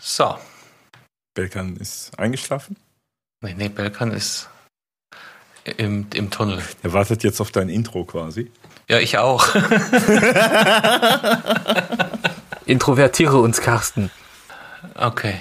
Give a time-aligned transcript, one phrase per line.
[0.00, 0.38] So.
[1.34, 2.76] Belkan ist eingeschlafen?
[3.42, 4.48] Nee, nee, Belkan ist
[5.76, 6.62] im, im Tunnel.
[6.82, 8.50] Er wartet jetzt auf dein Intro quasi.
[8.88, 9.54] Ja, ich auch.
[12.64, 14.10] Introvertiere uns, Carsten.
[14.94, 15.40] Okay.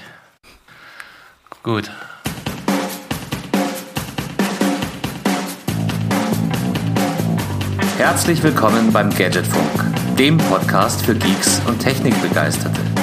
[1.63, 1.91] Gut.
[7.97, 12.96] Herzlich willkommen beim Gadgetfunk, dem Podcast für Geeks und Technikbegeisterte.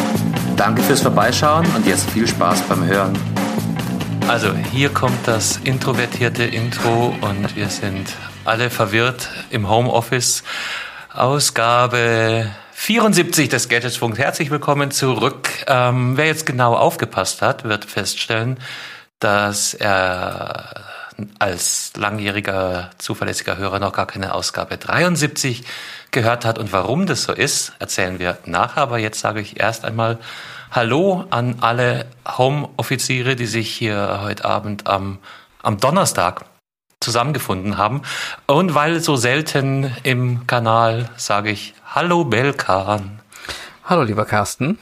[0.57, 3.18] Danke fürs Vorbeischauen und jetzt viel Spaß beim Hören.
[4.29, 8.07] Also hier kommt das introvertierte Intro und wir sind
[8.44, 10.44] alle verwirrt im Homeoffice.
[11.13, 14.17] Ausgabe 74 des Gadgetfunk.
[14.17, 15.49] Herzlich willkommen zurück.
[15.67, 18.58] Ähm, wer jetzt genau aufgepasst hat, wird feststellen,
[19.18, 20.85] dass er
[21.39, 25.64] als langjähriger zuverlässiger Hörer noch gar keine Ausgabe 73
[26.11, 26.59] gehört hat.
[26.59, 28.82] Und warum das so ist, erzählen wir nachher.
[28.82, 30.19] Aber jetzt sage ich erst einmal
[30.71, 35.19] Hallo an alle Home-Offiziere, die sich hier heute Abend am,
[35.62, 36.44] am Donnerstag
[37.00, 38.03] zusammengefunden haben.
[38.47, 43.20] Und weil so selten im Kanal, sage ich Hallo Belkan.
[43.84, 44.78] Hallo lieber Carsten.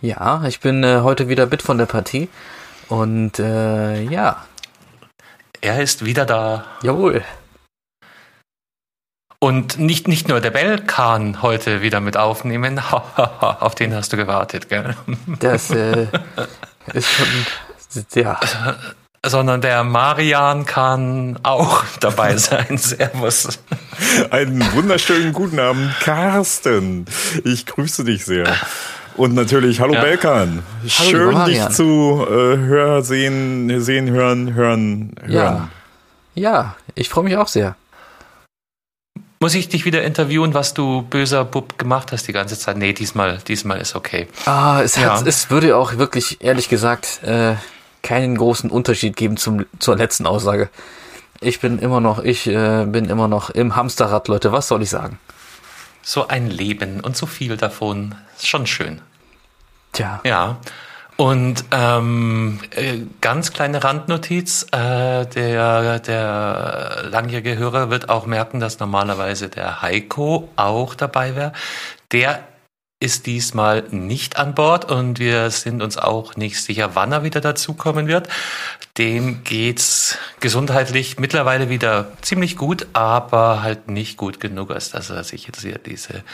[0.00, 2.28] Ja, ich bin äh, heute wieder mit von der Partie.
[2.88, 4.44] Und äh, ja,
[5.64, 6.66] Er ist wieder da.
[6.82, 7.24] jawohl.
[9.38, 12.78] Und nicht, nicht nur der Belkan heute wieder mit aufnehmen.
[13.40, 14.94] Auf den hast du gewartet, gell?
[15.40, 16.08] Das äh,
[16.92, 17.26] ist schon.
[18.14, 18.38] Ja,
[19.24, 22.76] Sondern der Marian kann auch dabei sein.
[22.76, 23.58] Servus.
[24.30, 27.06] Einen wunderschönen guten Abend, Carsten.
[27.42, 28.54] Ich grüße dich sehr.
[29.16, 30.00] Und natürlich, hallo Ja.
[30.02, 30.62] Belkan.
[30.86, 31.72] Schön, dich Marian.
[31.72, 35.30] zu äh, hör, sehen, sehen, hören, hören, hören.
[35.32, 35.68] ja.
[36.36, 37.76] Ja, ich freue mich auch sehr.
[39.38, 42.76] Muss ich dich wieder interviewen, was du böser Bub gemacht hast die ganze Zeit?
[42.76, 44.26] Nee, diesmal, diesmal ist okay.
[44.46, 45.26] Ah, es, hat, Ja.
[45.28, 47.54] es würde auch wirklich, ehrlich gesagt, äh,
[48.02, 50.70] keinen großen Unterschied geben zum, zur letzten Aussage.
[51.40, 54.50] Ich bin immer noch, ich äh, bin immer noch im Hamsterrad, Leute.
[54.50, 55.20] Was soll ich sagen?
[56.04, 58.14] So ein Leben und so viel davon.
[58.36, 59.00] Ist schon schön.
[59.92, 60.20] Tja.
[60.24, 60.58] Ja.
[61.16, 68.80] Und ähm, äh, ganz kleine Randnotiz, äh, der, der langjährige Hörer wird auch merken, dass
[68.80, 71.52] normalerweise der Heiko auch dabei wäre.
[72.10, 72.40] Der
[73.04, 77.42] ist diesmal nicht an Bord und wir sind uns auch nicht sicher, wann er wieder
[77.42, 78.28] dazukommen wird.
[78.96, 85.22] Dem geht's gesundheitlich mittlerweile wieder ziemlich gut, aber halt nicht gut genug, als dass er
[85.22, 86.24] sich jetzt hier diese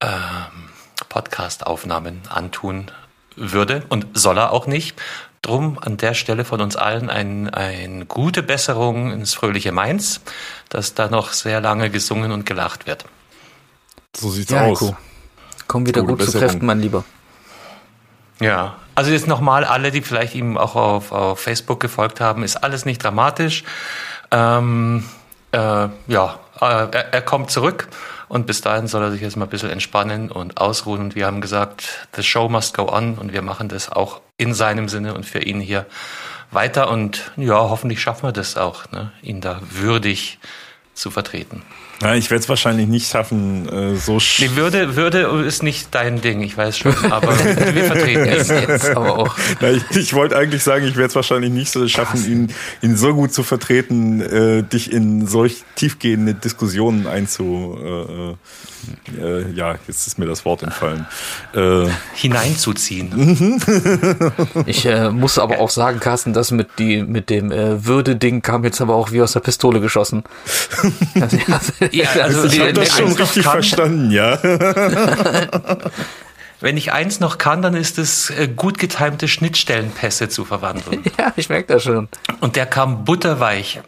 [0.00, 0.70] ähm,
[1.10, 2.90] Podcast-Aufnahmen antun
[3.36, 4.98] würde und soll er auch nicht.
[5.42, 10.22] Drum an der Stelle von uns allen ein, ein gute Besserung ins fröhliche Mainz,
[10.70, 13.04] dass da noch sehr lange gesungen und gelacht wird.
[14.16, 14.80] So sieht's Ja, aus.
[14.80, 14.96] Heiko.
[15.66, 16.38] Komm wieder Gute gut zu.
[16.38, 17.04] Kräften, mein Lieber.
[18.40, 22.56] Ja, also jetzt nochmal alle, die vielleicht ihm auch auf, auf Facebook gefolgt haben, ist
[22.56, 23.64] alles nicht dramatisch.
[24.30, 25.04] Ähm,
[25.52, 27.88] äh, ja, äh, er, er kommt zurück
[28.28, 31.00] und bis dahin soll er sich jetzt mal ein bisschen entspannen und ausruhen.
[31.00, 34.52] Und wir haben gesagt, the show must go on und wir machen das auch in
[34.52, 35.86] seinem Sinne und für ihn hier
[36.50, 36.90] weiter.
[36.90, 40.38] Und ja, hoffentlich schaffen wir das auch, ne, ihn da würdig
[40.94, 41.62] zu vertreten.
[42.02, 45.88] Ja, ich werde es wahrscheinlich nicht schaffen, äh, so sch Die Würde, Würde ist nicht
[45.94, 48.68] dein Ding, ich weiß schon, aber wir vertreten ihn.
[48.68, 49.36] Jetzt aber auch.
[49.60, 52.96] Ja, ich, ich wollte eigentlich sagen, ich werde es wahrscheinlich nicht so schaffen, ihn, ihn
[52.96, 57.78] so gut zu vertreten, äh, dich in solch tiefgehende Diskussionen einzu.
[57.82, 58.34] Äh,
[59.20, 61.06] äh, ja, jetzt ist mir das Wort entfallen.
[61.54, 63.60] Äh, hineinzuziehen.
[64.66, 68.64] Ich äh, muss aber auch sagen, Carsten, das mit, die, mit dem äh, Würde-Ding kam
[68.64, 70.24] jetzt aber auch wie aus der Pistole geschossen.
[71.14, 74.38] Also, Ja, also ich habe wenn das ich schon eins noch richtig kann- verstanden, ja.
[76.58, 81.02] Wenn ich eins noch kann, dann ist es äh, gut getimte Schnittstellenpässe zu verwandeln.
[81.18, 82.08] ja, ich merke das schon.
[82.40, 83.80] Und der kam butterweich.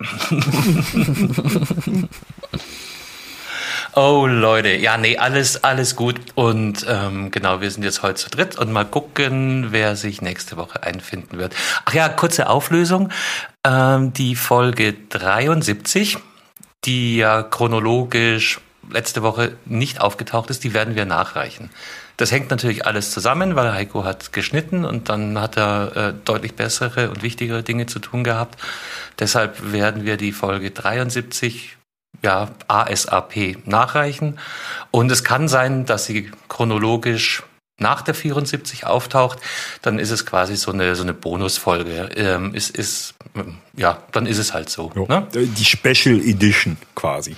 [3.98, 8.30] Oh Leute, ja nee, alles alles gut und ähm, genau, wir sind jetzt heute zu
[8.30, 11.54] dritt und mal gucken, wer sich nächste Woche einfinden wird.
[11.84, 13.10] Ach ja, kurze Auflösung:
[13.64, 16.18] ähm, Die Folge 73,
[16.84, 21.70] die ja chronologisch letzte Woche nicht aufgetaucht ist, die werden wir nachreichen.
[22.16, 26.54] Das hängt natürlich alles zusammen, weil Heiko hat geschnitten und dann hat er äh, deutlich
[26.54, 28.60] bessere und wichtigere Dinge zu tun gehabt.
[29.18, 31.77] Deshalb werden wir die Folge 73
[32.22, 34.38] ja, ASAP nachreichen.
[34.90, 37.42] Und es kann sein, dass sie chronologisch
[37.80, 39.38] nach der 74 auftaucht,
[39.82, 42.10] dann ist es quasi so eine, so eine Bonusfolge.
[42.16, 43.14] Ähm, ist, ist,
[43.76, 44.90] ja, dann ist es halt so.
[44.94, 45.28] Ne?
[45.32, 47.36] Die Special Edition quasi.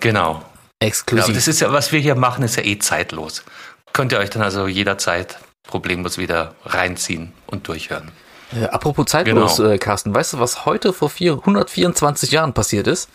[0.00, 0.42] Genau.
[0.82, 1.34] Ja, Exklusiv.
[1.34, 3.44] das ist ja, was wir hier machen, ist ja eh zeitlos.
[3.92, 8.10] Könnt ihr euch dann also jederzeit problemlos wieder reinziehen und durchhören.
[8.52, 9.70] Äh, apropos zeitlos, Genau.
[9.70, 13.08] äh, Carsten, weißt du, was heute vor 424 Jahren passiert ist?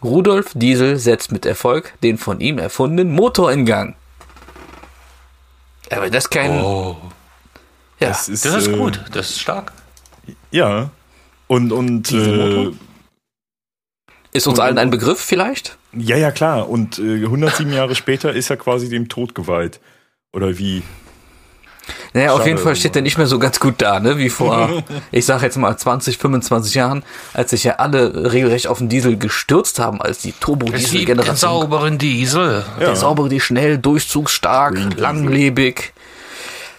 [0.04, 3.96] Rudolf Diesel setzt mit Erfolg den von ihm erfundenen Motor in Gang.
[5.92, 6.62] Aber das kein.
[6.62, 6.98] Oh,
[8.06, 9.74] ja, Das ist, das ist äh, gut, das ist stark.
[10.52, 10.90] Ja.
[11.48, 12.74] Und, und äh, Dieselmotor?
[14.34, 15.78] ist uns allen ein Begriff vielleicht?
[15.98, 16.70] ja, ja, klar.
[16.70, 19.80] Und äh, 107 Jahre später ist er quasi dem Tod geweiht.
[20.34, 20.84] Oder wie?
[22.14, 24.18] Naja, auf Schade jeden Fall steht er nicht mehr so ganz gut da, ne?
[24.18, 27.04] Wie vor, ich sag jetzt mal 20, 25 Jahren,
[27.34, 30.60] als sich ja alle regelrecht auf den Diesel gestürzt haben, als die Es gibt den
[30.60, 31.36] Turbo-Diesel-Generation.
[31.36, 32.64] sauberen Diesel.
[32.80, 32.86] Ja.
[32.88, 35.94] Der saubere, die schnell, durchzugsstark, langlebig.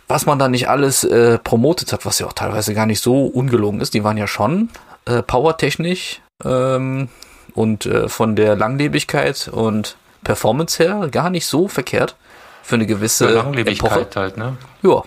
[0.09, 3.27] Was man da nicht alles äh, promotet hat, was ja auch teilweise gar nicht so
[3.27, 3.95] ungelogen ist.
[3.95, 4.69] Die waren ja schon
[5.05, 7.09] äh, powertechnisch ähm,
[7.55, 12.17] und äh, von der Langlebigkeit und Performance her gar nicht so verkehrt
[12.63, 13.45] für eine gewisse Für Epoche.
[13.45, 14.57] Langlebigkeit halt, ne?
[14.83, 15.03] Ja.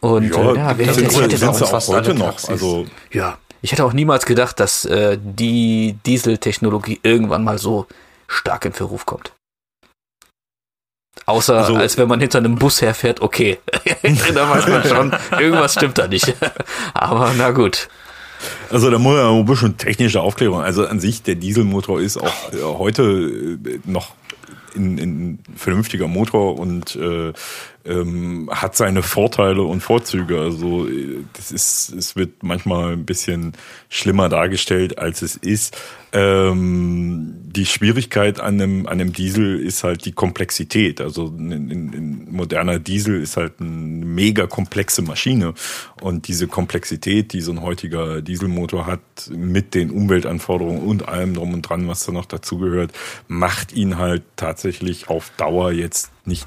[0.00, 2.48] Und ja, äh, ja, wer hätte, sind hätte sind auch, fast heute noch.
[2.48, 7.86] Also ja, ich hätte auch niemals gedacht, dass äh, die Dieseltechnologie irgendwann mal so
[8.28, 9.32] stark in Verruf kommt.
[11.28, 13.58] Außer Also- als wenn man hinter einem Bus herfährt, okay.
[14.34, 16.34] da weiß man schon, irgendwas stimmt da nicht.
[16.94, 17.88] Aber na gut.
[18.70, 20.62] Also da muss man ein bisschen technische Aufklärung.
[20.62, 24.12] Also an sich, der Dieselmotor ist auch äh, heute äh, noch
[24.74, 27.32] ein, ein vernünftiger Motor und äh,
[27.88, 30.40] ähm, hat seine Vorteile und Vorzüge.
[30.40, 33.54] Also äh, das ist, es wird manchmal ein bisschen
[33.88, 35.76] schlimmer dargestellt, als es ist.
[36.12, 41.00] Ähm, die Schwierigkeit an einem, an einem Diesel ist halt die Komplexität.
[41.00, 45.54] Also ein, ein, ein moderner Diesel ist halt eine mega komplexe Maschine.
[46.00, 49.00] Und diese Komplexität, die so ein heutiger Dieselmotor hat,
[49.30, 52.92] mit den Umweltanforderungen und allem drum und dran, was da noch dazugehört,
[53.26, 56.46] macht ihn halt tatsächlich auf Dauer jetzt nicht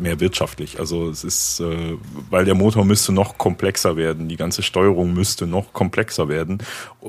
[0.00, 0.78] mehr wirtschaftlich.
[0.78, 1.96] Also es ist, äh,
[2.30, 6.58] weil der Motor müsste noch komplexer werden, die ganze Steuerung müsste noch komplexer werden,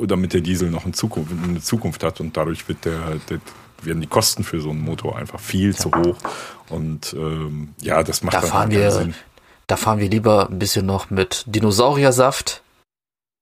[0.08, 3.00] damit der Diesel noch eine Zukunft, eine Zukunft hat und dadurch wird der,
[3.30, 3.40] der
[3.84, 6.18] werden die Kosten für so einen Motor einfach viel zu hoch
[6.70, 9.16] und ähm, ja, das macht Da dann fahren keinen wir, Sinn.
[9.68, 12.62] da fahren wir lieber ein bisschen noch mit Dinosauriersaft,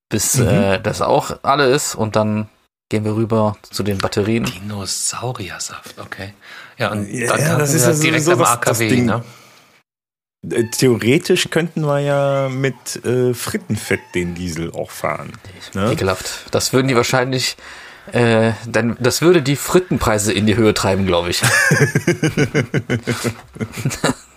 [0.09, 0.47] bis Mhm.
[0.47, 2.47] äh, das auch alle ist und dann
[2.89, 4.45] gehen wir rüber zu den Batterien.
[4.45, 6.33] Dinosauriersaft, okay.
[6.77, 9.06] Ja, und Ja, dann ja, das ist ja direkt am das- das AKW, Ding.
[9.06, 9.24] ne?
[10.50, 15.33] Äh, Theoretisch könnten wir ja mit äh, Frittenfett den Diesel auch fahren.
[15.74, 15.91] Ne?
[15.91, 16.45] Ekelhaft.
[16.51, 17.57] Das würden die wahrscheinlich,
[18.13, 21.42] äh, dann, das würde die Frittenpreise in die Höhe treiben, glaube ich.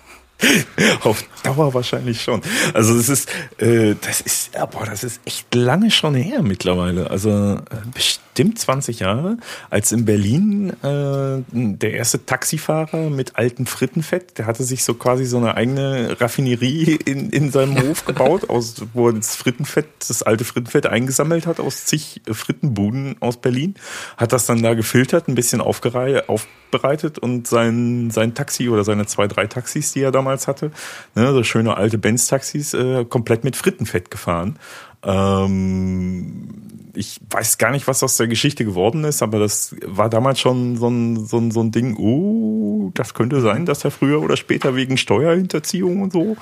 [1.03, 2.41] Auf Dauer wahrscheinlich schon.
[2.75, 3.29] Also das ist,
[3.59, 7.11] äh, das ist, ja, boah, das ist echt lange schon her mittlerweile.
[7.11, 7.59] Also äh,
[7.93, 9.37] bestimmt 20 Jahre,
[9.71, 15.27] als in Berlin äh, der erste Taxifahrer mit altem Frittenfett, der hatte sich so quasi
[15.27, 20.23] so eine eigene Raffinerie in, in seinem Hof gebaut, aus, wo er das Frittenfett, das
[20.23, 23.75] alte Frittenfett eingesammelt hat aus zig Frittenbuden aus Berlin,
[24.17, 29.27] hat das dann da gefiltert, ein bisschen aufbereitet und sein, sein Taxi oder seine zwei,
[29.27, 30.71] drei Taxis, die er damals hatte,
[31.15, 34.59] ne, so schöne alte Benz-Taxis, äh, komplett mit Frittenfett gefahren.
[35.05, 36.49] Ähm,
[36.95, 40.77] ich weiß gar nicht, was aus der Geschichte geworden ist, aber das war damals schon
[40.77, 44.37] so ein, so ein, so ein Ding, oh, das könnte sein, dass er früher oder
[44.37, 46.37] später wegen Steuerhinterziehung und so,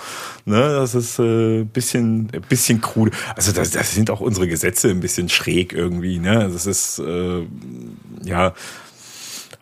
[0.44, 3.12] ne, das ist äh, bisschen, bisschen krude.
[3.37, 7.47] Also das, das sind auch unsere Gesetze ein bisschen schräg irgendwie, ne, das ist, äh,
[8.25, 8.54] ja,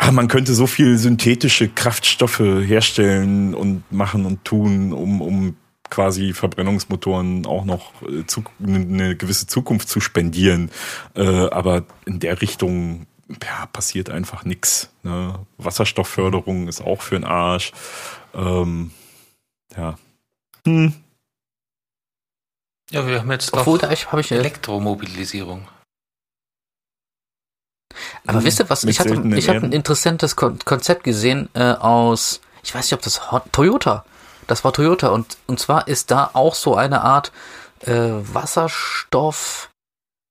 [0.00, 5.56] Ah, man könnte so viel synthetische Kraftstoffe herstellen und machen und tun, um, um
[5.90, 10.70] quasi Verbrennungsmotoren auch noch äh, zu, eine gewisse Zukunft zu spendieren.
[11.16, 13.06] Äh, aber in der Richtung
[13.42, 14.90] ja, passiert einfach nichts.
[15.02, 15.34] Ne?
[15.56, 17.72] Wasserstoffförderung ist auch für den Arsch.
[18.34, 18.92] Ähm,
[19.76, 19.98] ja.
[20.64, 20.92] Hm.
[22.90, 25.66] Ja, wir haben jetzt Obwohl, da ich- hab ich, Elektromobilisierung.
[28.26, 28.85] Aber wisst ihr was?
[28.85, 33.02] Ich hatte, ich habe ein interessantes Kon Konzept gesehen äh, aus, ich weiß nicht, ob
[33.02, 33.21] das
[33.52, 34.04] Toyota.
[34.47, 37.33] Das war Toyota und und zwar ist da auch so eine Art
[37.80, 39.71] äh, Wasserstoff.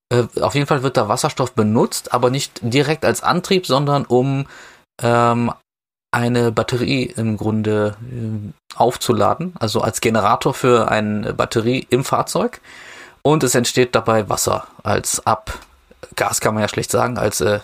[0.09, 4.47] Äh, auf jeden Fall wird da Wasserstoff benutzt, aber nicht direkt als Antrieb, sondern um
[5.01, 5.51] ähm,
[6.11, 12.61] eine Batterie im Grunde äh, aufzuladen, also als Generator für eine Batterie im Fahrzeug.
[13.21, 15.59] Und es entsteht dabei Wasser als Ab.
[16.17, 17.59] Gas kann man ja schlecht sagen, als äh,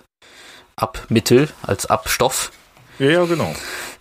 [0.77, 2.51] Abmittel, als Abstoff.
[2.99, 3.53] Ja, ja, genau.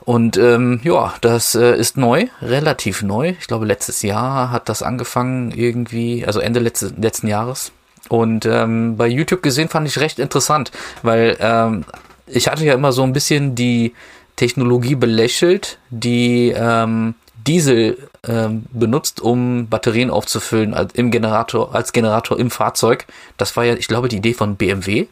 [0.05, 3.35] Und ähm, ja, das äh, ist neu, relativ neu.
[3.41, 7.73] Ich glaube, letztes Jahr hat das angefangen irgendwie, also Ende letzte, letzten Jahres.
[8.09, 11.85] Und ähm, bei YouTube gesehen fand ich recht interessant, weil ähm,
[12.27, 13.95] ich hatte ja immer so ein bisschen die
[14.37, 17.15] Technologie belächelt, die ähm,
[17.47, 23.07] Diesel ähm, benutzt, um Batterien aufzufüllen als, im Generator, als Generator im Fahrzeug.
[23.37, 25.07] Das war ja, ich glaube, die Idee von BMW.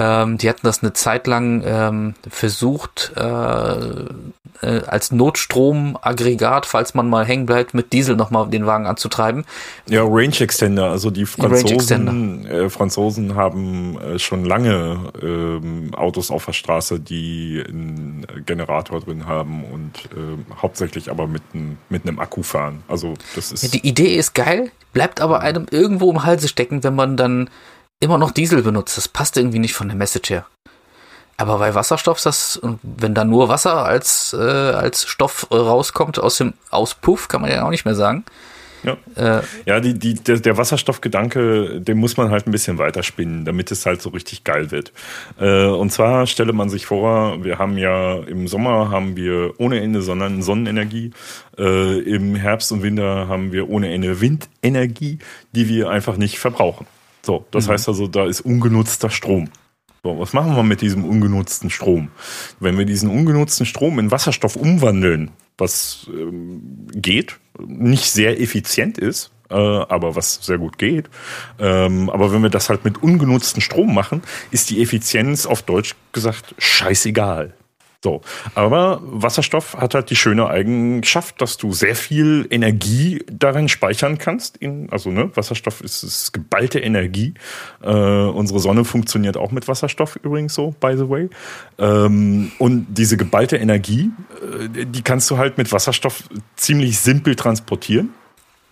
[0.00, 4.04] Ähm, die hatten das eine Zeit lang ähm, versucht, äh,
[4.62, 9.44] äh, als Notstromaggregat, falls man mal hängen bleibt, mit Diesel nochmal den Wagen anzutreiben.
[9.88, 10.90] Ja, Range Extender.
[10.90, 17.62] Also die Franzosen, äh, Franzosen haben äh, schon lange ähm, Autos auf der Straße, die
[17.66, 22.82] einen Generator drin haben und äh, hauptsächlich aber mit, ein, mit einem Akku fahren.
[22.88, 23.62] Also das ist.
[23.62, 27.50] Ja, die Idee ist geil, bleibt aber einem irgendwo im Halse stecken, wenn man dann
[28.00, 28.96] immer noch Diesel benutzt.
[28.96, 30.46] Das passt irgendwie nicht von der Message her.
[31.36, 36.54] Aber bei Wasserstoff das, wenn da nur Wasser als, äh, als Stoff rauskommt aus dem
[36.70, 38.24] Auspuff, kann man ja auch nicht mehr sagen.
[38.82, 43.44] Ja, äh, ja die, die, der, der Wasserstoffgedanke, den muss man halt ein bisschen weiterspinnen,
[43.44, 44.92] damit es halt so richtig geil wird.
[45.38, 49.80] Äh, und zwar stelle man sich vor, wir haben ja im Sommer haben wir ohne
[49.80, 51.12] Ende Sonnen Sonnenenergie,
[51.56, 55.18] äh, im Herbst und Winter haben wir ohne Ende Windenergie,
[55.52, 56.86] die wir einfach nicht verbrauchen.
[57.22, 57.72] So, das mhm.
[57.72, 59.50] heißt also, da ist ungenutzter Strom.
[60.04, 62.08] So, was machen wir mit diesem ungenutzten Strom?
[62.60, 69.32] Wenn wir diesen ungenutzten Strom in Wasserstoff umwandeln, was ähm, geht, nicht sehr effizient ist,
[69.50, 71.10] äh, aber was sehr gut geht.
[71.58, 75.94] Ähm, aber wenn wir das halt mit ungenutzten Strom machen, ist die Effizienz auf Deutsch
[76.12, 77.54] gesagt scheißegal.
[78.04, 78.20] So,
[78.54, 84.56] aber Wasserstoff hat halt die schöne Eigenschaft, dass du sehr viel Energie darin speichern kannst.
[84.58, 87.34] In, also ne, Wasserstoff ist, ist geballte Energie.
[87.82, 91.28] Äh, unsere Sonne funktioniert auch mit Wasserstoff übrigens so, by the way.
[91.78, 94.12] Ähm, und diese geballte Energie,
[94.42, 96.22] äh, die kannst du halt mit Wasserstoff
[96.54, 98.10] ziemlich simpel transportieren,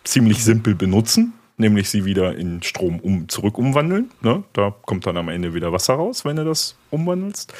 [0.04, 4.10] ziemlich simpel benutzen nämlich sie wieder in Strom um, zurück umwandeln.
[4.20, 4.44] Ne?
[4.52, 7.52] Da kommt dann am Ende wieder Wasser raus, wenn du das umwandelst.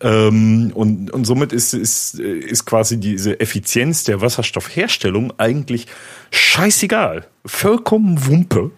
[0.00, 5.86] Ähm, und, und somit ist, ist, ist quasi diese Effizienz der Wasserstoffherstellung eigentlich
[6.30, 7.26] scheißegal.
[7.44, 8.70] Vollkommen Wumpe.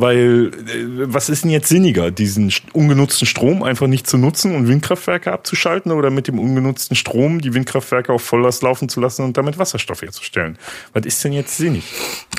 [0.00, 4.68] Weil, äh, was ist denn jetzt sinniger, diesen ungenutzten Strom einfach nicht zu nutzen und
[4.68, 9.36] Windkraftwerke abzuschalten oder mit dem ungenutzten Strom die Windkraftwerke auf Volllast laufen zu lassen und
[9.36, 10.56] damit Wasserstoff herzustellen?
[10.92, 11.92] Was ist denn jetzt sinnig?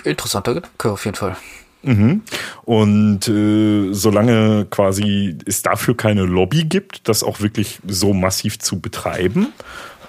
[0.05, 1.35] Interessanter Gedanke auf jeden Fall.
[1.81, 2.23] Mhm.
[2.63, 8.79] Und äh, solange quasi es dafür keine Lobby gibt, das auch wirklich so massiv zu
[8.79, 9.53] betreiben,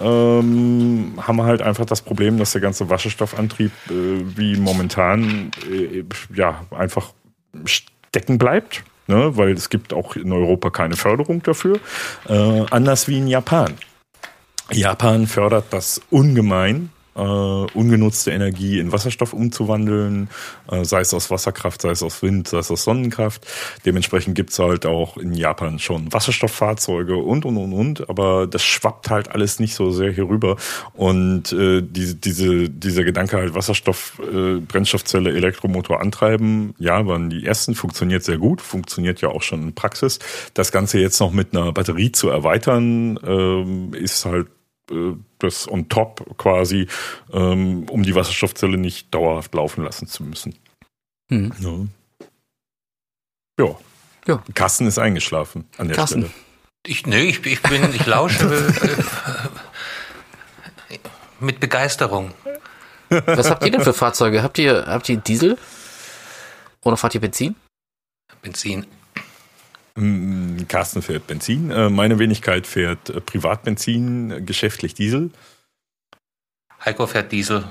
[0.00, 3.92] ähm, haben wir halt einfach das Problem, dass der ganze Wasserstoffantrieb äh,
[4.36, 7.12] wie momentan äh, ja einfach
[7.64, 9.36] stecken bleibt, ne?
[9.36, 11.78] weil es gibt auch in Europa keine Förderung dafür,
[12.28, 13.74] äh, anders wie in Japan.
[14.72, 20.28] Japan fördert das ungemein, äh, ungenutzte Energie in Wasserstoff umzuwandeln,
[20.70, 23.46] äh, sei es aus Wasserkraft, sei es aus Wind, sei es aus Sonnenkraft.
[23.84, 29.10] Dementsprechend gibt's halt auch in Japan schon Wasserstofffahrzeuge und, und, und, und, aber das schwappt
[29.10, 30.56] halt alles nicht so sehr hier rüber.
[30.94, 37.46] Und äh, diese, diese, dieser Gedanke halt Wasserstoff, äh, Brennstoffzelle, Elektromotor antreiben, ja, waren die
[37.46, 40.18] ersten, funktioniert sehr gut, funktioniert ja auch schon in Praxis.
[40.54, 44.48] Das Ganze jetzt noch mit einer Batterie zu erweitern, äh, ist halt
[45.38, 46.86] das on top quasi,
[47.32, 50.54] ähm, um die Wasserstoffzelle nicht dauerhaft laufen lassen zu müssen.
[51.28, 51.52] Mhm.
[53.58, 53.64] Ja.
[53.64, 53.78] ja.
[54.26, 54.42] ja.
[54.54, 56.22] Carsten ist eingeschlafen an der Carsten.
[56.22, 56.34] Stelle.
[56.86, 58.44] Ich, nee, ich, ich bin, ich lausche
[60.88, 60.98] äh,
[61.38, 62.32] mit Begeisterung.
[63.10, 64.42] Was habt ihr denn für Fahrzeuge?
[64.42, 65.58] Habt ihr, habt ihr Diesel?
[66.82, 67.56] Oder fahrt ihr Benzin?
[68.40, 68.86] Benzin.
[70.68, 71.70] Carsten fährt Benzin.
[71.70, 75.30] Äh, meine Wenigkeit fährt äh, Privatbenzin, geschäftlich Diesel.
[76.84, 77.64] Heiko fährt Diesel.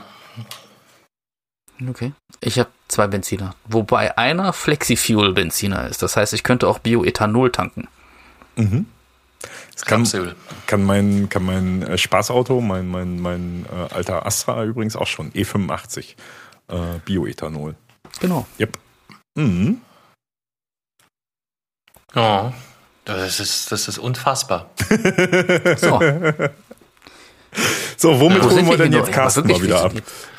[1.88, 2.12] Okay.
[2.42, 6.02] Ich habe zwei Benziner, wobei einer Flexifuel-Benziner ist.
[6.02, 7.88] Das heißt, ich könnte auch Bioethanol tanken.
[8.56, 8.86] Mhm.
[9.74, 10.06] Das kann,
[10.68, 15.32] kann, mein, kann mein äh, Spaßauto, mein, mein, mein äh, alter Astra übrigens auch schon,
[15.32, 16.16] E85,
[16.68, 17.76] äh, Bioethanol.
[18.20, 18.46] Genau.
[18.60, 18.78] Yep.
[19.36, 19.80] Mhm.
[22.16, 22.52] Oh,
[23.06, 24.70] das ist, das ist unfassbar.
[25.78, 26.00] so.
[27.98, 29.94] So, womit holen wir denn jetzt Carsten mal wieder ab?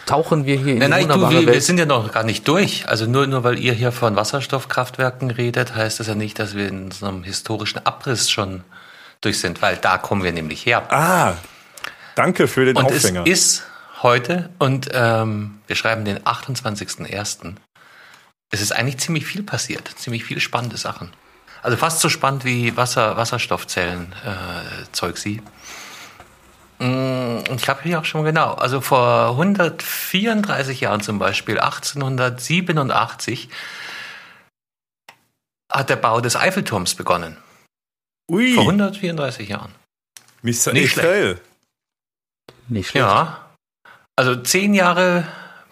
[0.07, 2.49] Tauchen wir hier in nein, die nein, du, wir, wir, sind ja noch gar nicht
[2.49, 2.89] durch.
[2.89, 6.69] Also nur, nur weil ihr hier von Wasserstoffkraftwerken redet, heißt das ja nicht, dass wir
[6.69, 8.65] in so einem historischen Abriss schon
[9.21, 10.91] durch sind, weil da kommen wir nämlich her.
[10.91, 11.35] Ah,
[12.15, 13.25] danke für den und Aufhänger.
[13.27, 13.63] Es ist
[14.03, 17.55] heute und ähm, wir schreiben den 28.01.
[18.51, 21.13] Es ist eigentlich ziemlich viel passiert, ziemlich viele spannende Sachen.
[21.63, 25.43] Also fast so spannend wie Wasser, Wasserstoffzellen äh, Zeug sie.
[26.79, 31.59] Mm, Und ich habe hier auch schon mal genau, also vor 134 Jahren zum Beispiel,
[31.61, 33.51] 1887,
[35.71, 37.37] hat der Bau des Eiffelturms begonnen.
[38.31, 39.75] Ui, Vor 134 Jahren.
[40.43, 40.73] Mr.
[40.73, 41.41] nicht Eiffel.
[42.69, 43.05] Nicht schlecht.
[43.05, 43.45] Ja.
[44.17, 45.27] Also zehn Jahre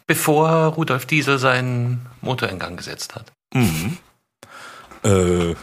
[0.07, 3.31] bevor Rudolf Diesel seinen Motor in Gang gesetzt hat.
[3.55, 3.99] Mhm.
[5.05, 5.55] Äh,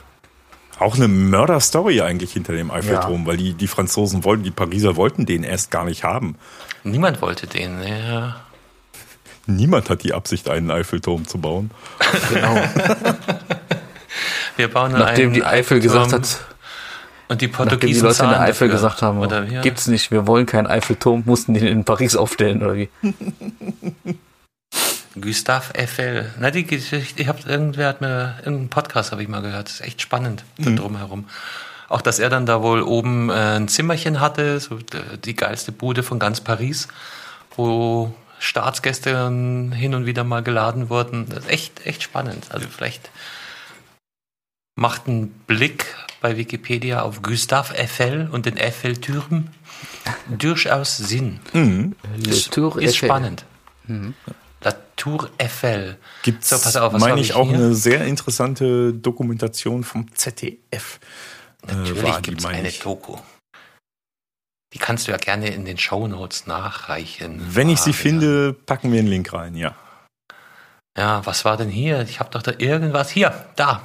[0.79, 5.25] auch eine Mörder-Story eigentlich hinter dem Eiffelturm, weil die, die Franzosen wollten, die Pariser wollten
[5.25, 6.35] den erst gar nicht haben.
[6.83, 7.81] Niemand wollte den.
[7.81, 8.41] Ja.
[9.47, 11.71] Niemand hat die Absicht, einen Eiffelturm zu bauen.
[12.33, 12.55] Genau.
[14.57, 16.55] Wir bauen Nachdem einen die Eifel gesagt Eiffelturm hat,
[17.27, 18.67] und die nachdem die Portugiesen Leute in der Eifel dafür.
[18.69, 19.61] gesagt haben, Oder wie?
[19.61, 22.89] gibt's nicht, wir wollen keinen Eiffelturm, mussten den in Paris aufstellen oder wie?
[25.19, 26.33] Gustave Eiffel.
[26.39, 29.67] Na, die Geschichte, ich hab, irgendwer hat mir, irgendeinen Podcast habe ich mal gehört.
[29.67, 31.25] Das ist echt spannend, da drumherum.
[31.87, 34.79] Auch, dass er dann da wohl oben äh, ein Zimmerchen hatte, so
[35.23, 36.87] die geilste Bude von ganz Paris,
[37.55, 41.27] wo Staatsgäste hin und wieder mal geladen wurden.
[41.29, 42.47] Das ist echt, echt spannend.
[42.49, 43.09] Also vielleicht
[44.75, 45.85] macht ein Blick
[46.21, 49.47] bei Wikipedia auf Gustave Eiffel und den Eiffelturm
[50.27, 51.39] durchaus Sinn.
[51.53, 51.95] Mhm.
[52.17, 53.07] Le Ist, Tour ist Eiffel.
[53.07, 53.45] spannend.
[54.65, 55.97] La Tour Eiffel.
[56.23, 57.55] Gibt's, So, pass auf, was meine ich, ich auch hier?
[57.55, 60.99] eine sehr interessante Dokumentation vom ZDF.
[61.67, 62.79] Äh, Natürlich gibt es eine ich.
[62.79, 63.15] Doku.
[64.73, 67.39] Die kannst du ja gerne in den Shownotes nachreichen.
[67.55, 69.75] Wenn ich sie Ah, finde, packen wir einen Link rein, ja.
[70.97, 72.01] Ja, was war denn hier?
[72.01, 73.09] Ich habe doch da irgendwas.
[73.09, 73.81] Hier, da.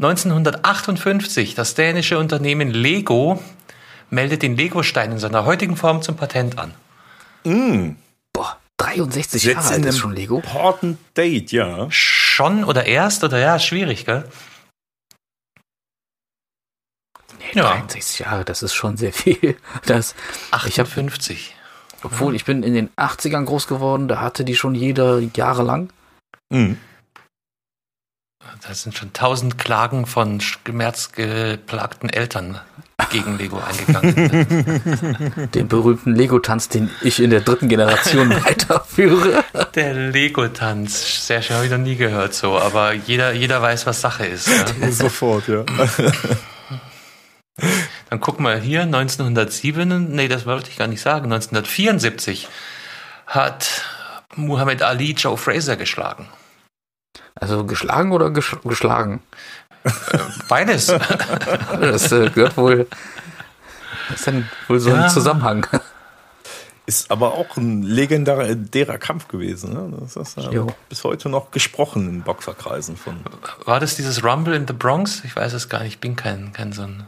[0.00, 3.42] 1958, das dänische Unternehmen Lego
[4.10, 6.74] meldet den Lego-Stein in seiner heutigen Form zum Patent an.
[7.44, 7.96] Mm,
[8.32, 10.36] Boah, 63 Setz Jahre alt ist schon Lego.
[10.36, 11.90] important date, ja.
[11.90, 14.24] Schon oder erst oder ja, schwierig, gell?
[17.38, 17.70] Nee, Ja.
[17.72, 19.56] 63 Jahre, das ist schon sehr viel.
[19.86, 20.14] Das,
[20.66, 21.54] Ich hab- 58.
[22.02, 25.90] obwohl ich bin in den 80ern groß geworden, da hatte die schon jeder jahrelang.
[26.50, 26.74] Mm.
[28.66, 32.60] Da sind schon tausend Klagen von schmerzgeplagten Eltern
[33.10, 35.50] gegen Lego eingegangen.
[35.54, 39.44] Den berühmten Lego-Tanz, den ich in der dritten Generation weiterführe.
[39.74, 44.00] Der Lego-Tanz, sehr schön, habe ich noch nie gehört so, aber jeder, jeder weiß, was
[44.00, 44.48] Sache ist.
[44.80, 44.90] Ja.
[44.92, 45.64] Sofort, ja.
[48.10, 52.48] Dann guck mal hier, 1907, nee, das wollte ich gar nicht sagen, 1974
[53.26, 53.84] hat
[54.36, 56.28] Muhammad Ali Joe Fraser geschlagen.
[57.40, 59.20] Also geschlagen oder gesch geschlagen?
[60.48, 60.88] Beides.
[61.80, 62.86] Das äh, gehört wohl.
[64.08, 65.04] Das ist dann wohl so Ja.
[65.04, 65.66] ein Zusammenhang.
[66.86, 69.74] Ist aber auch ein legendärer derer Kampf gewesen.
[69.74, 69.96] Ne?
[70.00, 70.66] Das ist ja Jo.
[70.88, 73.20] bis heute noch gesprochen in Boxerkreisen von.
[73.66, 75.22] War das dieses Rumble in the Bronx?
[75.24, 77.06] Ich weiß es gar nicht, ich bin kein, kein so ein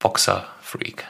[0.00, 1.04] Boxer-Freak.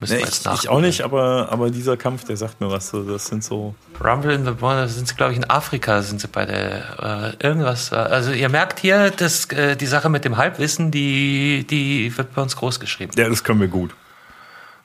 [0.00, 2.88] Müssen Nee, ich, ich auch nicht, aber, aber dieser Kampf, der sagt mir was.
[2.88, 3.74] So, das sind so.
[4.02, 7.46] Rumble in the da sind sie, glaube ich, in Afrika, sind sie bei der äh,
[7.46, 7.92] irgendwas.
[7.92, 12.34] äh, Also ihr merkt hier, dass äh, die Sache mit dem Halbwissen, die, die wird
[12.34, 13.12] bei uns groß geschrieben.
[13.16, 13.94] Ja, das können wir gut.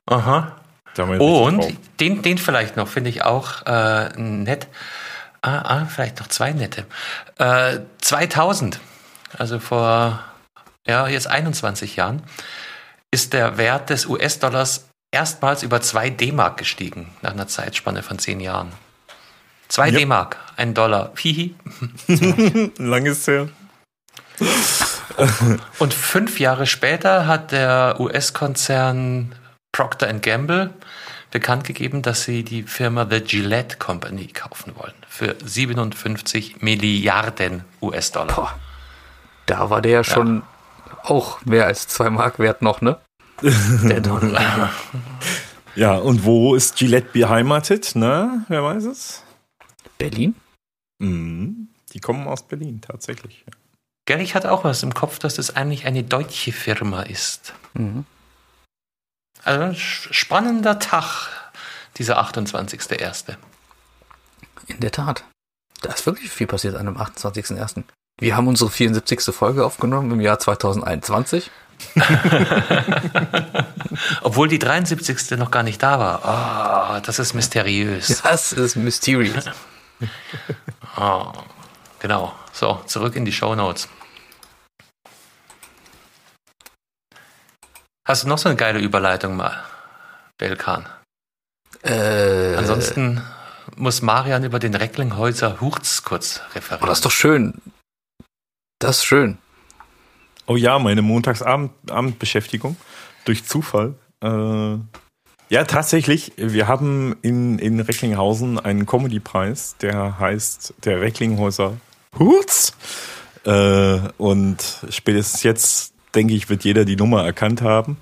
[0.05, 0.57] Aha.
[0.97, 4.67] Und den, den vielleicht noch, finde ich auch äh, nett.
[5.41, 6.85] Ah, ah, vielleicht noch zwei nette.
[7.37, 8.79] Äh, 2000,
[9.37, 10.23] also vor
[10.87, 12.23] ja, jetzt 21 Jahren,
[13.11, 18.41] ist der Wert des US-Dollars erstmals über 2 D-Mark gestiegen, nach einer Zeitspanne von 10
[18.41, 18.73] Jahren.
[19.69, 19.99] 2 Ja.
[19.99, 21.13] D-Mark, ein Dollar.
[21.17, 21.55] Hihi.
[22.77, 23.47] Lang ist her.
[25.79, 29.33] Und fünf Jahre später hat der US-Konzern
[29.71, 30.73] Procter Gamble
[31.31, 34.93] bekannt gegeben, dass sie die Firma The Gillette Company kaufen wollen.
[35.07, 38.59] Für 57 Milliarden US-Dollar.
[39.45, 40.43] Da war der ja schon
[41.03, 42.99] auch mehr als zwei Mark wert noch, ne?
[43.41, 44.71] Der Dollar.
[45.77, 47.97] Ja, und wo ist Gillette beheimatet?
[47.97, 48.45] Ne?
[48.47, 49.23] Wer weiß es?
[49.97, 50.33] Berlin?
[50.99, 51.67] Mhm.
[51.91, 53.43] Die kommen aus Berlin, tatsächlich.
[54.05, 57.53] Gell, ich hatte auch was im Kopf, dass das eigentlich eine deutsche Firma ist.
[57.73, 58.05] Mhm.
[59.43, 61.29] Also ein spannender Tag,
[61.97, 63.35] dieser 28.01.
[64.67, 65.25] In der Tat.
[65.81, 67.83] Da ist wirklich viel passiert an dem 28.01.
[68.19, 69.35] Wir haben unsere 74.
[69.35, 71.51] Folge aufgenommen im Jahr 2021.
[74.21, 75.37] Obwohl die 73.
[75.37, 76.25] noch gar nicht da war.
[76.25, 78.21] Ah, das ist mysteriös.
[78.23, 79.45] Das ist mysterious.
[80.97, 81.33] Ah,
[81.99, 82.33] genau.
[82.53, 83.89] So, zurück in die Show Notes.
[88.05, 89.63] Hast du noch so eine geile Überleitung mal,
[90.37, 90.87] Belkan?
[91.83, 93.21] Äh, Ansonsten
[93.75, 96.87] muss Marian über den Recklinghäuser Hurz kurz Oh, referieren.
[96.87, 97.61] das ist doch schön.
[98.79, 99.37] Das ist schön.
[100.47, 102.75] Oh ja, meine Montagsabendbeschäftigung
[103.25, 103.95] durch Zufall.
[104.21, 104.77] Äh,
[105.49, 106.33] ja, tatsächlich.
[106.37, 111.77] Wir haben in, in Recklinghausen einen Comedy-Preis, der heißt der Recklinghäuser
[112.17, 112.73] Hurz.
[113.45, 117.97] Äh, und spätestens jetzt, denke ich, wird jeder die Nummer erkannt haben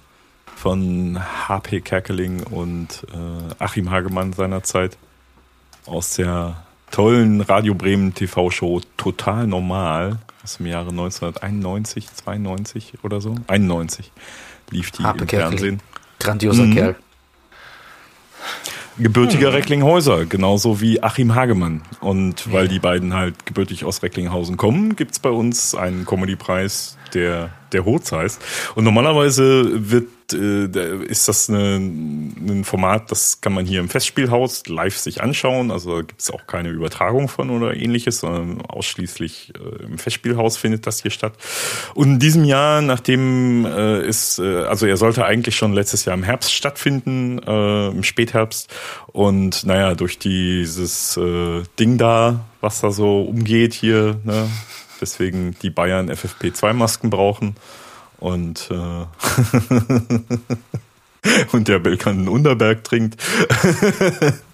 [0.55, 4.97] von HP Kerkeling und äh, Achim Hagemann seinerzeit
[5.85, 13.35] aus der tollen Radio Bremen TV-Show Total Normal aus dem Jahre 1991, 92 oder so.
[13.47, 14.11] 91
[14.69, 15.57] lief die Harpe im Kerkeling.
[15.57, 15.81] Fernsehen.
[16.19, 16.73] Grandioser Mhm.
[16.73, 16.95] Kerl.
[18.99, 21.81] Gebürtiger Recklinghäuser, genauso wie Achim Hagemann.
[21.99, 27.51] Und weil die beiden halt gebürtig aus Recklinghausen kommen, gibt's bei uns einen Comedy-Preis, der
[27.73, 28.41] der Hoz heißt.
[28.75, 34.67] Und normalerweise wird äh, ist das eine, ein Format, das kann man hier im Festspielhaus
[34.67, 35.69] live sich anschauen.
[35.69, 40.87] Also da gibt's auch keine Übertragung von oder ähnliches, sondern ausschließlich äh, im Festspielhaus findet
[40.87, 41.33] das hier statt.
[41.93, 46.15] Und in diesem Jahr, nachdem äh, es, äh, also er sollte eigentlich schon letztes Jahr
[46.15, 48.73] im Herbst stattfinden, äh, im Spätherbst.
[49.07, 54.47] Und naja, durch dieses äh, Ding da, was da so umgeht hier, ne,
[55.03, 57.55] weswegen die Bayern FFP2-Masken brauchen
[58.19, 59.05] und äh,
[61.51, 63.21] und der Belkan Unterberg trinkt.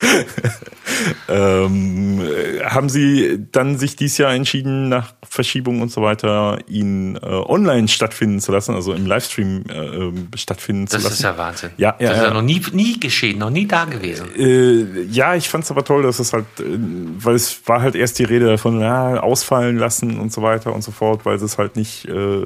[1.28, 7.16] ähm, äh, haben Sie dann sich dieses Jahr entschieden, nach Verschiebung und so weiter, ihn
[7.16, 11.14] äh, online stattfinden zu lassen, also im Livestream äh, stattfinden zu Das lassen?
[11.14, 11.70] ist ja Wahnsinn.
[11.76, 12.34] Ja, ja, das ist ja.
[12.34, 14.28] noch nie, nie geschehen, noch nie da gewesen.
[14.36, 17.94] Äh, ja, ich fand es aber toll, dass es halt, äh, weil es war halt
[17.94, 21.44] erst die Rede davon, ja, ausfallen lassen und so weiter und so fort, weil sie
[21.46, 22.42] es halt nicht äh,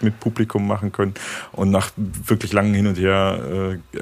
[0.00, 1.14] mit Publikum machen können.
[1.52, 3.98] Und nach wirklich langem Hin und Her äh,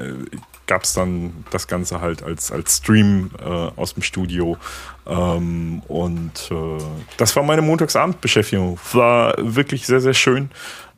[0.67, 4.57] gab es dann das Ganze halt als, als Stream äh, aus dem Studio.
[5.05, 6.83] Ähm, und äh,
[7.17, 8.77] das war meine Montagsabendbeschäftigung.
[8.93, 10.49] War wirklich sehr, sehr schön.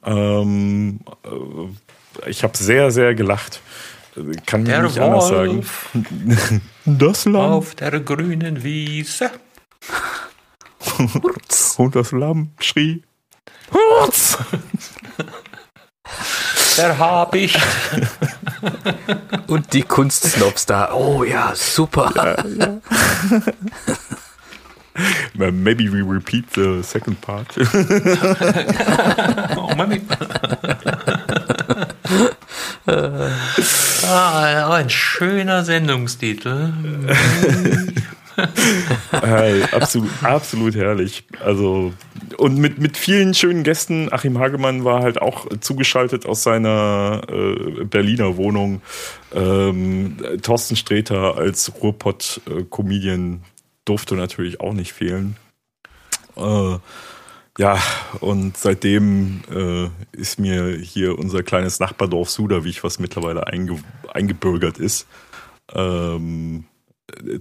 [0.03, 3.61] Ähm, äh, ich habe sehr, sehr gelacht.
[4.45, 5.57] Kann mir nicht anders sagen.
[5.57, 5.89] Wolf
[6.85, 9.29] Das Lamm auf der grünen Wiese.
[11.77, 13.03] und das Lamm schrie.
[13.71, 14.37] Hurz!
[16.77, 17.59] Der Habicht.
[19.47, 20.91] Und die Kunstsnobs da.
[20.93, 22.43] Oh ja, super.
[25.33, 27.55] Maybe we repeat the second part.
[29.57, 30.01] Oh, Mami.
[34.07, 36.73] ah, ein schöner Sendungstitel.
[39.11, 41.23] Hey, absolut, absolut herrlich.
[41.43, 41.93] Also,
[42.37, 44.11] und mit, mit vielen schönen Gästen.
[44.11, 48.81] Achim Hagemann war halt auch zugeschaltet aus seiner äh, Berliner Wohnung.
[49.33, 53.43] Ähm, Thorsten Sträter als Ruhrpott-Comedian
[53.85, 55.35] durfte natürlich auch nicht fehlen.
[56.35, 56.77] Äh,
[57.57, 57.77] ja,
[58.21, 65.07] und seitdem äh, ist mir hier unser kleines Nachbardorf Suderwich, was mittlerweile einge eingebürgert ist,
[65.73, 66.63] ähm,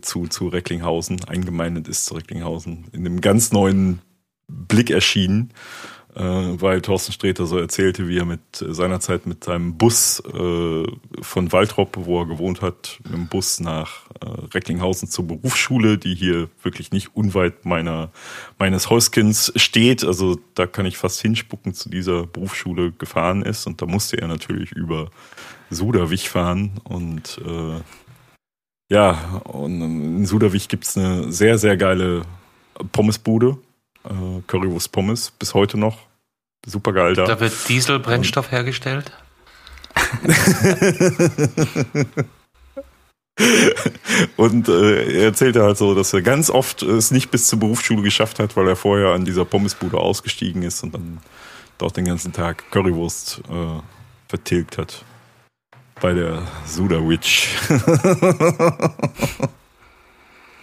[0.00, 4.00] zu, zu Recklinghausen, eingemeindet ist zu Recklinghausen, in einem ganz neuen
[4.48, 5.50] Blick erschienen,
[6.14, 10.84] äh, weil Thorsten Sträter so erzählte, wie er mit seinerzeit mit seinem Bus äh,
[11.20, 16.14] von Waldrop, wo er gewohnt hat, mit dem Bus nach äh, Recklinghausen zur Berufsschule, die
[16.14, 18.10] hier wirklich nicht unweit meiner,
[18.58, 20.02] meines Häuskens steht.
[20.02, 23.66] Also da kann ich fast hinspucken, zu dieser Berufsschule gefahren ist.
[23.66, 25.10] Und da musste er natürlich über
[25.70, 27.80] Suderwich fahren und äh,
[28.88, 32.22] ja, und in Suderwich gibt's eine sehr, sehr geile
[32.92, 33.58] Pommesbude.
[34.04, 35.98] Äh, Currywurst Pommes, bis heute noch.
[36.66, 37.24] Super geil da.
[37.24, 39.12] Da wird Dieselbrennstoff hergestellt.
[44.36, 48.02] Und äh, er erzählte halt so, dass er ganz oft es nicht bis zur Berufsschule
[48.02, 51.20] geschafft hat, weil er vorher an dieser Pommesbude ausgestiegen ist und dann
[51.78, 53.80] dort den ganzen Tag Currywurst äh,
[54.28, 55.04] vertilgt hat.
[56.00, 57.48] Bei der Suderwich.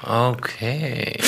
[0.02, 1.20] Okay.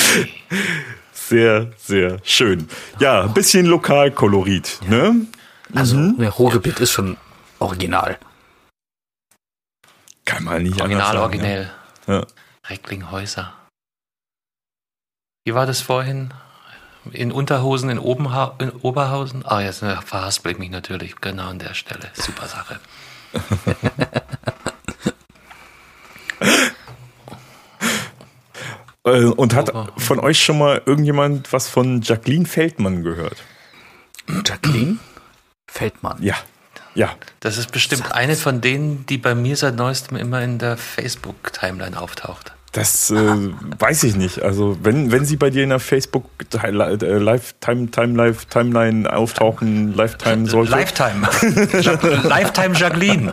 [1.12, 2.68] Sehr, sehr schön.
[3.00, 5.26] Ja, ein bisschen Lokalkolorit, ne?
[5.74, 7.16] Also, der Ruhrgebiet ist schon
[7.58, 8.18] original.
[10.24, 11.70] Kann man nicht Original, anders sagen, originell.
[12.06, 12.14] Ja.
[12.14, 12.26] Ja.
[12.68, 13.52] Recklinghäuser.
[15.44, 16.32] Wie war das vorhin?
[17.10, 19.44] In Unterhosen in, Obenha in Oberhausen?
[19.44, 22.10] Ah, jetzt äh, verhaspel ich mich natürlich genau an der Stelle.
[22.14, 22.78] Super Sache.
[29.08, 33.42] Äh, Und hat von euch schon mal irgendjemand was von Jacqueline Feldmann gehört?
[34.44, 34.98] Jacqueline
[35.66, 36.22] Feldmann.
[36.22, 36.34] Ja.
[36.94, 37.14] Ja.
[37.40, 42.00] Das ist bestimmt eine von denen, die bei mir seit neuestem immer in der Facebook-Timeline
[42.00, 42.52] auftaucht.
[42.78, 44.42] Das äh, weiß ich nicht.
[44.42, 46.26] Also wenn, wenn sie bei dir in der Facebook
[46.62, 50.70] äh, Lifetime Time Life Timeline auftauchen, Lifetime sollte.
[50.70, 51.26] Lifetime.
[52.28, 53.32] Lifetime Jacqueline.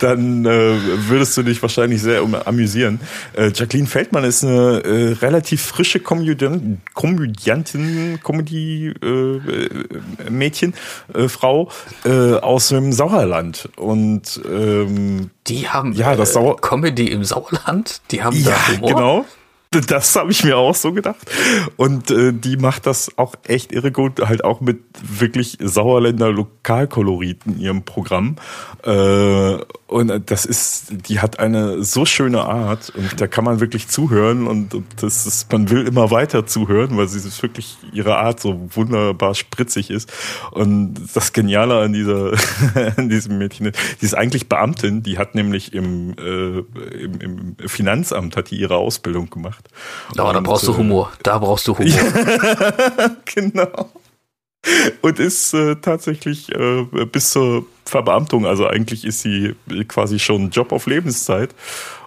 [0.00, 0.74] Dann äh,
[1.08, 2.98] würdest du dich wahrscheinlich sehr amüsieren.
[3.36, 6.80] Äh, Jacqueline Feldmann ist eine äh, relativ frische Komödiantin,
[8.18, 8.18] äh,
[11.14, 11.70] äh, Frau
[12.04, 13.68] äh, aus dem Sauerland.
[13.76, 17.99] Und ähm, die haben ja, das Sauer Comedy im Sauerland?
[18.10, 18.88] Die haben ja, da Humor?
[18.88, 19.26] genau.
[19.72, 21.30] Das habe ich mir auch so gedacht.
[21.76, 27.54] Und äh, die macht das auch echt irre gut, halt auch mit wirklich Sauerländer Lokalkoloriten
[27.54, 28.34] in ihrem Programm.
[28.82, 33.86] Äh, und das ist, die hat eine so schöne Art und da kann man wirklich
[33.86, 38.16] zuhören und, und das ist, man will immer weiter zuhören, weil sie ist wirklich ihre
[38.16, 40.12] Art so wunderbar spritzig ist.
[40.50, 42.32] Und das Geniale an dieser,
[42.96, 46.58] an diesem Mädchen, die ist eigentlich Beamtin, die hat nämlich im, äh,
[47.04, 50.28] im, im Finanzamt hat die ihre Ausbildung gemacht gemacht.
[50.28, 51.12] Und, da brauchst du äh, Humor.
[51.22, 52.00] Da brauchst du Humor.
[53.24, 53.90] genau.
[55.00, 59.54] Und ist äh, tatsächlich äh, bis zur Verbeamtung, also eigentlich ist sie
[59.88, 61.54] quasi schon Job auf Lebenszeit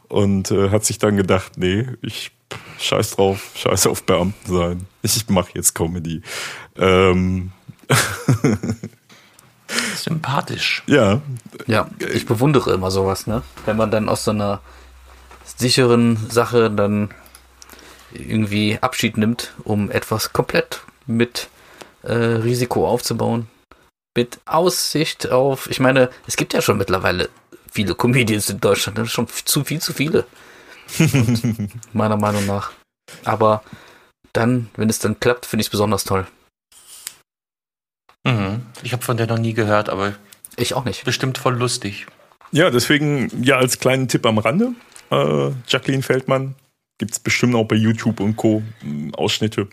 [0.07, 2.31] und äh, hat sich dann gedacht, nee, ich
[2.79, 4.87] scheiß drauf, scheiß auf Beamten sein.
[5.01, 6.21] Ich mache jetzt Comedy.
[6.77, 7.51] Ähm.
[9.95, 10.83] Sympathisch.
[10.85, 11.21] Ja.
[11.65, 13.41] Ja, ich bewundere immer sowas, ne?
[13.65, 14.61] Wenn man dann aus so einer
[15.57, 17.09] sicheren Sache dann
[18.13, 21.49] irgendwie Abschied nimmt, um etwas komplett mit
[22.03, 23.47] äh, Risiko aufzubauen.
[24.15, 27.29] Mit Aussicht auf, ich meine, es gibt ja schon mittlerweile
[27.71, 30.25] viele Comedians in Deutschland, das ist schon zu viel zu viele.
[31.93, 32.71] meiner Meinung nach.
[33.23, 33.63] Aber
[34.33, 36.27] dann, wenn es dann klappt, finde ich es besonders toll.
[38.23, 38.65] Mhm.
[38.83, 40.13] Ich habe von der noch nie gehört, aber
[40.55, 41.03] ich auch nicht.
[41.05, 42.05] Bestimmt voll lustig.
[42.51, 44.73] Ja, deswegen ja als kleinen Tipp am Rande.
[45.09, 46.55] Äh, Jacqueline Feldmann,
[46.97, 48.63] Gibt es bestimmt auch bei YouTube und Co.
[49.13, 49.67] Ausschnitte.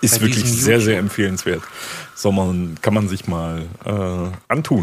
[0.00, 1.62] Ist bei wirklich sehr, sehr empfehlenswert.
[2.14, 4.82] So man, kann man sich mal äh, antun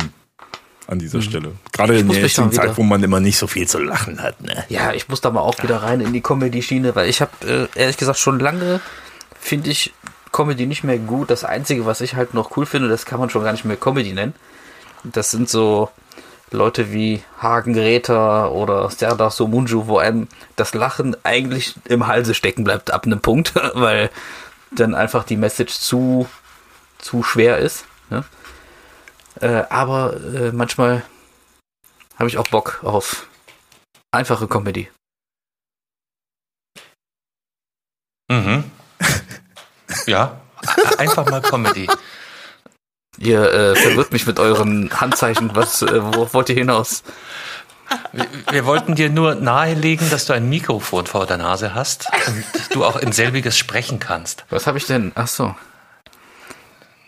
[0.87, 1.23] an dieser mhm.
[1.23, 1.51] Stelle.
[1.71, 4.41] Gerade in der jetzigen Zeit, wo man immer nicht so viel zu lachen hat.
[4.41, 4.63] Ne?
[4.69, 7.31] Ja, ich muss da mal auch wieder rein in die Comedy-Schiene, weil ich habe
[7.75, 8.81] äh, ehrlich gesagt schon lange,
[9.39, 9.93] finde ich
[10.31, 11.29] Comedy nicht mehr gut.
[11.29, 13.77] Das Einzige, was ich halt noch cool finde, das kann man schon gar nicht mehr
[13.77, 14.33] Comedy nennen.
[15.03, 15.89] Das sind so
[16.55, 22.63] Leute wie Hagen Räther oder Serdar Somunju, wo einem das Lachen eigentlich im Halse stecken
[22.63, 24.09] bleibt ab einem Punkt, weil
[24.71, 26.27] dann einfach die Message zu,
[26.97, 27.85] zu schwer ist.
[28.09, 28.23] Ne?
[29.41, 31.03] Äh, aber äh, manchmal
[32.17, 33.27] habe ich auch Bock auf
[34.11, 34.89] einfache Comedy.
[38.31, 38.71] Mhm.
[40.07, 40.39] ja,
[40.97, 41.87] einfach mal Comedy.
[43.17, 45.51] Ihr äh, verwirrt mich mit euren Handzeichen.
[45.53, 47.03] Was, äh, worauf wollt ihr hinaus?
[48.11, 52.43] Wir, wir, wollten dir nur nahelegen, dass du ein Mikrofon vor der Nase hast und
[52.71, 54.43] du auch in selbiges sprechen kannst.
[54.49, 55.11] Was habe ich denn?
[55.15, 55.55] Ach so.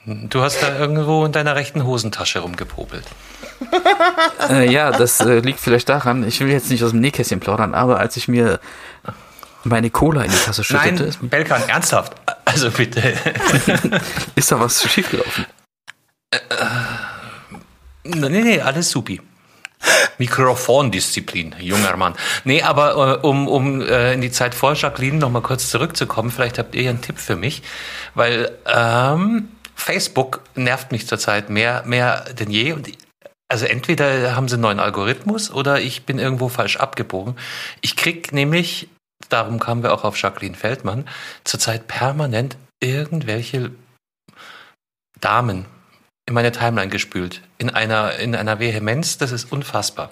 [0.05, 3.03] Du hast da irgendwo in deiner rechten Hosentasche rumgepopelt.
[4.49, 7.73] Äh, ja, das äh, liegt vielleicht daran, ich will jetzt nicht aus dem Nähkästchen plaudern,
[7.73, 8.61] aber als ich mir
[9.65, 11.03] meine Cola in die Tasse schüttete...
[11.03, 12.13] Nein, Belkan, ernsthaft.
[12.45, 13.01] Also bitte.
[14.35, 15.45] ist da was schiefgelaufen?
[16.31, 16.39] Äh,
[18.03, 19.21] nee, nee, alles supi.
[20.17, 22.15] Mikrofondisziplin, junger Mann.
[22.43, 26.31] Nee, aber äh, um, um äh, in die Zeit vor Jacqueline noch mal kurz zurückzukommen,
[26.31, 27.61] vielleicht habt ihr ja einen Tipp für mich,
[28.15, 32.73] weil ähm, Facebook nervt mich zurzeit mehr, mehr denn je.
[32.73, 32.89] Und
[33.47, 37.35] also entweder haben sie einen neuen Algorithmus oder ich bin irgendwo falsch abgebogen.
[37.81, 38.89] Ich krieg nämlich,
[39.29, 41.07] darum kamen wir auch auf Jacqueline Feldmann,
[41.43, 43.71] zurzeit permanent irgendwelche
[45.21, 45.65] Damen
[46.27, 47.41] in meine Timeline gespült.
[47.57, 50.11] In einer, in einer Vehemenz, das ist unfassbar.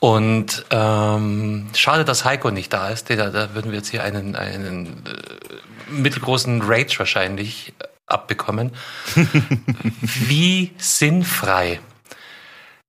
[0.00, 3.10] Und ähm, schade, dass Heiko nicht da ist.
[3.10, 7.74] Da, da würden wir jetzt hier einen, einen äh, mittelgroßen Rage wahrscheinlich
[8.06, 8.72] abbekommen.
[10.00, 11.80] Wie sinnfrei.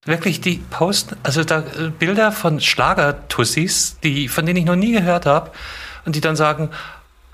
[0.05, 4.93] Wirklich die Posten, also da äh, Bilder von Schlagertussis, die, von denen ich noch nie
[4.93, 5.51] gehört habe,
[6.05, 6.69] und die dann sagen,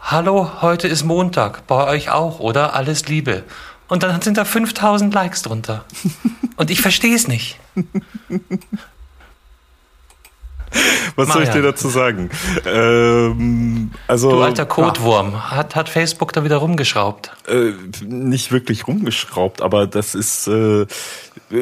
[0.05, 2.75] Hallo, heute ist Montag, bei euch auch, oder?
[2.75, 3.43] Alles Liebe.
[3.87, 5.85] Und dann sind da 5000 Likes drunter.
[6.55, 7.59] Und ich verstehe es nicht.
[11.15, 12.29] Was soll ich dir dazu sagen?
[12.65, 17.31] Ähm, also, du alter Kotwurm, hat, hat Facebook da wieder rumgeschraubt?
[17.47, 20.87] Äh, nicht wirklich rumgeschraubt, aber das ist, äh,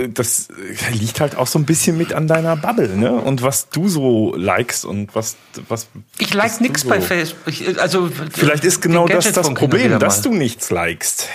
[0.08, 0.48] das
[0.92, 3.12] liegt halt auch so ein bisschen mit an deiner Bubble, ne?
[3.12, 5.36] Und was du so likest und was,
[5.68, 5.88] was.
[6.18, 6.90] Ich like nichts so.
[6.90, 7.54] bei Facebook.
[7.78, 11.28] Also, Vielleicht ist genau das das Problem, dass du nichts likest.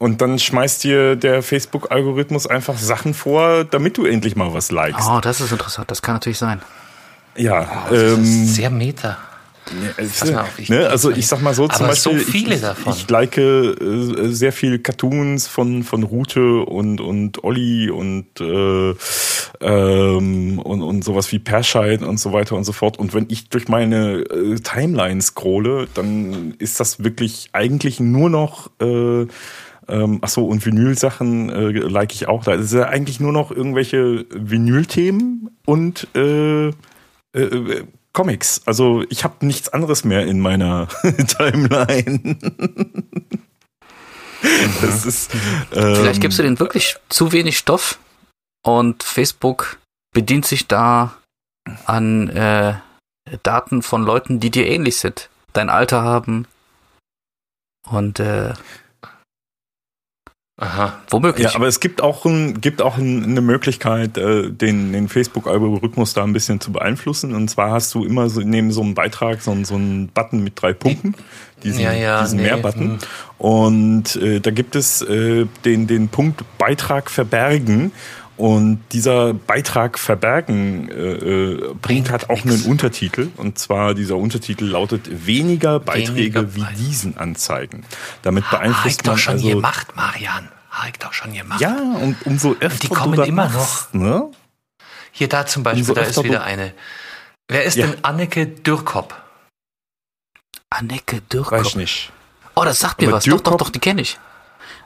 [0.00, 5.06] Und dann schmeißt dir der Facebook-Algorithmus einfach Sachen vor, damit du endlich mal was likest.
[5.08, 5.90] Oh, das ist interessant.
[5.90, 6.62] Das kann natürlich sein.
[7.36, 9.18] Ja, Oh, das ähm, ist sehr meta.
[9.70, 12.10] Ja, Pass es- mal auf, ich- ne, also ich- sag mal so zum aber so
[12.12, 12.92] Beispiel, viele ich, davon.
[12.94, 13.74] ich like äh,
[14.32, 18.94] sehr viel Cartoons von von Rute und und Olli und äh,
[19.60, 22.98] ähm, und und sowas wie Perscheid und so weiter und so fort.
[22.98, 28.70] Und wenn ich durch meine äh, Timeline scrolle, dann ist das wirklich eigentlich nur noch
[28.80, 29.26] äh,
[29.90, 32.54] ähm, ach so, und Vinyl-Sachen äh, like ich auch da.
[32.54, 38.62] Es ist ja eigentlich nur noch irgendwelche Vinyl-Themen und äh, äh, Comics.
[38.66, 40.88] Also ich habe nichts anderes mehr in meiner
[41.26, 42.38] Timeline.
[44.80, 45.34] das ist,
[45.72, 47.98] ähm, Vielleicht gibst du denen wirklich zu wenig Stoff
[48.62, 49.78] und Facebook
[50.12, 51.16] bedient sich da
[51.84, 52.74] an äh,
[53.42, 56.46] Daten von Leuten, die dir ähnlich sind, dein Alter haben
[57.88, 58.54] und äh,
[60.60, 60.92] Aha.
[61.08, 61.48] womöglich.
[61.48, 66.12] Ja, aber es gibt auch, ein, gibt auch ein, eine Möglichkeit, äh, den, den Facebook-Algorithmus
[66.12, 67.34] da ein bisschen zu beeinflussen.
[67.34, 70.44] Und zwar hast du immer so, neben so einem Beitrag so, einen- so einen Button
[70.44, 71.14] mit drei Punkten,
[71.64, 72.90] diesen, Ja, ja, diesen nee, Mehr-Button.
[72.90, 72.98] hm.
[73.38, 77.92] Und äh, da gibt es äh, den, den Punkt Beitrag verbergen.
[78.40, 83.28] Und dieser Beitrag verbergen äh, äh, bringt halt auch einen Untertitel.
[83.36, 86.14] Und zwar dieser Untertitel lautet weniger Beiträge
[86.54, 87.84] Weniger wie diesen anzeigen.
[88.22, 90.48] Damit Habe ich beeinflusst doch man schon also gemacht, Marian.
[90.70, 91.60] Habe ich doch schon gemacht.
[91.60, 94.30] ja, und umso öfter die du kommen das immer machst, Ne?
[95.12, 96.72] Hier da zum Beispiel, Umso da öfter ist wieder eine.
[97.48, 97.88] Wer ist Ja.
[97.88, 99.14] denn Anneke Dürkop?
[100.70, 101.66] Anneke Weiß Dürkop.
[101.66, 102.12] ich nicht.
[102.54, 103.24] Oh, das sagt mir Aber was.
[103.24, 104.18] Doch, doch, Dürkop- doch, die kenne ich.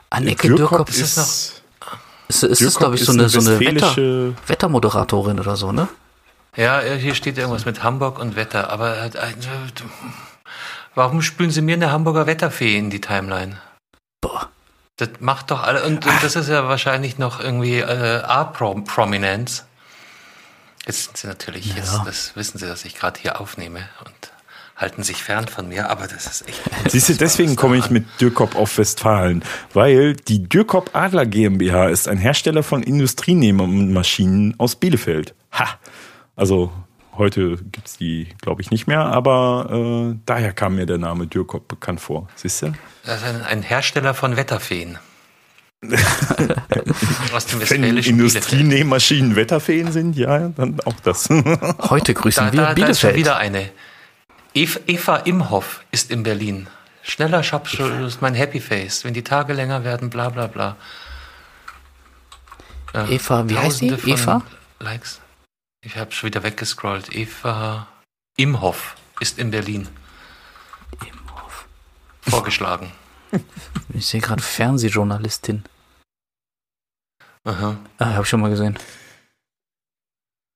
[0.09, 1.54] Anneke Dürkop Dürkop, ist es ist, ist,
[2.27, 5.87] ist, ist Dürkop glaube ich, so eine, so eine Wetter, Wettermoderatorin oder so, ne?
[6.55, 8.69] Ja, hier steht irgendwas mit Hamburg und Wetter.
[8.69, 9.33] Aber äh, äh,
[10.95, 13.57] warum spülen Sie mir eine Hamburger Wetterfee in die Timeline?
[14.21, 14.49] Boah.
[14.97, 15.83] Das macht doch alle.
[15.83, 19.65] Und, und das ist ja wahrscheinlich noch irgendwie äh, A-Prominenz.
[20.85, 21.75] Jetzt sind Sie natürlich, Ja.
[21.75, 24.31] jetzt das wissen Sie, dass ich gerade hier aufnehme und
[24.75, 26.61] halten sich fern von mir, aber das ist echt.
[26.89, 32.07] Siehst du, deswegen komme ich mit Dürkop auf Westfalen, weil die Dürkop Adler GmbH ist
[32.07, 35.33] ein Hersteller von Industrienehmermaschinen aus Bielefeld.
[35.53, 35.79] Ha!
[36.35, 36.71] Also
[37.17, 41.67] heute gibt's die, glaube ich, nicht mehr, aber äh, daher kam mir der Name Dürkop
[41.69, 42.27] bekannt vor.
[42.35, 42.73] Siehst du?
[43.05, 44.97] Das ist ein, Hersteller von Wetterfeen.
[47.33, 48.07] Aus dem Wenn Bielefeld.
[48.07, 51.29] Industrienähmaschinen Wetterfeen sind, ja, dann auch das.
[51.29, 53.15] Heute grüßen Da, wir da, da ist schon Bielefeld.
[53.15, 53.69] wieder eine.
[54.55, 56.67] Eva, Imhoff ist in Berlin.
[57.03, 59.03] Schneller Schapschul ist mein Happy Face.
[59.03, 60.77] Wenn die Tage länger werden, bla bla bla.
[62.93, 63.89] Ja, Eva, wie heißt die?
[63.89, 64.41] Eva?
[64.79, 65.19] Likes.
[65.81, 67.13] Ich habe schon wieder weggescrollt.
[67.13, 67.87] Eva
[68.37, 69.89] Imhoff ist in Berlin.
[71.05, 71.67] Imhoff.
[72.21, 72.91] Vorgeschlagen.
[73.93, 75.63] Ich sehe gerade Fernsehjournalistin.
[77.43, 77.77] Aha.
[77.97, 78.77] Ah, habe ich schon mal gesehen.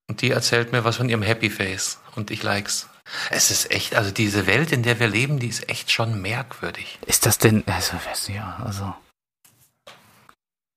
[0.09, 1.99] Und die erzählt mir was von ihrem Happy Face.
[2.15, 2.89] Und ich likes.
[3.31, 6.99] Es ist echt, also diese Welt, in der wir leben, die ist echt schon merkwürdig.
[7.05, 8.93] Ist das denn, also, weiß nicht, ja, also.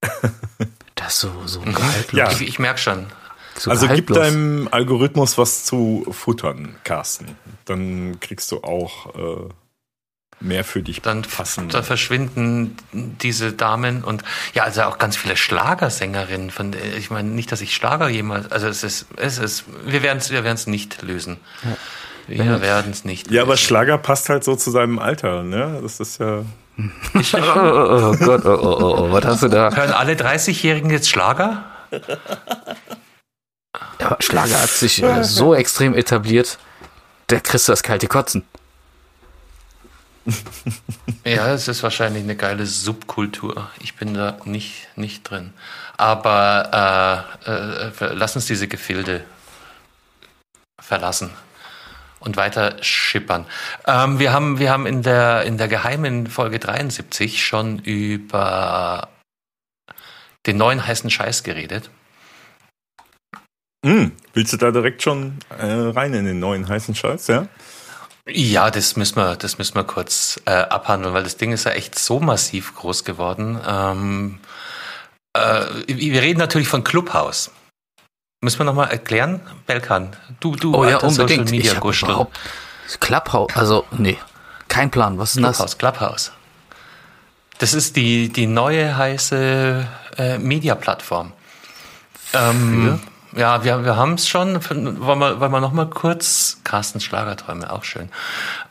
[0.95, 2.13] Das ist so, so gehaltlos.
[2.17, 2.31] Ja.
[2.31, 3.07] Ich, ich merke schon.
[3.57, 7.35] So also gib deinem Algorithmus was zu futtern, Carsten.
[7.65, 9.49] Dann kriegst du auch äh,
[10.39, 11.69] mehr für dich Dann, passen.
[11.69, 16.51] dann verschwinden diese Damen und ja, also auch ganz viele Schlagersängerinnen.
[16.51, 20.03] Von, der- ich meine nicht, dass ich Schlager jemals, also es ist, es ist, wir
[20.03, 21.37] werden es, wir werden es nicht lösen.
[22.27, 23.29] Wir werden es nicht.
[23.31, 23.57] Ja, aber.
[23.57, 25.79] Schlager passt halt so zu seinem Alter, ne?
[25.81, 26.43] Das ist ja.
[27.15, 27.19] Oh,
[27.55, 29.69] oh, oh Gott, oh, oh, oh, oh, was hast du da?
[29.75, 31.63] Hören alle 30-Jährigen jetzt Schlager?
[33.99, 36.57] Ja, Schlager hat sich äh, so extrem etabliert,
[37.29, 38.43] der kriegst du das kalte Kotzen.
[41.25, 43.69] Ja, es ist wahrscheinlich eine geile Subkultur.
[43.79, 45.53] Ich bin da nicht, nicht drin.
[45.97, 49.23] Aber äh, äh, ver- lass uns diese Gefilde
[50.81, 51.29] verlassen
[52.23, 53.45] und weiter schippern.
[53.85, 59.09] Ähm, wir, haben, wir haben in der, in der geheimen Folge 73 schon über
[60.45, 61.89] den neuen heißen Scheiß geredet.
[63.85, 67.47] Hm, willst du da direkt schon äh, rein in den neuen heißen Scheiß, ja?
[68.25, 71.71] Ja, das müssen wir, das müssen wir kurz äh, abhandeln, weil das Ding ist ja
[71.71, 73.59] echt so massiv groß geworden.
[73.67, 74.39] Ähm,
[75.33, 77.51] äh, wir reden natürlich von Clubhouse.
[78.43, 80.17] Müssen wir nochmal erklären, Belkan?
[80.41, 81.29] Du, du, Oh ja, unbedingt.
[81.29, 82.37] Social Media Ich überhaupt
[82.99, 84.17] Clubhouse, also nee,
[84.67, 85.17] kein Plan.
[85.17, 85.55] Was ist denn das?
[85.55, 86.31] Clubhouse, Clubhouse.
[87.59, 89.87] Das ist die, die neue heiße
[90.17, 91.31] äh, Media-Plattform.
[92.33, 92.99] Ähm,
[93.33, 97.71] ja, wir, wir haben es schon, wollen wir, wollen wir noch mal kurz, Carstens Schlagerträume,
[97.71, 98.09] auch schön,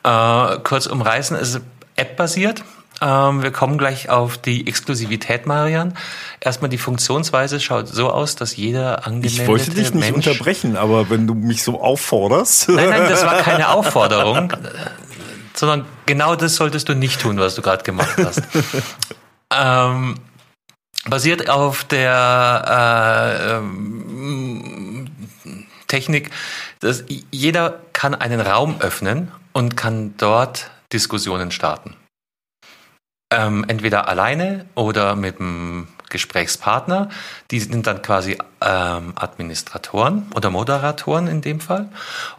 [0.05, 1.35] äh, kurz umreißen.
[1.39, 1.63] Es ist
[1.97, 2.63] App-basiert,
[3.03, 5.95] Ähm, wir kommen gleich auf die Exklusivität, Marian.
[6.39, 10.77] Erstmal die Funktionsweise schaut so aus, dass jeder angemeldete Ich wollte dich nicht Mensch unterbrechen,
[10.77, 12.69] aber wenn du mich so aufforderst.
[12.69, 14.53] Nein, nein, das war keine Aufforderung,
[15.53, 18.43] sondern genau das solltest du nicht tun, was du gerade gemacht hast.
[19.53, 20.15] ähm,
[21.05, 25.11] basiert auf der äh, ähm,
[25.89, 26.31] Technik,
[26.79, 31.97] dass jeder kann einen Raum öffnen und kann dort Diskussionen starten.
[33.33, 37.09] Ähm, entweder alleine oder mit einem Gesprächspartner.
[37.51, 41.89] Die sind dann quasi ähm, Administratoren oder Moderatoren in dem Fall.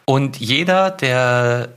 [0.06, 1.70] Und jeder, der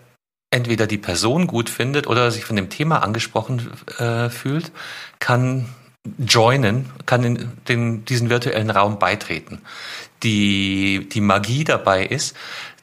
[0.51, 4.71] entweder die Person gut findet oder sich von dem Thema angesprochen äh, fühlt,
[5.19, 5.67] kann
[6.19, 9.62] joinen, kann in den, diesen virtuellen Raum beitreten.
[10.23, 12.37] Die, die Magie dabei ist,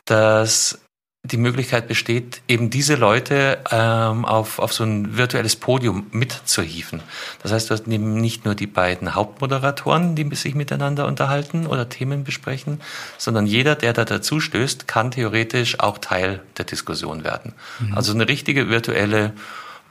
[0.06, 0.80] dass
[1.26, 7.02] die Möglichkeit besteht, eben diese Leute ähm, auf, auf so ein virtuelles Podium mitzuhieven.
[7.42, 11.88] Das heißt, du hast eben nicht nur die beiden Hauptmoderatoren, die sich miteinander unterhalten oder
[11.88, 12.82] Themen besprechen,
[13.18, 17.54] sondern jeder, der da dazu stößt, kann theoretisch auch Teil der Diskussion werden.
[17.80, 17.96] Mhm.
[17.96, 19.32] Also eine richtige virtuelle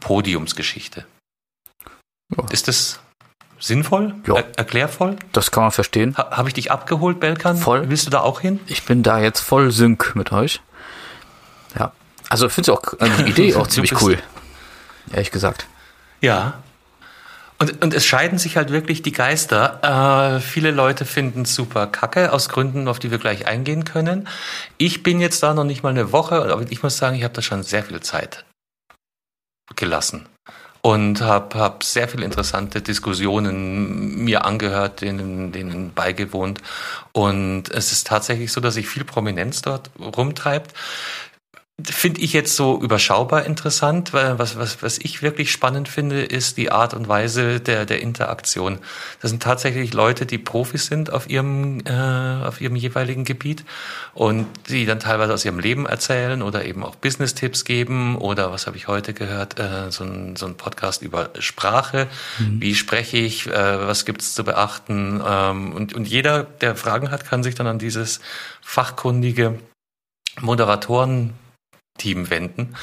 [0.01, 1.07] Podiumsgeschichte.
[2.37, 2.45] Ja.
[2.51, 3.01] Ist das
[3.59, 4.17] sinnvoll?
[4.27, 4.37] Ja.
[4.37, 5.17] Er erklärvoll?
[5.33, 6.15] Das kann man verstehen.
[6.19, 7.57] Ha Habe ich dich abgeholt, Belkan?
[7.57, 7.89] Voll.
[7.89, 8.61] Willst du da auch hin?
[8.67, 10.61] Ich bin da jetzt voll sync mit euch.
[11.79, 11.93] Ja.
[12.29, 14.19] Also finde ich auch äh, die Idee auch ziemlich cool.
[15.13, 15.67] Ehrlich gesagt.
[16.21, 16.63] Ja.
[17.59, 20.37] Und, und es scheiden sich halt wirklich die Geister.
[20.37, 24.27] Äh, viele Leute finden es super kacke, aus Gründen, auf die wir gleich eingehen können.
[24.79, 27.35] Ich bin jetzt da noch nicht mal eine Woche, aber ich muss sagen, ich habe
[27.35, 28.45] da schon sehr viel Zeit
[29.77, 30.27] gelassen
[30.83, 36.61] und habe hab sehr viele interessante Diskussionen mir angehört, denen, denen beigewohnt.
[37.13, 40.75] Und es ist tatsächlich so, dass sich viel Prominenz dort rumtreibt
[41.81, 46.59] finde ich jetzt so überschaubar interessant, weil was, was, was ich wirklich spannend finde, ist
[46.59, 48.79] die Art und Weise der, der Interaktion.
[49.21, 53.65] Das sind tatsächlich Leute, die Profis sind auf ihrem, äh, auf ihrem jeweiligen Gebiet
[54.13, 58.67] und die dann teilweise aus ihrem Leben erzählen oder eben auch Business-Tipps geben oder was
[58.67, 62.07] habe ich heute gehört, äh, so, ein, so ein Podcast über Sprache.
[62.39, 62.61] Mhm.
[62.61, 65.23] Wie spreche ich, äh, was gibt es zu beachten?
[65.27, 68.21] Ähm, und, und jeder, der Fragen hat, kann sich dann an dieses
[68.61, 69.59] fachkundige
[70.41, 71.35] Moderatoren
[72.03, 72.75] Team wenden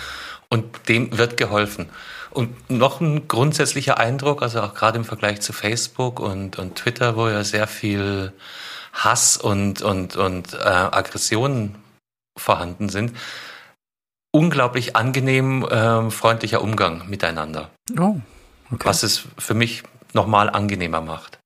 [0.49, 1.89] und dem wird geholfen.
[2.32, 7.15] Und noch ein grundsätzlicher Eindruck, also auch gerade im Vergleich zu Facebook und, und Twitter,
[7.15, 8.34] wo ja sehr viel
[8.93, 11.76] Hass und, und, und äh, Aggressionen
[12.38, 13.15] vorhanden sind,
[14.32, 17.70] unglaublich angenehm, äh, freundlicher Umgang miteinander.
[17.99, 18.17] Oh,
[18.72, 18.86] okay.
[18.86, 21.38] Was es für mich nochmal angenehmer macht.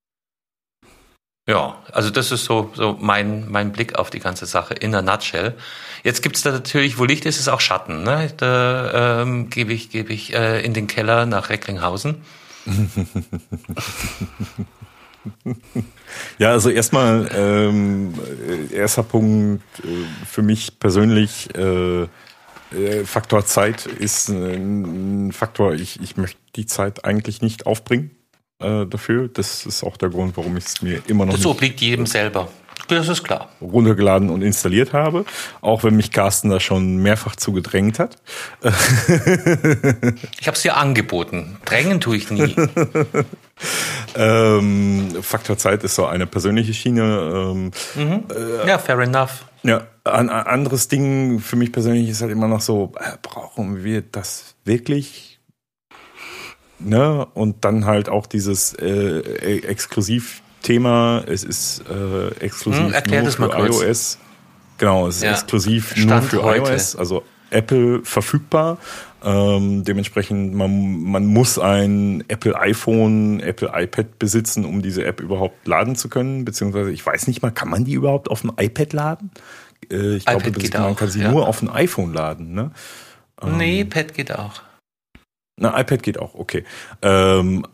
[1.45, 5.01] Ja, also das ist so, so mein, mein Blick auf die ganze Sache in a
[5.01, 5.55] nutshell.
[6.03, 8.03] Jetzt gibt's da natürlich, wo Licht ist, ist auch Schatten.
[8.03, 8.31] Ne?
[8.37, 12.21] Da ähm, gebe ich, gebe ich äh, in den Keller nach Recklinghausen.
[16.37, 18.13] ja, also erstmal ähm,
[18.71, 26.15] erster Punkt äh, für mich persönlich äh, äh, Faktor Zeit ist ein Faktor, ich, ich
[26.15, 28.11] möchte die Zeit eigentlich nicht aufbringen
[28.63, 29.27] äh, dafür.
[29.27, 31.33] Das ist auch der Grund, warum ich es mir immer noch.
[31.33, 32.47] Das obliegt jedem selber.
[32.87, 33.49] Das ist klar.
[33.61, 35.25] Runtergeladen und installiert habe,
[35.61, 38.17] auch wenn mich Carsten da schon mehrfach zu gedrängt hat.
[38.61, 38.71] ich
[40.47, 41.57] habe es dir angeboten.
[41.65, 42.55] Drängen tue ich nie.
[44.15, 47.01] ähm, Faktor Zeit ist so eine persönliche Schiene.
[47.33, 48.23] Ähm, mhm.
[48.35, 49.45] äh, ja, fair enough.
[49.63, 54.01] Ja, ein anderes Ding für mich persönlich ist halt immer noch so, äh, brauchen wir
[54.01, 55.32] das wirklich?
[56.83, 57.27] Ne?
[57.33, 61.23] Und dann halt auch dieses äh, e-, Exklusivthema.
[61.27, 64.17] Es ist äh, exklusiv hm, nur für iOS.
[64.77, 65.31] Genau, es ist ja.
[65.31, 66.71] exklusiv Stand nur für heute.
[66.71, 68.77] iOS, also Apple verfügbar.
[69.23, 75.65] Ähm, dementsprechend, man, man muss ein Apple iPhone, Apple iPad besitzen, um diese App überhaupt
[75.65, 76.43] laden zu können.
[76.43, 79.31] Beziehungsweise, ich weiß nicht mal, kann man die überhaupt auf dem iPad laden?
[79.89, 81.31] Äh, ich glaube, man kann sie ja.
[81.31, 82.53] nur auf dem iPhone laden.
[82.53, 82.71] Ne?
[83.57, 84.61] Nee, ähm, Pad geht auch.
[85.55, 86.63] Na, iPad geht auch, okay.
[87.01, 87.65] Ähm,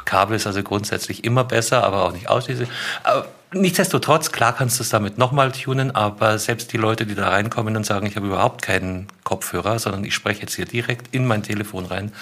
[0.05, 2.69] Kabel ist also grundsätzlich immer besser, aber auch nicht ausschließlich.
[3.03, 7.31] Aber nichtsdestotrotz, klar kannst du es damit nochmal tunen, aber selbst die Leute, die da
[7.31, 11.27] reinkommen und sagen, ich habe überhaupt keinen Kopfhörer, sondern ich spreche jetzt hier direkt in
[11.27, 12.13] mein Telefon rein,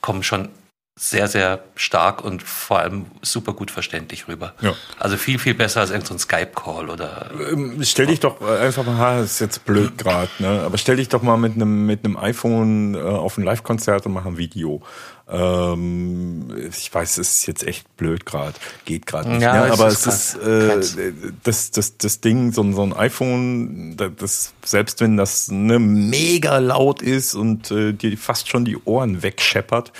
[0.00, 0.48] kommen schon
[0.96, 4.54] sehr, sehr stark und vor allem super gut verständlich rüber.
[4.60, 4.74] Ja.
[4.98, 7.30] Also viel, viel besser als irgendein so Skype-Call oder.
[7.50, 10.62] Ähm, stell dich doch einfach mal, ha, ist jetzt blöd gerade, ne?
[10.64, 14.12] Aber stell dich doch mal mit einem mit einem iPhone äh, auf ein Live-Konzert und
[14.12, 14.82] mach ein Video.
[15.26, 18.54] Ähm, ich weiß, es ist jetzt echt blöd gerade,
[18.84, 19.42] geht gerade nicht.
[19.42, 19.72] Ja, ne?
[19.72, 21.12] aber es ist, ist äh,
[21.42, 27.00] das, das, das Ding, so, so ein iPhone, das, selbst wenn das ne, mega laut
[27.00, 29.92] ist und äh, dir fast schon die Ohren wegscheppert,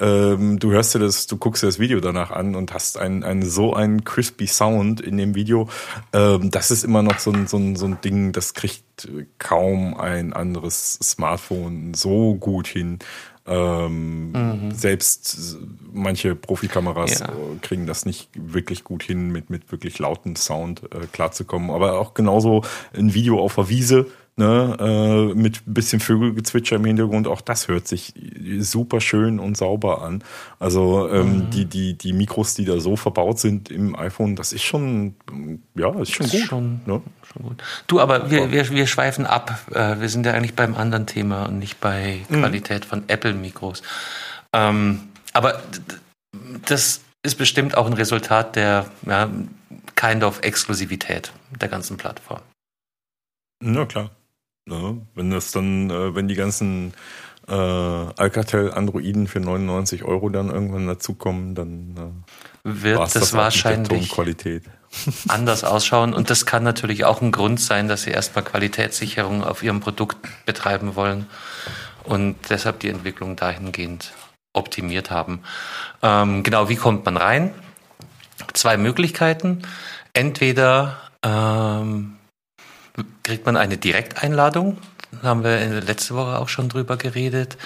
[0.00, 3.22] ähm, du hörst dir das, du guckst dir das Video danach an und hast einen,
[3.22, 5.68] einen so einen crispy Sound in dem Video.
[6.12, 8.82] Ähm, das ist immer noch so ein, so, ein, so ein Ding, das kriegt
[9.38, 12.98] kaum ein anderes Smartphone so gut hin.
[13.44, 14.70] Ähm, mhm.
[14.72, 15.56] Selbst
[15.92, 17.32] manche Profikameras ja.
[17.60, 21.70] kriegen das nicht wirklich gut hin, mit, mit wirklich lauten Sound äh, klarzukommen.
[21.70, 22.62] Aber auch genauso
[22.96, 27.86] ein Video auf der Wiese ne, äh, mit bisschen Vögelgezwitscher im Hintergrund, auch das hört
[27.86, 28.14] sich
[28.60, 30.24] super schön und sauber an.
[30.58, 31.50] Also ähm, mhm.
[31.50, 35.14] die, die, die Mikros, die da so verbaut sind im iPhone, das ist schon,
[35.74, 36.40] ja, ist schon das gut.
[36.40, 37.02] Ist schon, ne?
[37.32, 37.62] schon gut.
[37.86, 39.58] Du, aber wir, wir, wir schweifen ab.
[39.72, 42.40] Äh, wir sind ja eigentlich beim anderen Thema und nicht bei mhm.
[42.40, 42.88] Qualität mhm.
[42.88, 43.82] von Apple-Mikros.
[44.54, 45.00] Ähm,
[45.32, 45.62] aber
[46.66, 49.30] das ist bestimmt auch ein Resultat der ja,
[49.94, 52.40] kind of Exklusivität der ganzen Plattform.
[53.60, 54.10] Na klar.
[54.66, 55.06] Ne?
[55.14, 56.94] Wenn das dann, äh, wenn die ganzen
[57.48, 62.22] äh, Alcatel-Androiden für 99 Euro dann irgendwann dazukommen, dann
[62.64, 64.12] äh, wird das, das wahrscheinlich
[65.28, 66.14] anders ausschauen.
[66.14, 70.18] Und das kann natürlich auch ein Grund sein, dass sie erstmal Qualitätssicherung auf ihrem Produkt
[70.46, 71.26] betreiben wollen
[72.04, 74.12] und deshalb die Entwicklung dahingehend
[74.52, 75.40] optimiert haben.
[76.02, 77.54] Ähm, genau, wie kommt man rein?
[78.52, 79.62] Zwei Möglichkeiten.
[80.12, 82.16] Entweder ähm,
[83.22, 84.78] kriegt man eine Direkteinladung.
[85.10, 87.56] Da haben wir letzte Woche auch schon drüber geredet.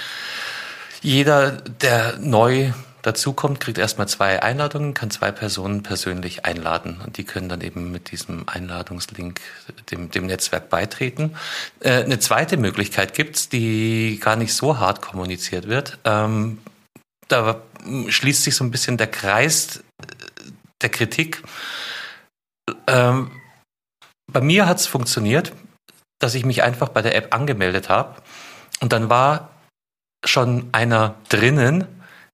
[1.03, 2.73] Jeder, der neu
[3.03, 7.93] dazukommt, kriegt erstmal zwei Einladungen, kann zwei Personen persönlich einladen und die können dann eben
[7.93, 9.41] mit diesem Einladungslink
[9.93, 11.37] dem, dem Netzwerk beitreten.
[11.81, 15.99] Äh, eine zweite Möglichkeit gibt's, die gar nicht so hart kommuniziert wird.
[16.05, 16.59] Ähm,
[17.29, 17.63] da
[18.09, 19.85] schließt sich so ein bisschen der Kreis
[20.83, 21.43] der Kritik.
[22.89, 23.31] Ähm,
[24.37, 25.55] bei mir hat es funktioniert,
[26.19, 28.17] dass ich mich einfach bei der App angemeldet habe
[28.81, 29.49] und dann war
[30.27, 31.87] schon einer drinnen,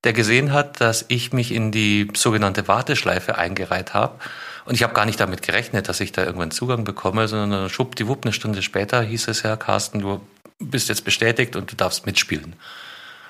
[0.03, 4.19] der gesehen hat, dass ich mich in die sogenannte Warteschleife eingereiht habe.
[4.65, 8.25] Und ich habe gar nicht damit gerechnet, dass ich da irgendwann Zugang bekomme, sondern schwuppdiwupp,
[8.25, 10.21] eine Stunde später hieß es ja, Carsten, du
[10.59, 12.57] bist jetzt bestätigt und du darfst mitspielen.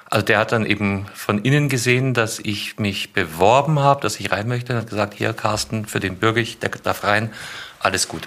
[0.08, 4.32] Also der hat dann eben von innen gesehen, dass ich mich beworben habe, dass ich
[4.32, 7.30] rein möchte und hat gesagt, hier Carsten, für den bürge ich, der darf rein,
[7.78, 8.26] alles gut.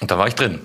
[0.00, 0.60] Und da war ich drin.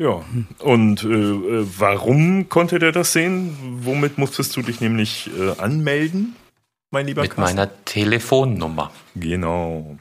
[0.00, 0.24] Ja,
[0.60, 3.54] und äh, warum konnte der das sehen?
[3.84, 6.36] Womit musstest du dich nämlich äh, anmelden,
[6.90, 7.56] mein lieber Mit Carsten?
[7.56, 8.92] meiner Telefonnummer.
[9.14, 9.98] Genau.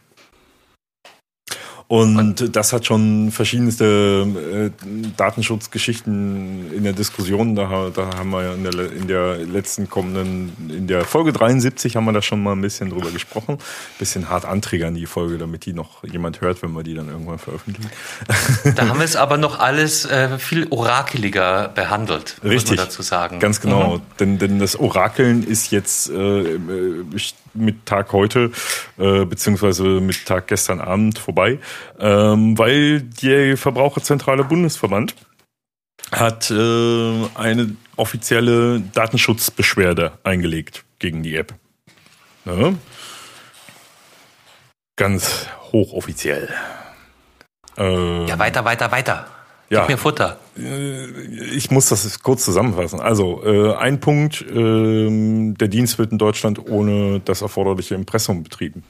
[1.90, 7.56] Und das hat schon verschiedenste äh, Datenschutzgeschichten in der Diskussion.
[7.56, 11.96] Da, da haben wir ja in der, in der letzten kommenden, in der Folge 73
[11.96, 13.58] haben wir da schon mal ein bisschen drüber gesprochen.
[13.98, 17.40] Bisschen hart anträgern die Folge, damit die noch jemand hört, wenn wir die dann irgendwann
[17.40, 17.90] veröffentlichen.
[18.76, 23.02] Da haben wir es aber noch alles äh, viel orakeliger behandelt, Richtig, muss man dazu
[23.02, 23.40] sagen.
[23.40, 23.98] Ganz genau.
[23.98, 24.02] Mhm.
[24.20, 26.60] Denn, denn das Orakeln ist jetzt, äh,
[27.54, 28.52] mit Tag heute,
[28.98, 31.60] äh, beziehungsweise mit Tag gestern Abend vorbei,
[32.00, 35.16] ähm, weil der Verbraucherzentrale Bundesverband
[36.12, 41.54] hat äh, eine offizielle Datenschutzbeschwerde eingelegt gegen die App.
[42.46, 42.74] Ja.
[44.96, 46.50] Ganz hochoffiziell.
[47.78, 49.28] Äh, ja, weiter, weiter, weiter.
[49.70, 50.40] Ja, Gib mir Futter.
[50.58, 51.06] Äh,
[51.56, 53.00] ich muss das kurz zusammenfassen.
[53.00, 58.84] Also, äh, ein Punkt, äh, der Dienst wird in Deutschland ohne das erforderliche Impressum betrieben.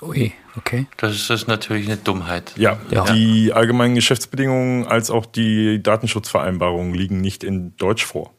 [0.00, 0.86] Ui, okay.
[0.98, 2.52] Das ist natürlich eine Dummheit.
[2.56, 8.32] Ja, ja, die allgemeinen Geschäftsbedingungen als auch die Datenschutzvereinbarungen liegen nicht in Deutsch vor.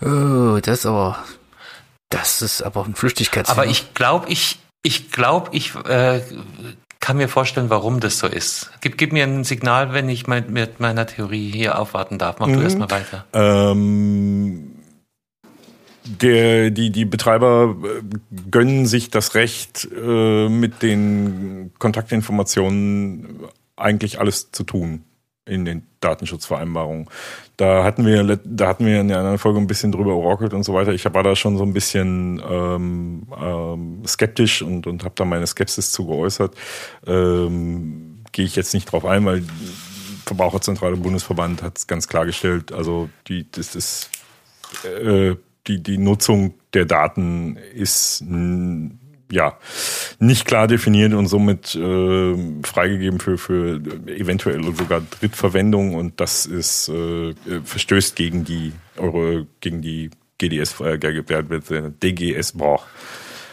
[0.00, 1.24] Oh, das ist aber,
[2.08, 3.64] das ist aber ein Flüchtigkeitsfall.
[3.64, 6.20] Aber ich glaube, ich, ich glaube, ich äh,
[7.10, 8.70] kann mir vorstellen, warum das so ist.
[8.82, 12.38] Gib, gib mir ein Signal, wenn ich mein, mit meiner Theorie hier aufwarten darf.
[12.38, 12.52] Mach mhm.
[12.52, 13.24] du erstmal weiter.
[13.32, 14.76] Ähm
[16.04, 18.02] der, die, die Betreiber äh,
[18.48, 23.40] gönnen sich das Recht, äh, mit den Kontaktinformationen
[23.74, 25.02] eigentlich alles zu tun
[25.50, 27.08] in den Datenschutzvereinbarungen.
[27.56, 30.62] Da hatten wir, da hatten wir in der anderen Folge ein bisschen drüber orakelt und
[30.62, 30.92] so weiter.
[30.92, 35.46] Ich war da schon so ein bisschen ähm, ähm, skeptisch und, und habe da meine
[35.46, 36.54] Skepsis zu geäußert.
[37.06, 39.42] Ähm, Gehe ich jetzt nicht drauf ein, weil
[40.24, 42.72] Verbraucherzentrale Bundesverband hat es ganz klargestellt.
[42.72, 44.10] Also die, das ist
[44.84, 45.34] äh,
[45.66, 48.22] die, die Nutzung der Daten ist
[49.30, 49.58] ja
[50.18, 56.88] nicht klar definiert und somit äh, freigegeben für, für eventuell sogar Drittverwendung und das ist
[56.88, 62.80] äh, verstößt gegen die Euro, gegen die GDS, äh, DGS, boah.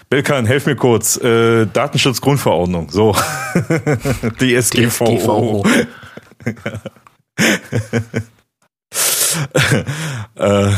[0.09, 1.17] Belkan, helf mir kurz.
[1.17, 3.13] Äh, Datenschutzgrundverordnung, so.
[4.39, 5.65] DSGVO.
[10.35, 10.71] äh,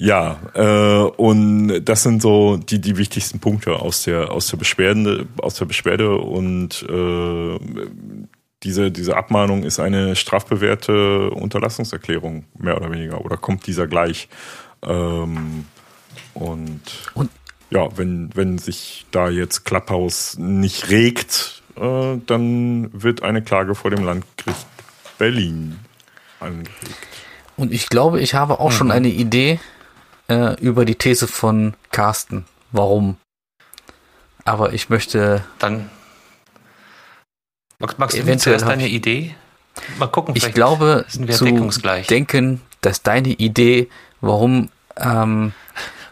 [0.00, 5.26] ja, äh, und das sind so die die wichtigsten Punkte aus der aus der Beschwerde
[5.42, 7.58] aus der Beschwerde und äh,
[8.62, 14.30] diese diese Abmahnung ist eine strafbewährte Unterlassungserklärung mehr oder weniger oder kommt dieser gleich
[14.82, 15.66] ähm,
[16.32, 16.80] und,
[17.12, 17.30] und
[17.68, 23.90] ja, wenn wenn sich da jetzt Clubhouse nicht regt, äh, dann wird eine Klage vor
[23.90, 24.66] dem Landgericht
[25.18, 25.78] Berlin
[26.40, 26.70] angelegt.
[27.58, 28.74] Und ich glaube, ich habe auch mhm.
[28.74, 29.60] schon eine Idee,
[30.30, 32.46] äh, über die These von Carsten.
[32.72, 33.16] Warum?
[34.44, 35.44] Aber ich möchte.
[35.58, 35.90] Dann.
[37.96, 39.34] Magst du zuerst deine Idee?
[39.98, 41.44] Mal gucken, ich glaube, zu
[42.08, 43.88] denken, dass deine Idee,
[44.20, 45.54] warum ähm,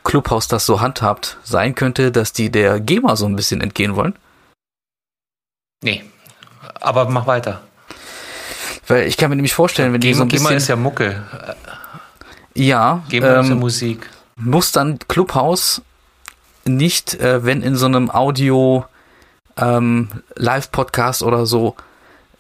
[0.04, 4.14] Clubhouse das so handhabt, sein könnte, dass die der GEMA so ein bisschen entgehen wollen?
[5.82, 6.04] Nee,
[6.80, 7.60] aber mach weiter.
[8.86, 10.46] Weil ich kann mir nämlich vorstellen, wenn GEMA, die so ein bisschen...
[10.46, 11.26] GEMA ist ja Mucke.
[12.58, 13.04] Ja.
[13.08, 14.10] GEMA ähm, Musik.
[14.36, 15.82] Muss dann Clubhouse
[16.64, 18.84] nicht, äh, wenn in so einem Audio
[19.56, 21.76] ähm, Live-Podcast oder so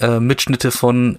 [0.00, 1.18] äh, Mitschnitte von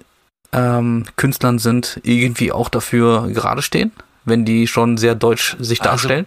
[0.51, 3.91] ähm, Künstlern sind, irgendwie auch dafür gerade stehen,
[4.25, 6.25] wenn die schon sehr deutsch sich also, darstellen?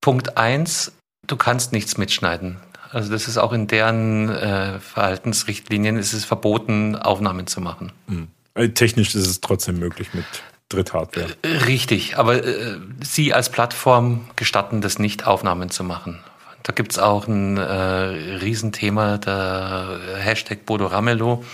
[0.00, 0.92] Punkt eins:
[1.26, 2.58] du kannst nichts mitschneiden.
[2.90, 7.92] Also das ist auch in deren äh, Verhaltensrichtlinien ist es verboten, Aufnahmen zu machen.
[8.06, 8.28] Mhm.
[8.74, 10.24] Technisch ist es trotzdem möglich mit
[10.68, 11.28] Dritthardware.
[11.66, 16.20] Richtig, aber äh, Sie als Plattform gestatten das nicht, Aufnahmen zu machen.
[16.62, 21.44] Da gibt's auch ein äh, Riesenthema, der Hashtag Bodo Ramelow,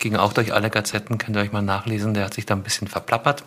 [0.00, 2.64] ging auch durch alle Gazetten, könnt ihr euch mal nachlesen, der hat sich da ein
[2.64, 3.44] bisschen verplappert.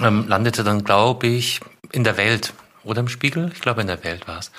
[0.00, 1.60] Ähm, landete dann, glaube ich,
[1.90, 3.50] in der Welt oder im Spiegel?
[3.52, 4.52] Ich glaube, in der Welt war's.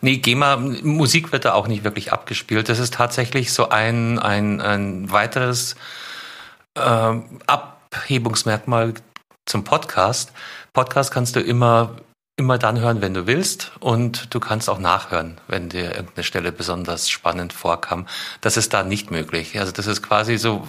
[0.00, 2.68] Nee, GEMA, Musik wird da auch nicht wirklich abgespielt.
[2.68, 5.74] Das ist tatsächlich so ein, ein, ein weiteres
[6.76, 8.94] äh, Ab Abhebungsmerkmal
[9.46, 10.32] zum Podcast.
[10.72, 11.96] Podcast kannst du immer
[12.38, 16.52] immer dann hören, wenn du willst und du kannst auch nachhören, wenn dir irgendeine Stelle
[16.52, 18.06] besonders spannend vorkam.
[18.40, 19.58] Das ist da nicht möglich.
[19.58, 20.66] Also das ist quasi so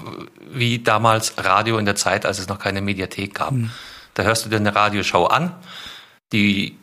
[0.49, 3.51] wie damals Radio in der Zeit, als es noch keine Mediathek gab.
[3.51, 3.69] Mhm.
[4.15, 5.53] Da hörst du dir eine Radioshow an,
[6.33, 6.75] die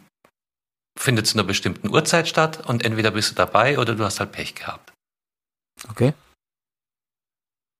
[0.96, 4.30] findet zu einer bestimmten Uhrzeit statt und entweder bist du dabei oder du hast halt
[4.30, 4.92] Pech gehabt.
[5.90, 6.14] Okay.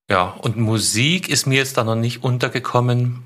[0.08, 3.24] Ja, und Musik ist mir jetzt da noch nicht untergekommen.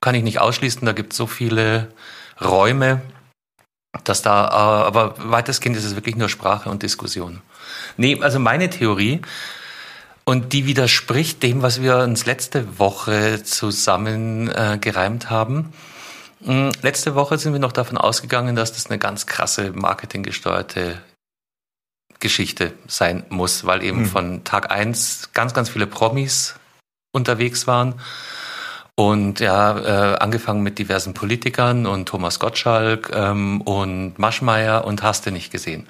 [0.00, 1.92] Kann ich nicht ausschließen, da gibt es so viele
[2.40, 3.00] Räume,
[4.04, 7.40] dass da, äh, aber weitestgehend ist es wirklich nur Sprache und Diskussion.
[7.96, 9.22] Nee, also meine Theorie,
[10.28, 15.72] und die widerspricht dem, was wir uns letzte Woche zusammen äh, gereimt haben.
[16.44, 21.00] Hm, letzte Woche sind wir noch davon ausgegangen, dass das eine ganz krasse marketinggesteuerte
[22.20, 24.06] Geschichte sein muss, weil eben mhm.
[24.06, 26.54] von Tag eins ganz, ganz viele Promis
[27.12, 27.94] unterwegs waren
[28.98, 35.26] Und ja, äh, angefangen mit diversen Politikern und Thomas Gottschalk ähm, und Maschmeyer und hast
[35.26, 35.86] du nicht gesehen.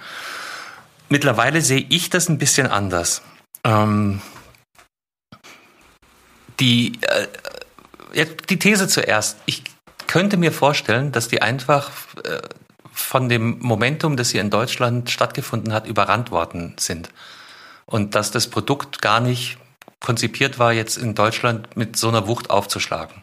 [1.09, 3.23] Mittlerweile sehe ich das ein bisschen anders.
[3.63, 4.21] Ähm,
[6.59, 6.99] die,
[8.15, 9.39] äh, die These zuerst.
[9.47, 9.63] Ich
[10.09, 11.91] könnte mir vorstellen, dass die einfach
[12.25, 12.41] äh,
[12.97, 17.11] von dem Momentum, das hier in Deutschland stattgefunden hat, überrannt worden sind.
[17.85, 19.59] Und dass das Produkt gar nicht
[20.01, 23.23] konzipiert war, jetzt in Deutschland mit so einer Wucht aufzuschlagen.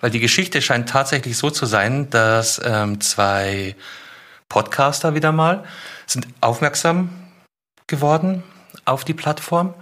[0.00, 3.76] Weil die Geschichte scheint tatsächlich so zu sein, dass ähm, zwei
[4.48, 5.64] Podcaster wieder mal
[6.06, 7.10] sind aufmerksam
[7.86, 8.42] geworden
[8.84, 9.74] auf die Plattform,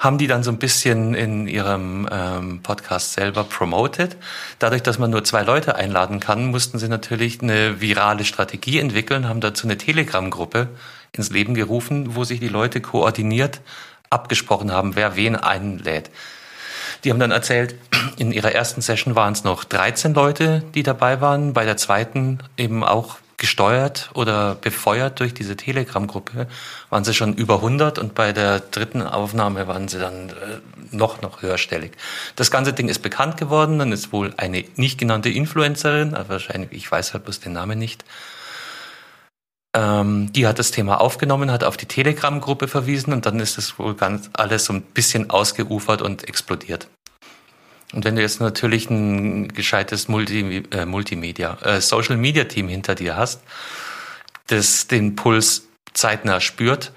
[0.00, 4.16] haben die dann so ein bisschen in ihrem ähm, Podcast selber promoted.
[4.58, 9.28] Dadurch, dass man nur zwei Leute einladen kann, mussten sie natürlich eine virale Strategie entwickeln,
[9.28, 10.68] haben dazu eine Telegram-Gruppe
[11.12, 13.60] ins Leben gerufen, wo sich die Leute koordiniert
[14.08, 16.10] abgesprochen haben, wer wen einlädt.
[17.04, 17.74] Die haben dann erzählt,
[18.16, 22.38] in ihrer ersten Session waren es noch 13 Leute, die dabei waren, bei der zweiten
[22.56, 26.46] eben auch gesteuert oder befeuert durch diese Telegram-Gruppe
[26.90, 30.32] waren sie schon über 100 und bei der dritten Aufnahme waren sie dann äh,
[30.92, 31.92] noch, noch höherstellig.
[32.36, 36.70] Das ganze Ding ist bekannt geworden, dann ist wohl eine nicht genannte Influencerin, also wahrscheinlich,
[36.72, 38.04] ich weiß halt bloß den Namen nicht,
[39.74, 43.78] ähm, die hat das Thema aufgenommen, hat auf die Telegram-Gruppe verwiesen und dann ist das
[43.78, 46.88] wohl ganz alles so ein bisschen ausgeufert und explodiert.
[47.92, 52.94] Und wenn du jetzt natürlich ein gescheites Multi, äh, Multimedia, äh, Social Media Team hinter
[52.94, 53.42] dir hast,
[54.46, 56.92] das den Puls zeitnah spürt,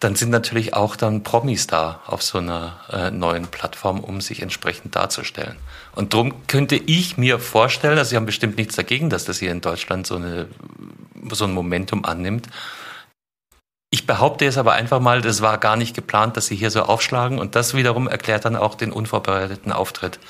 [0.00, 4.40] dann sind natürlich auch dann Promis da auf so einer äh, neuen Plattform, um sich
[4.40, 5.56] entsprechend darzustellen.
[5.94, 9.52] Und darum könnte ich mir vorstellen, also Sie haben bestimmt nichts dagegen, dass das hier
[9.52, 10.48] in Deutschland so, eine,
[11.30, 12.48] so ein Momentum annimmt.
[13.92, 16.82] Ich behaupte jetzt aber einfach mal, das war gar nicht geplant, dass Sie hier so
[16.82, 20.20] aufschlagen und das wiederum erklärt dann auch den unvorbereiteten Auftritt.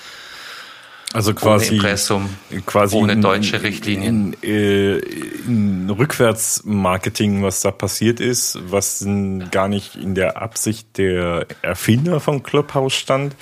[1.12, 2.30] Also quasi, ohne Impressum,
[2.66, 4.36] quasi ohne in, deutsche Richtlinien.
[4.42, 4.98] In, äh,
[5.44, 9.04] in Rückwärtsmarketing, was da passiert ist, was
[9.50, 13.34] gar nicht in der Absicht der Erfinder von Clubhouse stand,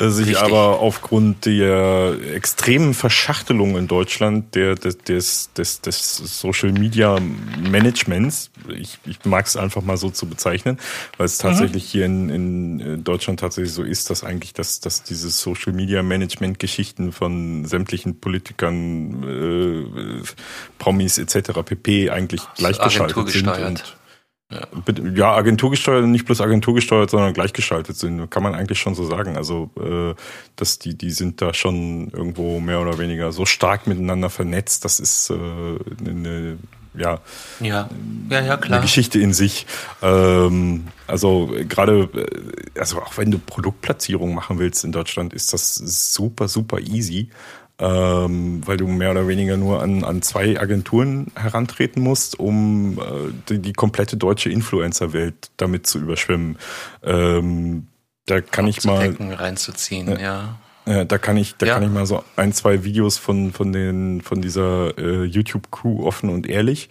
[0.00, 0.42] äh, sich Richtig.
[0.42, 7.18] aber aufgrund der extremen Verschachtelung in Deutschland der, des, des, des, Social Media
[7.60, 10.78] Managements, ich, ich mag es einfach mal so zu bezeichnen,
[11.18, 11.88] weil es tatsächlich mhm.
[11.88, 16.58] hier in, in Deutschland tatsächlich so ist, dass eigentlich das, dass diese Social Media Management
[16.58, 20.22] Geschichten von sämtlichen Politikern, äh,
[20.78, 21.60] Promis etc.
[21.64, 22.10] pp.
[22.10, 23.96] eigentlich gleichgeschaltet sind und
[24.52, 24.66] ja.
[25.14, 29.36] ja, agenturgesteuert, nicht bloß agenturgesteuert, sondern gleichgeschaltet sind, kann man eigentlich schon so sagen.
[29.36, 30.14] Also, äh,
[30.56, 34.84] dass die, die sind da schon irgendwo mehr oder weniger so stark miteinander vernetzt.
[34.84, 36.58] Das ist äh, eine,
[36.94, 37.20] ja,
[37.60, 37.88] ja.
[38.30, 38.78] Ja, ja, klar.
[38.78, 39.66] eine Geschichte in sich.
[40.02, 45.74] Ähm, also gerade, äh, also auch wenn du Produktplatzierung machen willst in Deutschland, ist das
[45.74, 47.30] super, super easy
[47.82, 53.32] ähm, weil du mehr oder weniger nur an, an zwei Agenturen herantreten musst, um äh,
[53.48, 56.58] die, die komplette deutsche Influencer-Welt damit zu überschwimmen.
[57.02, 57.88] Ähm,
[58.26, 60.58] da kann ich mal reinzuziehen, äh, ja.
[60.86, 61.74] Ja, da kann ich, da ja.
[61.74, 66.04] kann ich mal so ein, zwei Videos von von den von dieser äh, YouTube Crew
[66.04, 66.88] offen und ehrlich,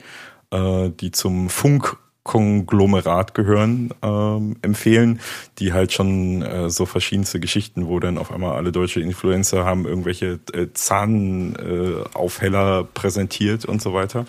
[0.51, 5.19] äh, die zum Funk Konglomerat gehören, ähm, empfehlen,
[5.57, 9.88] die halt schon äh, so verschiedenste Geschichten, wo dann auf einmal alle deutsche Influencer haben
[9.88, 14.26] irgendwelche äh, Zahnaufheller äh, präsentiert und so weiter.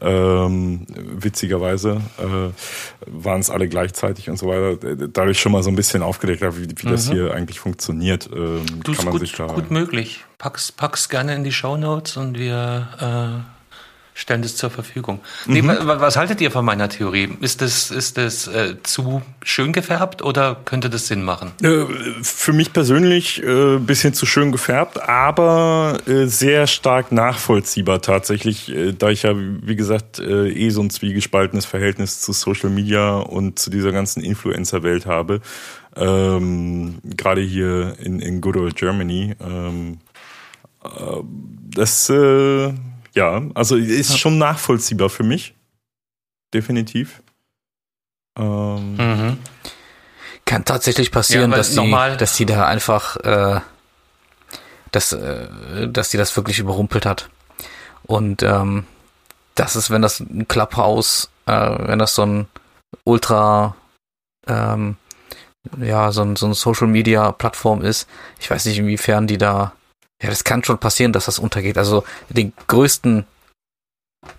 [0.00, 2.48] Ähm, witzigerweise äh,
[3.06, 4.78] waren es alle gleichzeitig und so weiter.
[5.08, 6.90] Dadurch schon mal so ein bisschen aufgedeckt, wie, wie mhm.
[6.90, 8.30] das hier eigentlich funktioniert.
[8.34, 10.24] Ähm, du, kann man gut, sich da gut möglich.
[10.38, 13.53] Pack's, pack's gerne in die Show Notes und wir äh
[14.14, 15.18] stellen das zur Verfügung.
[15.46, 15.52] Mhm.
[15.52, 17.36] Nee, was haltet ihr von meiner Theorie?
[17.40, 21.50] Ist das, ist das äh, zu schön gefärbt oder könnte das Sinn machen?
[21.62, 21.84] Äh,
[22.22, 28.92] für mich persönlich äh, bisschen zu schön gefärbt, aber äh, sehr stark nachvollziehbar tatsächlich, äh,
[28.92, 33.58] da ich ja, wie gesagt, äh, eh so ein zwiegespaltenes Verhältnis zu Social Media und
[33.58, 35.40] zu dieser ganzen Influencer-Welt habe.
[35.96, 39.34] Ähm, Gerade hier in, in Good Old Germany.
[39.40, 39.98] Ähm,
[40.84, 40.88] äh,
[41.74, 42.10] das
[43.14, 44.16] ja, also ist ja.
[44.16, 45.54] schon nachvollziehbar für mich.
[46.52, 47.22] Definitiv.
[48.38, 48.96] Ähm.
[48.96, 49.38] Mhm.
[50.46, 53.60] Kann tatsächlich passieren, ja, dass, die, dass die da einfach, äh,
[54.92, 57.30] dass, äh, dass die das wirklich überrumpelt hat.
[58.02, 58.84] Und ähm,
[59.54, 62.46] das ist, wenn das ein Clubhouse, äh, wenn das so ein
[63.04, 63.74] Ultra,
[64.46, 64.96] ähm,
[65.80, 68.06] ja, so ein, so ein Social Media Plattform ist.
[68.38, 69.72] Ich weiß nicht, inwiefern die da
[70.22, 71.78] ja, das kann schon passieren, dass das untergeht.
[71.78, 73.26] Also den größten,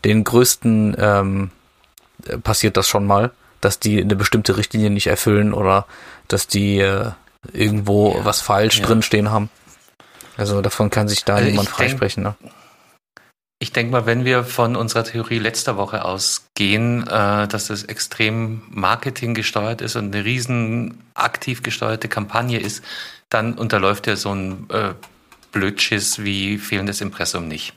[0.03, 1.51] den größten ähm,
[2.43, 5.85] passiert das schon mal, dass die eine bestimmte Richtlinie nicht erfüllen oder
[6.27, 7.11] dass die äh,
[7.51, 8.25] irgendwo ja.
[8.25, 8.85] was falsch ja.
[8.85, 9.49] drin stehen haben.
[10.37, 12.23] Also davon kann sich da also niemand freisprechen.
[12.23, 12.35] Ne?
[13.59, 18.63] Ich denke mal, wenn wir von unserer Theorie letzter Woche ausgehen, äh, dass das extrem
[18.69, 22.83] Marketing gesteuert ist und eine riesen aktiv gesteuerte Kampagne ist,
[23.29, 24.93] dann unterläuft ja so ein äh,
[25.55, 27.73] Blödschiss wie fehlendes Impressum nicht.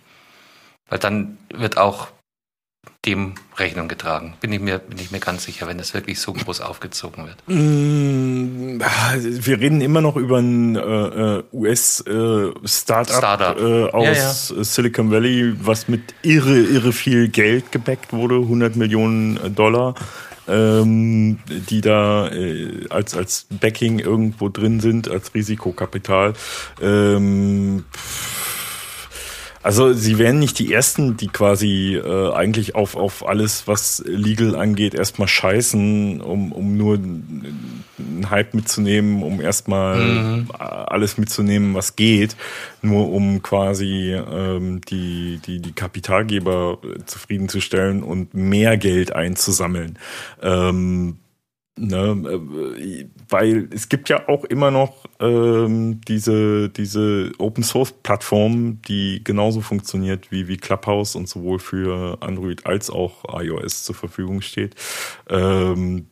[0.88, 2.08] Weil dann wird auch
[3.04, 4.34] dem Rechnung getragen.
[4.40, 7.36] Bin ich mir, bin ich mir ganz sicher, wenn das wirklich so groß aufgezogen wird.
[7.46, 13.58] Mm, wir reden immer noch über ein äh, US-Startup äh, Startup.
[13.58, 14.64] äh, aus ja, ja.
[14.64, 19.94] Silicon Valley, was mit irre, irre viel Geld gebackt wurde, 100 Millionen Dollar.
[20.48, 26.32] Ähm, die da äh, als als Backing irgendwo drin sind als Risikokapital.
[26.80, 27.84] Ähm,
[29.62, 34.54] also sie wären nicht die Ersten, die quasi äh, eigentlich auf, auf alles, was legal
[34.54, 40.48] angeht, erstmal scheißen, um, um nur einen Hype mitzunehmen, um erstmal mhm.
[40.56, 42.36] alles mitzunehmen, was geht,
[42.82, 49.98] nur um quasi ähm, die, die, die Kapitalgeber zufriedenzustellen und mehr Geld einzusammeln.
[50.40, 51.18] Ähm,
[51.80, 51.96] Ne,
[52.28, 59.22] äh, weil es gibt ja auch immer noch ähm, diese, diese Open Source Plattform, die
[59.22, 64.74] genauso funktioniert wie, wie Clubhouse und sowohl für Android als auch iOS zur Verfügung steht.
[65.28, 66.06] Ähm,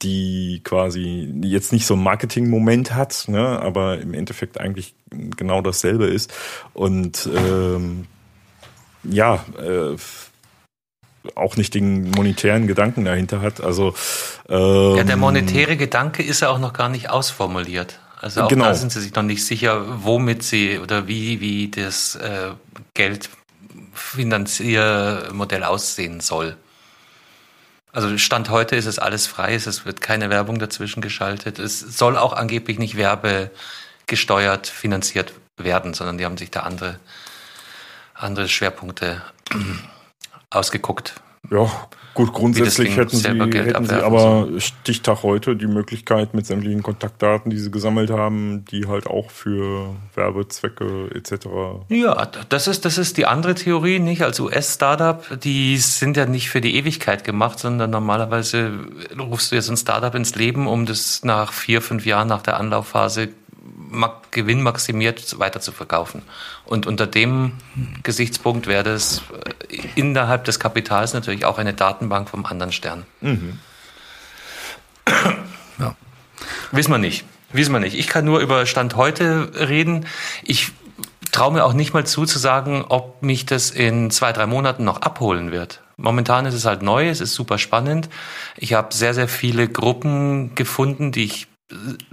[0.00, 6.06] die quasi jetzt nicht so ein Marketing-Moment hat, ne, aber im Endeffekt eigentlich genau dasselbe
[6.06, 6.32] ist.
[6.72, 8.06] Und ähm,
[9.04, 9.96] ja, äh,
[11.34, 13.60] auch nicht den monetären Gedanken dahinter hat.
[13.60, 13.94] Also
[14.48, 18.00] ähm, ja, der monetäre Gedanke ist ja auch noch gar nicht ausformuliert.
[18.20, 18.64] Also auch genau.
[18.66, 22.50] da sind sie sich noch nicht sicher, womit sie oder wie wie das äh,
[22.94, 26.56] Geldfinanziermodell aussehen soll.
[27.92, 31.58] Also Stand heute ist es alles frei, es wird keine Werbung dazwischen geschaltet.
[31.58, 36.98] Es soll auch angeblich nicht werbegesteuert finanziert werden, sondern die haben sich da andere,
[38.14, 39.20] andere Schwerpunkte
[40.54, 41.14] ausgeguckt.
[41.50, 41.68] Ja,
[42.14, 47.58] gut, grundsätzlich hätten sie, hätten sie aber Stichtag heute die Möglichkeit mit sämtlichen Kontaktdaten, die
[47.58, 51.46] sie gesammelt haben, die halt auch für Werbezwecke etc.
[51.88, 54.22] Ja, das ist, das ist die andere Theorie, nicht?
[54.22, 58.72] Als US-Startup, die sind ja nicht für die Ewigkeit gemacht, sondern normalerweise
[59.18, 62.58] rufst du jetzt ein Startup ins Leben, um das nach vier, fünf Jahren nach der
[62.58, 63.30] Anlaufphase
[64.30, 66.22] Gewinn maximiert weiter zu verkaufen.
[66.64, 67.52] Und unter dem
[68.02, 69.22] Gesichtspunkt wäre das
[69.68, 73.04] äh, innerhalb des Kapitals natürlich auch eine Datenbank vom anderen Stern.
[73.20, 73.58] Mhm.
[75.78, 75.94] Ja.
[76.72, 77.24] Wissen wir nicht.
[77.52, 77.96] Wissen wir nicht.
[77.96, 80.06] Ich kann nur über Stand heute reden.
[80.42, 80.72] Ich
[81.30, 84.84] traue mir auch nicht mal zu, zu sagen, ob mich das in zwei, drei Monaten
[84.84, 85.82] noch abholen wird.
[85.96, 88.08] Momentan ist es halt neu, es ist super spannend.
[88.56, 91.46] Ich habe sehr, sehr viele Gruppen gefunden, die ich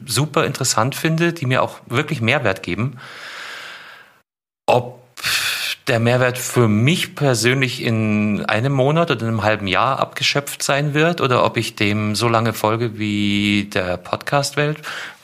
[0.05, 2.99] super interessant finde, die mir auch wirklich Mehrwert geben.
[4.65, 4.99] Ob
[5.87, 11.19] der Mehrwert für mich persönlich in einem Monat oder einem halben Jahr abgeschöpft sein wird
[11.19, 14.81] oder ob ich dem so lange folge wie der Podcast-Welt,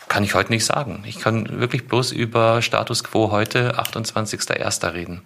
[0.07, 1.03] kann ich heute nicht sagen.
[1.05, 4.93] Ich kann wirklich bloß über Status Quo heute, 28.01.
[4.93, 5.21] reden.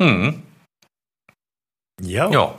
[0.00, 0.42] Hm.
[2.00, 2.30] Ja.
[2.30, 2.54] Ja.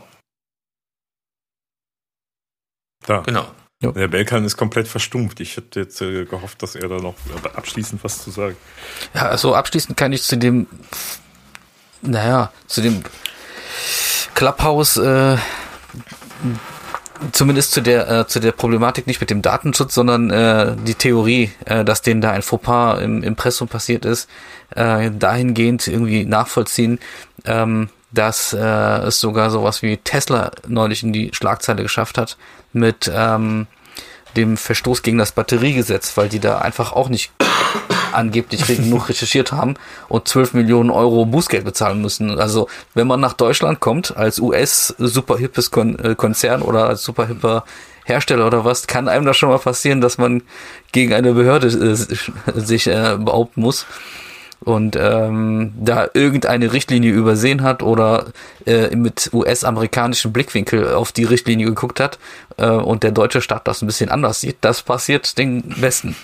[3.06, 3.22] Da.
[3.22, 3.48] Genau.
[3.82, 3.94] Ja.
[3.94, 5.40] Der Belkan ist komplett verstumpft.
[5.40, 7.16] Ich hätte jetzt äh, gehofft, dass er da noch
[7.56, 8.58] abschließend was zu sagen.
[9.14, 10.68] Ja, also abschließend kann ich zu dem,
[12.02, 13.02] naja, zu dem
[14.36, 15.38] Clubhouse, äh,
[17.32, 21.52] zumindest zu der äh, zu der Problematik nicht mit dem Datenschutz, sondern äh, die Theorie,
[21.64, 24.30] äh, dass denen da ein Fauxpas im Impressum passiert ist,
[24.76, 27.00] äh, dahingehend irgendwie nachvollziehen.
[27.46, 32.38] Ähm, dass äh, es sogar sowas wie Tesla neulich in die Schlagzeile geschafft hat
[32.74, 33.68] mit ähm,
[34.36, 37.32] dem Verstoß gegen das Batteriegesetz, weil die da einfach auch nicht
[38.12, 39.76] angeblich genug recherchiert haben
[40.08, 42.40] und 12 Millionen Euro Bußgeld bezahlen müssen.
[42.40, 47.64] Also wenn man nach Deutschland kommt als US superhippes Kon äh, Konzern oder als superhipper
[48.06, 50.42] Hersteller oder was, kann einem das schon mal passieren, dass man
[50.92, 53.86] gegen eine Behörde äh, sich äh, behaupten muss
[54.64, 58.28] und ähm, da irgendeine Richtlinie übersehen hat oder
[58.66, 62.20] äh, mit US-amerikanischem Blickwinkel auf die Richtlinie geguckt hat
[62.58, 66.16] äh, und der deutsche Staat das ein bisschen anders sieht, das passiert den Besten.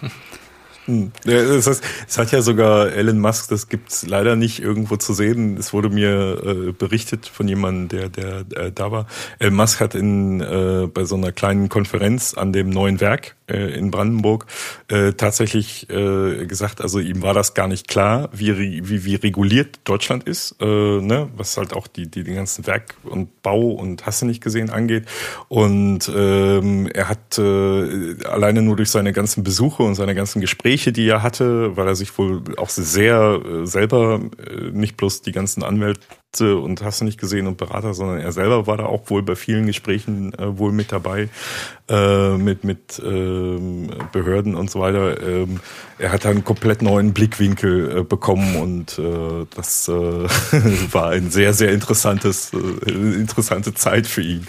[0.86, 1.12] Hm.
[1.24, 5.58] Das heißt, es hat ja sogar Elon Musk, das gibt's leider nicht irgendwo zu sehen.
[5.58, 9.08] Es wurde mir äh, berichtet von jemandem, der, der äh, da war.
[9.40, 13.92] Elon Musk hat in, äh, bei so einer kleinen Konferenz an dem neuen Werk in
[13.92, 14.48] Brandenburg
[14.88, 18.58] äh, tatsächlich äh, gesagt, also ihm war das gar nicht klar, wie,
[18.90, 21.30] wie, wie reguliert Deutschland ist, äh, ne?
[21.36, 24.70] was halt auch die, die den ganzen Werk und Bau und hast du nicht gesehen
[24.70, 25.06] angeht.
[25.48, 30.92] Und ähm, er hat äh, alleine nur durch seine ganzen Besuche und seine ganzen Gespräche,
[30.92, 35.32] die er hatte, weil er sich wohl auch sehr äh, selber äh, nicht bloß die
[35.32, 36.02] ganzen Anwälte
[36.42, 39.36] und hast du nicht gesehen und Berater, sondern er selber war da auch wohl bei
[39.36, 41.30] vielen Gesprächen äh, wohl mit dabei
[41.88, 45.22] äh, mit mit ähm, Behörden und so weiter.
[45.22, 45.60] Ähm,
[45.98, 49.92] er hat einen komplett neuen Blickwinkel äh, bekommen und äh, das äh,
[50.92, 54.48] war ein sehr sehr interessantes äh, interessante Zeit für ihn.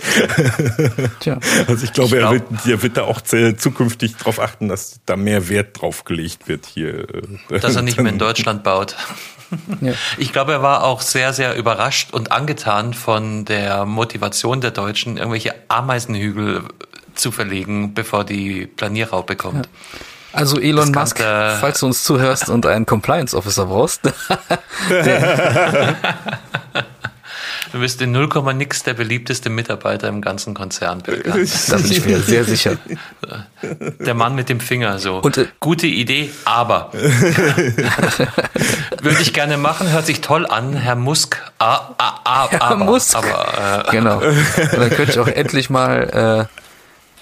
[1.20, 1.38] Tja.
[1.68, 4.68] Also ich glaube, ich glaub, er, wird, er wird da auch sehr zukünftig darauf achten,
[4.68, 7.06] dass da mehr Wert drauf gelegt wird hier.
[7.50, 8.96] Äh, dass er nicht mehr in Deutschland baut.
[9.80, 9.92] Ja.
[10.18, 15.16] Ich glaube, er war auch sehr, sehr überrascht und angetan von der Motivation der Deutschen,
[15.16, 16.62] irgendwelche Ameisenhügel
[17.14, 19.66] zu verlegen, bevor die Planierraupe kommt.
[19.66, 20.00] Ja.
[20.32, 24.02] Also Elon Musk, falls du uns zuhörst und einen Compliance Officer brauchst.
[27.72, 31.02] Du bist in 0, nix der beliebteste Mitarbeiter im ganzen Konzern.
[31.04, 32.76] Da bin ich mir sehr sicher.
[33.98, 35.18] Der Mann mit dem Finger so.
[35.18, 36.90] Und, äh, Gute Idee, aber.
[39.02, 41.42] Würde ich gerne machen, hört sich toll an, Herr Musk.
[41.58, 43.16] Ah, ah, ah, Herr aber, Musk.
[43.16, 44.18] Aber, äh, genau.
[44.18, 46.65] Und dann könnte ich auch endlich mal äh,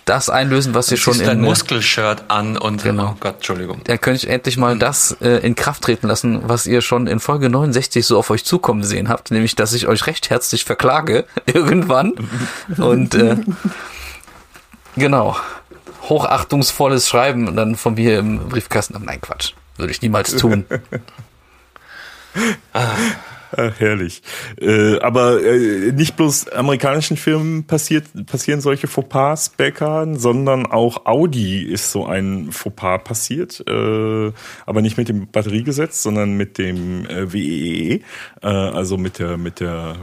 [0.04, 3.12] das einlösen, was ihr schon in ein Muskelshirt an und genau.
[3.12, 3.80] oh Gott, Entschuldigung.
[3.84, 7.20] Dann könnte ich endlich mal das äh, in Kraft treten lassen, was ihr schon in
[7.20, 11.24] Folge 69 so auf euch zukommen sehen habt, nämlich dass ich euch recht herzlich verklage
[11.46, 12.12] irgendwann
[12.76, 13.36] und äh,
[14.96, 15.36] genau
[16.08, 19.00] hochachtungsvolles Schreiben dann von mir im Briefkasten.
[19.02, 20.66] Nein, Quatsch, würde ich niemals tun.
[22.72, 22.90] ah.
[23.56, 24.22] Ach, herrlich.
[24.60, 31.62] Äh, aber äh, nicht bloß amerikanischen Firmen passiert, passieren solche Fauxpas, Bäckern, sondern auch Audi
[31.62, 33.62] ist so ein Fauxpas passiert.
[33.68, 34.32] Äh,
[34.66, 38.00] aber nicht mit dem Batteriegesetz, sondern mit dem äh, WEE, e,
[38.42, 39.96] äh, also mit der, mit der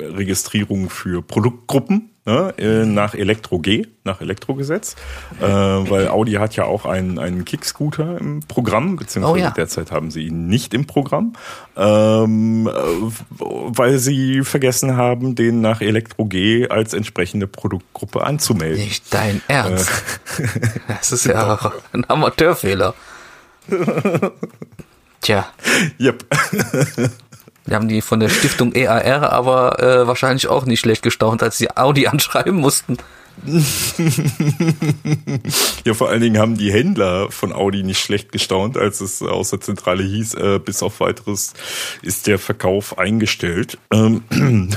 [0.00, 4.96] Registrierung für Produktgruppen ne, äh, nach Elektro G, nach Elektrogesetz,
[5.40, 9.50] äh, weil Audi hat ja auch einen, einen Kickscooter im Programm, beziehungsweise oh ja.
[9.50, 11.34] derzeit haben sie ihn nicht im Programm,
[11.76, 12.68] ähm,
[13.30, 18.84] weil sie vergessen haben, den nach Elektro G als entsprechende Produktgruppe anzumelden.
[18.84, 19.88] Nicht dein Ernst.
[20.38, 20.48] Äh,
[20.88, 22.94] das ist ja auch ein Amateurfehler.
[25.20, 25.46] Tja.
[25.98, 26.24] Yep.
[27.66, 31.58] Wir haben die von der Stiftung EAR aber äh, wahrscheinlich auch nicht schlecht gestaunt, als
[31.58, 32.96] sie Audi anschreiben mussten.
[35.84, 39.50] ja, vor allen Dingen haben die Händler von Audi nicht schlecht gestaunt, als es aus
[39.50, 41.52] der Zentrale hieß, äh, bis auf weiteres
[42.00, 43.76] ist der Verkauf eingestellt.
[43.90, 44.22] Ähm.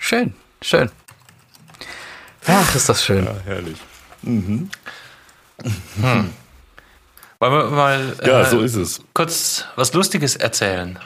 [0.00, 0.90] schön, schön.
[2.46, 3.24] Ach, ist das schön.
[3.24, 3.76] Ja, herrlich.
[4.22, 4.68] Mhm.
[6.00, 6.30] Hm.
[7.38, 9.00] Wollen wir mal ja, äh, so ist es.
[9.14, 10.98] kurz was Lustiges erzählen?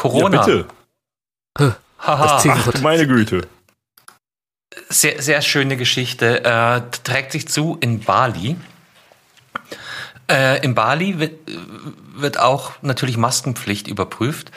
[0.00, 0.36] Corona.
[0.38, 1.76] Ja, bitte.
[1.98, 2.42] Haha.
[2.42, 3.46] Ach, meine Güte.
[4.88, 6.42] Sehr, sehr schöne Geschichte.
[6.42, 8.56] Äh, trägt sich zu in Bali.
[10.30, 11.34] Äh, in Bali wird,
[12.14, 14.52] wird auch natürlich Maskenpflicht überprüft.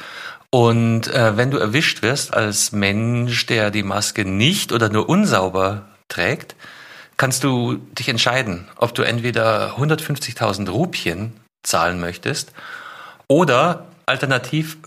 [0.50, 5.89] Und äh, wenn du erwischt wirst als Mensch, der die Maske nicht oder nur unsauber
[6.08, 6.56] trägt,
[7.18, 11.34] kannst du dich entscheiden, ob du entweder 150.000 Rupien
[11.64, 12.54] zahlen möchtest
[13.28, 14.78] oder alternativ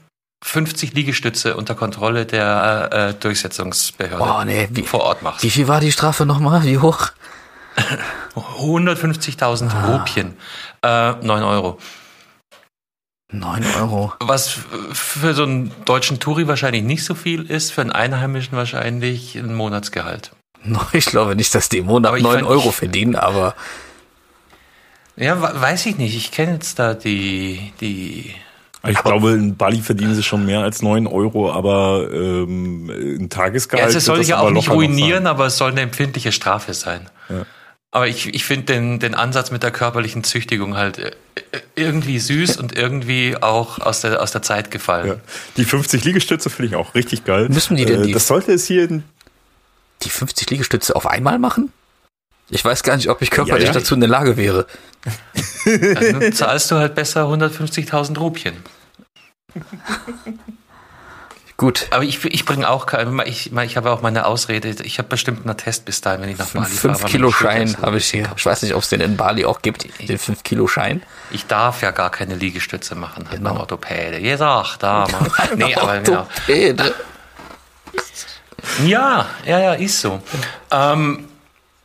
[0.44, 5.42] 50 Liegestütze unter Kontrolle der äh, Durchsetzungsbehörde oh, nee, wie, vor Ort machst.
[5.42, 6.62] Wie viel war die Strafe nochmal?
[6.64, 7.08] Wie hoch?
[8.36, 9.96] 150.000 ah.
[9.96, 10.36] Rupien.
[10.82, 11.78] Äh, 9 Euro.
[13.32, 14.12] 9 Euro.
[14.20, 14.56] Was
[14.92, 19.54] für so einen deutschen Touri wahrscheinlich nicht so viel ist, für einen Einheimischen wahrscheinlich ein
[19.54, 20.32] Monatsgehalt.
[20.92, 23.54] Ich glaube nicht, dass die im Monat 9 Euro verdienen, aber.
[25.16, 26.16] Ja, weiß ich nicht.
[26.16, 28.34] Ich kenne jetzt da die, die
[28.86, 33.30] ich aber glaube, in Bali verdienen sie schon mehr als 9 Euro, aber ähm, ein
[33.30, 33.92] Tagesgehalt.
[33.92, 37.08] Ja, es soll ja auch nicht ruinieren, aber es soll eine empfindliche Strafe sein.
[37.28, 37.46] Ja.
[37.90, 41.12] Aber ich, ich finde den, den Ansatz mit der körperlichen Züchtigung halt äh,
[41.76, 45.06] irgendwie süß und irgendwie auch aus der, aus der Zeit gefallen.
[45.06, 45.16] Ja.
[45.56, 47.48] Die 50 Liegestütze finde ich auch richtig geil.
[47.48, 48.86] Müssen die denn äh, die, Das sollte es hier.
[50.02, 51.72] Die 50 Liegestütze auf einmal machen?
[52.48, 53.78] Ich weiß gar nicht, ob ich körperlich ja, ja.
[53.78, 54.66] dazu in der Lage wäre.
[55.64, 58.56] Dann zahlst du halt besser 150.000 Rupien.
[61.56, 61.86] Gut.
[61.90, 62.86] Aber ich, ich bringe auch,
[63.24, 66.36] ich, ich habe auch meine Ausrede, ich habe bestimmt einen Test bis dahin, wenn ich
[66.36, 66.96] nach Bali fahre.
[66.96, 68.30] 5 Kilo Schein habe ich hier.
[68.36, 71.02] Ich weiß nicht, ob es den in Bali auch gibt, den 5 Kilo Schein.
[71.30, 73.52] Ich darf ja gar keine Liegestütze machen, hat genau.
[73.52, 74.20] mein Orthopäde.
[74.20, 75.30] Gesagt, da, Mann.
[75.56, 76.26] nee, aber genau.
[78.84, 80.20] Ja, ja, ja, ist so.
[80.70, 81.26] Ähm,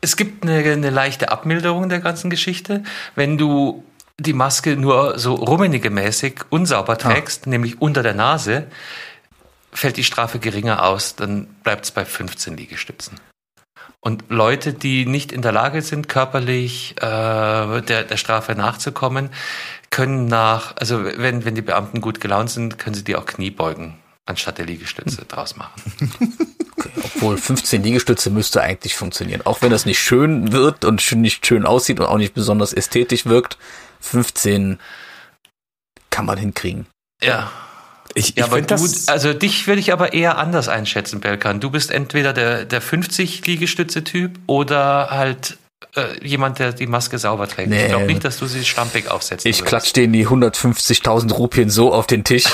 [0.02, 2.84] es gibt eine, eine leichte Abmilderung der ganzen Geschichte,
[3.16, 3.84] wenn du
[4.20, 8.68] die Maske nur so Rummenigge-mäßig unsauber trägst, nämlich unter der Nase,
[9.72, 13.20] fällt die Strafe geringer aus, dann bleibt es bei 15 Liegestützen.
[14.00, 19.30] Und Leute, die nicht in der Lage sind, körperlich äh, der, der Strafe nachzukommen,
[19.92, 24.01] können nach, also wenn, wenn die Beamten gut gelaunt sind, können sie die auch Kniebeugen
[24.32, 25.82] anstatt der Liegestütze draus machen.
[26.82, 29.42] Okay, obwohl 15 Liegestütze müsste eigentlich funktionieren.
[29.46, 33.28] Auch wenn das nicht schön wird und nicht schön aussieht und auch nicht besonders ästhetisch
[33.28, 33.60] wirkt,
[34.00, 34.80] 15
[36.10, 36.88] kann man hinkriegen.
[37.22, 37.52] Ja.
[38.16, 41.20] Ich, Ja, ich aber find du, das, also dich würde ich aber eher anders einschätzen,
[41.22, 41.60] Belkan.
[41.60, 45.58] Du bist entweder der, der 50 Liegestütze-Typ oder halt
[45.96, 47.70] äh, jemand, der die Maske sauber trägt.
[47.70, 47.84] Nee.
[47.84, 49.46] Ich glaube nicht, dass du sie schlampig aufsetzt.
[49.46, 52.46] Ich klatsch denen die 150.000 Rupien so auf den Tisch.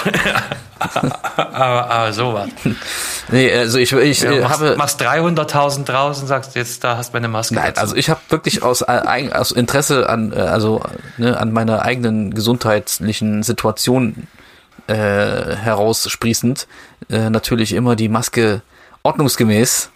[0.80, 2.50] Aber, aber so was.
[3.30, 4.76] Nee, also ich, ich Ja, äh, machst, habe...
[4.78, 7.56] machst 300.000 draußen, sagst jetzt, da hast du meine Maske.
[7.56, 7.82] Nein, dazu.
[7.82, 10.82] also ich habe wirklich aus, äh, aus Interesse an, also
[11.18, 14.28] ne, an meiner eigenen gesundheitlichen Situation
[14.88, 16.68] äh, heraussprießend
[17.10, 18.62] äh, natürlich immer die Maske
[19.04, 19.90] ordnungsgemäß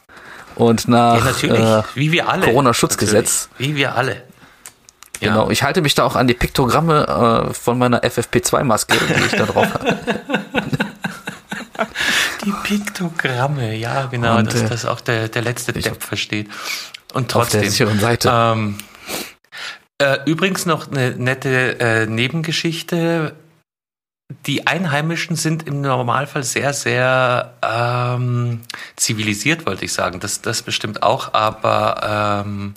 [0.62, 2.39] und nach ja, äh.
[2.39, 3.49] Corona-Schutzgesetz.
[3.57, 4.24] Wie wir alle.
[5.20, 5.30] Ja.
[5.30, 9.32] Genau, ich halte mich da auch an die Piktogramme äh, von meiner FFP2-Maske, die ich
[9.32, 9.99] da drauf habe.
[12.43, 16.47] Die Piktogramme, ja, genau, Und, dass äh, das auch der, der letzte Depp versteht.
[17.14, 17.70] Und Auf der trotzdem.
[17.70, 18.32] sicheren Seite.
[18.32, 18.78] Ähm,
[19.99, 23.36] äh, übrigens noch eine nette äh, Nebengeschichte.
[24.45, 28.61] Die Einheimischen sind im Normalfall sehr, sehr ähm,
[28.95, 30.19] zivilisiert, wollte ich sagen.
[30.19, 32.73] Das, das bestimmt auch, aber ähm,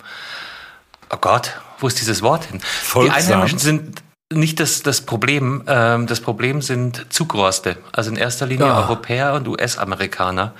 [1.11, 2.61] oh Gott, wo ist dieses Wort hin?
[2.61, 3.15] Folgsam.
[3.15, 4.01] Die Einheimischen sind
[4.33, 5.63] nicht das, das Problem.
[5.67, 7.77] Ähm, das Problem sind Zugroste.
[7.91, 8.79] Also in erster Linie Ja.
[8.79, 10.53] Europäer und US-Amerikaner,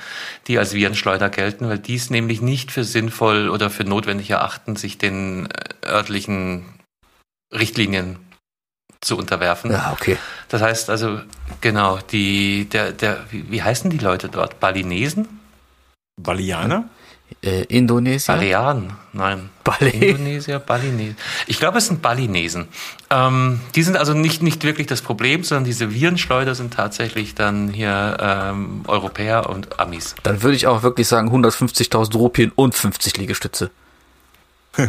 [0.47, 4.75] die als Virenschleuder gelten, weil die es nämlich nicht für sinnvoll oder für notwendig erachten,
[4.75, 6.65] sich den äh, örtlichen
[7.51, 8.17] Richtlinien
[9.05, 9.71] zu unterwerfen.
[9.71, 10.17] ja, okay.
[10.49, 11.19] Das heißt also,
[11.61, 14.59] genau, die, der, der, wie, wie heißen die Leute dort?
[14.59, 15.27] Balinesen?
[16.17, 16.85] Balianer?
[17.41, 18.35] Äh, Indonesien?
[18.35, 18.93] Balearen?
[19.13, 19.49] Nein.
[19.63, 19.89] Bali.
[19.89, 21.17] Indonesier, Balinesen.
[21.47, 22.67] Ich glaube, es sind Balinesen.
[23.09, 27.69] Ähm, die sind also nicht, nicht wirklich das Problem, sondern diese Virenschleuder sind tatsächlich dann
[27.69, 30.15] hier ähm, Europäer und Amis.
[30.23, 33.71] Dann würde ich auch wirklich sagen 150.000 Rupien und 50 Liegestütze.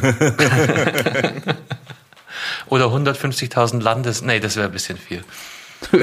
[2.67, 4.23] Oder 150.000 Landes...
[4.23, 5.25] Nee, das wäre ein bisschen viel.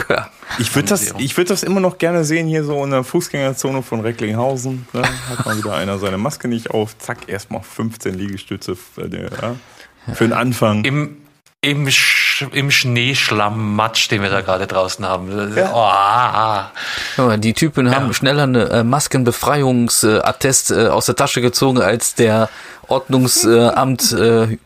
[0.10, 0.30] ja.
[0.60, 3.82] Ich würde das, ich würd das immer noch gerne sehen, hier so in der Fußgängerzone
[3.82, 4.88] von Recklinghausen.
[4.94, 5.02] Ne?
[5.30, 6.98] Hat mal wieder einer seine Maske nicht auf.
[6.98, 9.56] Zack, erstmal 15 Liegestütze für, den, ja?
[10.14, 10.84] für den Anfang.
[10.84, 11.18] Im,
[11.62, 15.56] im, Sch im Schneeschlammmatsch, den wir da gerade draußen haben.
[15.56, 15.72] Ja.
[15.74, 16.72] Oh, ah.
[17.18, 22.50] Ja, Die Typen haben schneller eine äh, Maskenbefreiungsattest äh, aus der Tasche gezogen, als der
[22.88, 24.58] Ordnungsamt äh,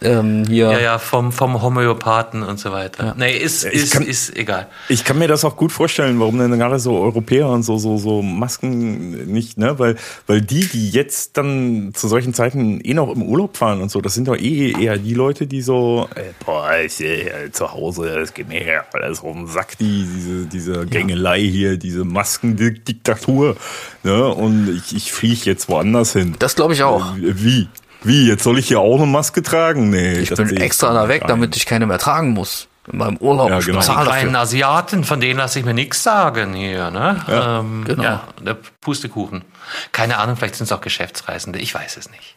[0.00, 0.70] ähm, hier.
[0.72, 3.14] Ja, ja, vom, vom Homöopathen und so weiter.
[3.18, 4.68] Nee, ist, Ich ist, kann- ist egal.
[4.88, 7.98] Ich kann mir das auch gut vorstellen, warum denn gerade so Europäer und so so
[7.98, 9.78] so Masken nicht, ne?
[9.78, 13.90] Weil weil die, die jetzt dann zu solchen Zeiten eh noch im Urlaub fahren und
[13.90, 17.72] so, das sind doch eh eher die Leute, die so, äh, boah, ich äh, zu
[17.72, 23.56] Hause, das geht mir ja alles den Sack, die diese diese Gängelei hier, diese Maskendiktatur,
[24.02, 24.28] ne?
[24.28, 26.34] Und ich ich fliege jetzt woanders hin.
[26.38, 27.14] Das glaube ich auch.
[27.18, 27.68] Wie?
[28.04, 28.26] Wie?
[28.26, 29.90] Jetzt soll ich hier auch eine Maske tragen?
[29.90, 31.28] Nee, Ich bin extra da weg, ein.
[31.28, 32.68] damit ich keine mehr tragen muss.
[32.90, 33.48] In meinem Urlaub.
[33.48, 33.80] Ja, ich genau.
[33.80, 34.34] Die kleinen.
[34.34, 37.24] Asiaten, von denen lasse ich mir nichts sagen hier, ne?
[37.28, 38.02] Ja, ähm, genau.
[38.02, 39.44] ja der Pustekuchen.
[39.92, 42.36] Keine Ahnung, vielleicht sind es auch Geschäftsreisende, ich weiß es nicht.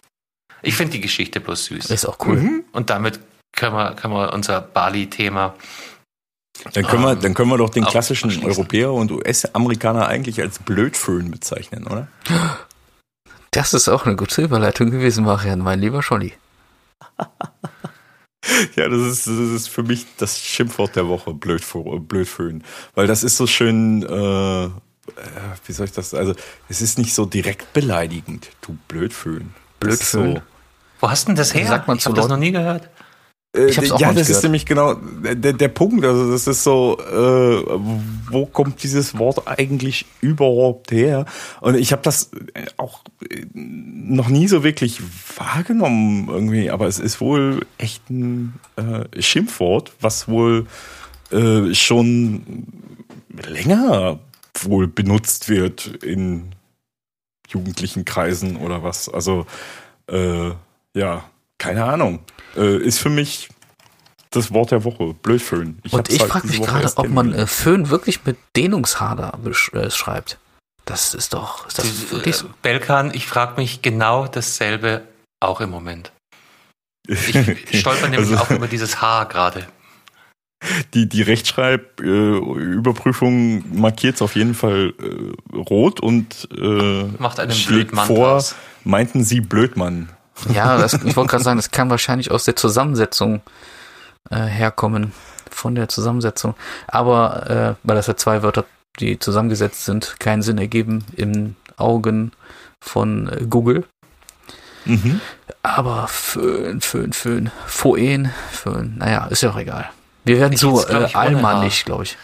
[0.62, 1.90] Ich finde die Geschichte bloß süß.
[1.90, 2.38] Ist auch cool.
[2.38, 2.64] Mhm.
[2.74, 3.20] Und damit
[3.56, 5.56] können wir, können wir unser Bali-Thema.
[6.74, 8.44] Dann können, wir, Ähm, dann können wir doch den klassischen.
[8.46, 12.08] Europäer und US-Amerikaner eigentlich als Blödföhn bezeichnen, oder?
[13.56, 16.34] Das ist auch eine gute Überleitung gewesen, Marian, mein lieber Scholli.
[18.76, 22.64] Ja, das ist, das ist für mich das Schimpfwort der Woche, Blödfo- Blödföhn.
[22.94, 24.70] Weil das ist so schön, äh, äh,
[25.66, 26.36] wie soll ich das, also
[26.70, 29.56] es ist nicht so direkt beleidigend, du Blödföhn.
[29.80, 30.44] Blödföhn.
[31.00, 31.66] Wo hast denn das her?
[31.66, 32.88] sagt man ich zu habe das noch nie gehört.
[33.56, 34.44] Äh, Ich hab's auch ja, das ist gehört.
[34.44, 36.04] nämlich genau der, der Punkt.
[36.06, 37.80] Also das ist so, äh,
[38.32, 41.26] wo kommt dieses Wort eigentlich überhaupt her?
[41.62, 45.02] Und ich habe das äh, auch äh, noch nie so wirklich
[45.38, 50.68] wahrgenommen irgendwie, aber es ist wohl echt ein äh, Schimpfwort, was wohl
[51.32, 52.68] äh, schon
[53.48, 54.20] länger
[54.62, 56.52] wohl benutzt wird in
[57.50, 59.10] jugendlichen Kreisen oder was.
[59.10, 59.46] Also
[60.10, 60.52] äh,
[60.94, 61.26] ja,
[61.58, 62.20] keine Ahnung.
[62.56, 63.50] Äh, ist für mich
[64.32, 65.14] das Wort der Woche.
[65.14, 65.80] Blödföhn.
[65.84, 69.40] Und hab's ich halt frage mich gerade, ob man äh, Föhn wirklich mit Dehnungshader
[69.74, 70.38] äh, schreibt.
[70.86, 72.48] Das ist doch, ist das Die, wirklich äh, so?
[72.62, 75.02] Belkan, ich frage mich genau dasselbe
[75.40, 76.12] Auch im Moment.
[77.08, 77.36] Ich
[77.80, 79.68] stolper nämlich also, auch über dieses H gerade.
[80.94, 87.52] Die, die Rechtschreibüberprüfung äh, markiert es auf jeden Fall äh, rot und äh, macht einen
[87.52, 88.56] schlägt Blödmann vor, draus.
[88.84, 90.10] meinten Sie Blödmann.
[90.54, 93.42] Ja, das, ich wollte gerade sagen, das kann wahrscheinlich aus der Zusammensetzung
[94.30, 95.14] äh, herkommen.
[95.52, 96.56] Von der Zusammensetzung.
[96.88, 98.66] Aber äh, weil das ja zwei Wörter,
[99.00, 102.34] die zusammengesetzt sind, keinen Sinn ergeben in Augen
[102.82, 103.86] von äh, Google.
[104.84, 105.22] Mhm.
[105.64, 107.52] Aber Föhn, Föhn, Föhn.
[107.66, 108.98] Phoen, Föhn.
[108.98, 109.90] Naja, ist ja auch egal.
[110.26, 112.18] Wir werden so äh, allmannig, glaube ich.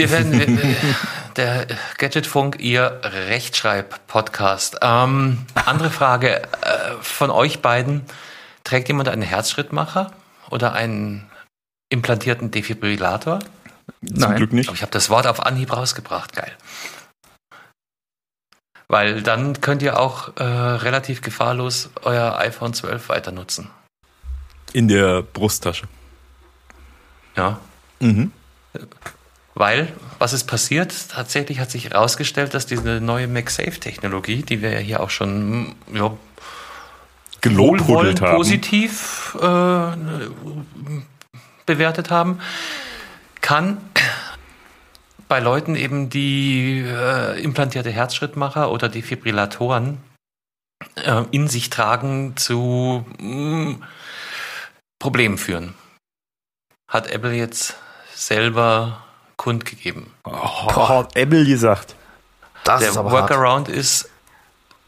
[0.00, 0.58] Wir werden
[1.36, 1.66] der
[1.98, 4.78] Gadgetfunk, ihr Rechtschreib-Podcast.
[4.80, 6.46] Ähm, andere Frage äh,
[7.02, 8.06] von euch beiden:
[8.64, 10.12] Trägt jemand einen Herzschrittmacher
[10.48, 11.30] oder einen
[11.90, 13.40] implantierten Defibrillator?
[14.00, 14.20] Nein.
[14.20, 14.68] Zum Glück nicht.
[14.70, 16.32] Aber ich habe das Wort auf Anhieb rausgebracht.
[16.32, 16.56] Geil.
[18.88, 23.68] Weil dann könnt ihr auch äh, relativ gefahrlos euer iPhone 12 weiter nutzen.
[24.72, 25.88] In der Brusttasche.
[27.36, 27.60] Ja.
[27.98, 28.32] Mhm.
[29.54, 30.94] Weil, was ist passiert?
[31.10, 36.12] Tatsächlich hat sich herausgestellt, dass diese neue MagSafe-Technologie, die wir ja hier auch schon ja,
[37.40, 39.92] gelobhudelt haben, positiv äh,
[41.66, 42.40] bewertet haben,
[43.40, 43.78] kann
[45.30, 49.98] bei Leuten eben, die äh, implantierte Herzschrittmacher oder Defibrillatoren
[50.96, 53.82] äh, in sich tragen, zu mh, mm,
[54.98, 55.74] Problemen führen.
[56.88, 57.76] Hat Apple jetzt
[58.12, 59.04] selber
[59.40, 60.12] kundgegeben.
[60.24, 61.96] Oh, hat Apple gesagt.
[62.64, 63.76] Das der ist aber Workaround hart.
[63.76, 64.10] ist,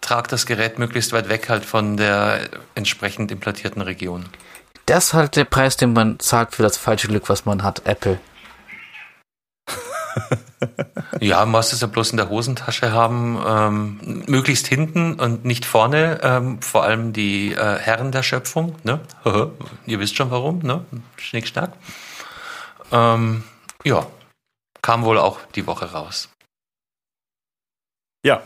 [0.03, 4.27] trag das Gerät möglichst weit weg halt von der entsprechend implantierten Region.
[4.85, 7.87] Das ist halt der Preis, den man zahlt für das falsche Glück, was man hat,
[7.87, 8.21] Apple.
[11.21, 16.21] ja, musst es ja bloß in der Hosentasche haben, ähm, möglichst hinten und nicht vorne,
[16.23, 19.01] ähm, vor allem die äh, Herren der Schöpfung, ne?
[19.87, 20.85] Ihr wisst schon warum, ne?
[21.17, 21.73] Schnickschnack.
[22.93, 23.45] Ähm,
[23.83, 24.07] ja,
[24.83, 26.29] kam wohl auch die Woche raus.
[28.25, 28.43] Ja,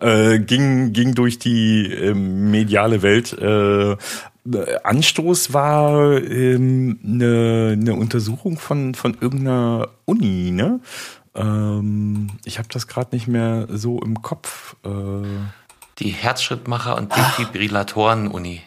[0.00, 3.32] äh, ging, ging durch die äh, mediale Welt.
[3.32, 3.96] Äh,
[4.82, 10.80] Anstoß war ähm, eine, eine Untersuchung von, von irgendeiner Uni, ne?
[11.34, 14.76] Ähm, ich habe das gerade nicht mehr so im Kopf.
[14.84, 15.26] Äh,
[15.98, 18.62] die Herzschrittmacher und Defibrillatoren-Uni.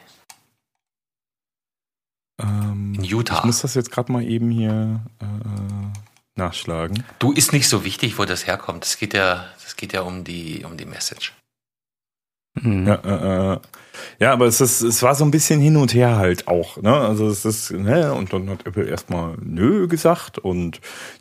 [2.39, 3.39] Ähm, In Utah.
[3.39, 6.02] Ich muss das jetzt gerade mal eben hier äh,
[6.35, 7.03] nachschlagen.
[7.19, 8.85] Du ist nicht so wichtig, wo das herkommt.
[8.85, 11.33] Es geht ja, das geht ja um die, um die Message.
[12.55, 12.87] Mhm.
[12.87, 13.59] Ja, äh, äh,
[14.19, 16.95] ja, aber es ist, es war so ein bisschen hin und her halt auch, ne?
[16.95, 20.79] Also es ist, ne, und dann hat Apple erstmal nö gesagt und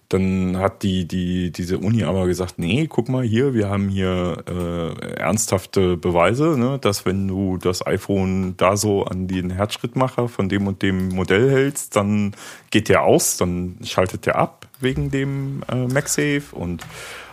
[0.09, 4.45] dann hat die, die, diese Uni aber gesagt, nee, guck mal hier, wir haben hier
[4.47, 10.49] äh, ernsthafte Beweise, ne, dass wenn du das iPhone da so an den Herzschrittmacher von
[10.51, 12.35] dem und dem Modell hältst, dann
[12.71, 16.85] geht der aus, dann schaltet der ab wegen dem äh, MagSafe und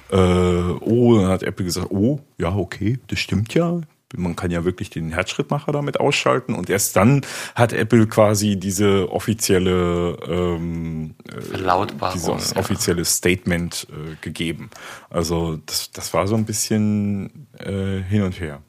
[0.09, 3.81] äh, oh, dann hat Apple gesagt, oh, ja, okay, das stimmt ja.
[4.15, 7.21] Man kann ja wirklich den Herzschrittmacher damit ausschalten und erst dann
[7.53, 13.05] hat Apple quasi diese offizielle ähm, äh, dieses offizielle ja.
[13.05, 14.71] Statement äh, gegeben.
[15.11, 18.63] Also das, das war so ein bisschen äh, hin und her.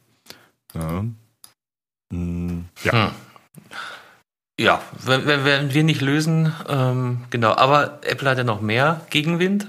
[0.74, 1.04] Ja.
[2.12, 2.92] Hm, ja.
[2.92, 3.10] Hm.
[4.60, 7.54] Ja, wenn, wenn, wir nicht lösen, ähm, genau.
[7.54, 9.68] Aber Apple hat ja noch mehr Gegenwind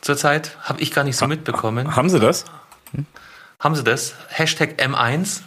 [0.00, 0.56] zurzeit.
[0.62, 1.96] Habe ich gar nicht so mitbekommen.
[1.96, 2.44] Haben sie das?
[2.92, 3.06] Hm?
[3.60, 4.14] Haben sie das?
[4.28, 5.42] Hashtag M1.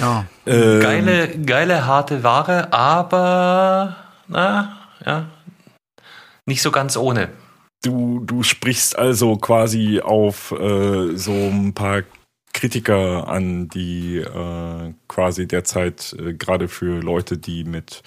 [0.00, 0.26] Ja.
[0.46, 0.80] Ähm.
[0.80, 3.96] Geile, geile, harte Ware, aber
[4.28, 5.26] na, ja,
[6.46, 7.28] nicht so ganz ohne.
[7.84, 12.02] Du, du sprichst also quasi auf äh, so ein paar
[12.54, 18.02] Kritiker an, die äh, quasi derzeit äh, gerade für Leute, die mit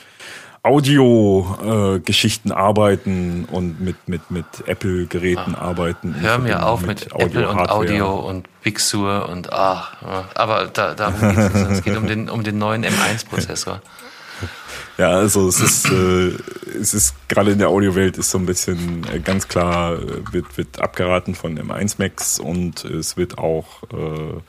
[0.65, 6.15] Audio-Geschichten äh, arbeiten und mit, mit, mit Apple-Geräten ah, arbeiten.
[6.19, 9.95] Hör mir auf mit, mit Apple und Audio und Big Sur und ach,
[10.33, 11.71] aber da, darum geht es nicht.
[11.71, 13.81] Es geht um den, um den neuen M1-Prozessor.
[14.97, 16.31] Ja, also es ist, äh,
[16.79, 20.57] es ist gerade in der Audiowelt ist so ein bisschen äh, ganz klar, äh, wird,
[20.57, 24.39] wird abgeraten von M1 Max und es wird auch äh,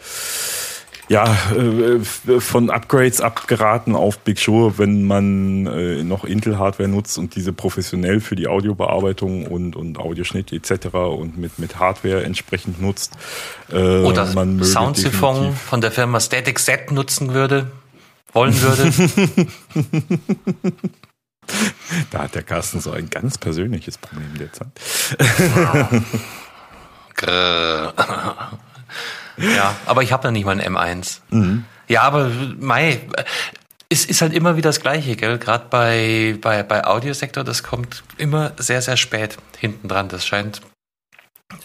[1.08, 2.00] ja, äh,
[2.40, 8.20] von Upgrades abgeraten auf Big Sur, wenn man äh, noch Intel-Hardware nutzt und diese professionell
[8.20, 10.94] für die Audiobearbeitung und, und Audioschnitt etc.
[10.94, 13.12] und mit, mit Hardware entsprechend nutzt.
[13.70, 17.70] Äh, Oder man Soundsiphon von der Firma Static Set nutzen würde,
[18.32, 18.92] wollen würde.
[22.10, 24.68] da hat der Carsten so ein ganz persönliches Problem derzeit.
[29.36, 31.20] Ja, aber ich habe noch nicht mal ein M1.
[31.30, 31.64] Mhm.
[31.88, 33.00] Ja, aber Mai,
[33.88, 35.38] es ist halt immer wieder das Gleiche, gell?
[35.38, 40.08] Gerade bei, bei, bei Audiosektor, das kommt immer sehr, sehr spät hinten dran.
[40.08, 40.60] Das scheint,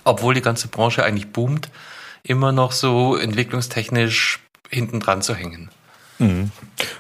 [0.04, 1.70] obwohl die ganze Branche eigentlich boomt,
[2.24, 4.40] immer noch so entwicklungstechnisch
[4.70, 5.70] hinten dran zu hängen.
[6.22, 6.52] Mhm.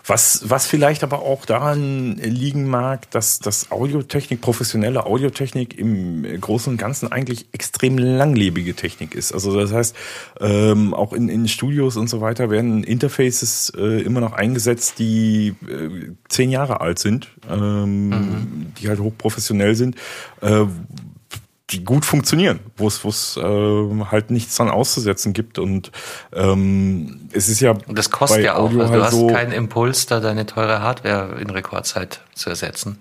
[0.05, 6.73] Was, was vielleicht aber auch daran liegen mag, dass das Audiotechnik, professionelle Audiotechnik im Großen
[6.73, 9.31] und Ganzen eigentlich extrem langlebige Technik ist.
[9.31, 9.95] Also das heißt,
[10.39, 15.55] ähm, auch in, in Studios und so weiter werden Interfaces äh, immer noch eingesetzt, die
[15.67, 18.73] äh, zehn Jahre alt sind, ähm, mhm.
[18.79, 19.95] die halt hochprofessionell sind,
[20.41, 20.65] äh,
[21.71, 25.91] die gut funktionieren, wo es wo es äh, halt nichts dran auszusetzen gibt und
[26.33, 29.51] ähm, es ist ja und das kostet ja auch, also halt du hast so, keinen
[29.51, 32.99] Impuls, da deine teure Hardware in Rekordzeit zu ersetzen.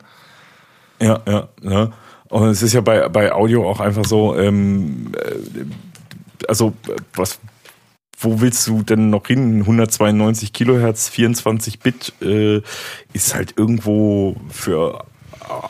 [1.01, 1.93] Ja, ja, ja.
[2.29, 5.65] Und es ist ja bei bei Audio auch einfach so, ähm, äh,
[6.47, 6.73] also
[7.15, 7.41] was
[8.21, 9.61] wo willst du denn noch hin?
[9.61, 12.61] 192 Kilohertz, 24 Bit äh,
[13.15, 15.05] ist halt irgendwo für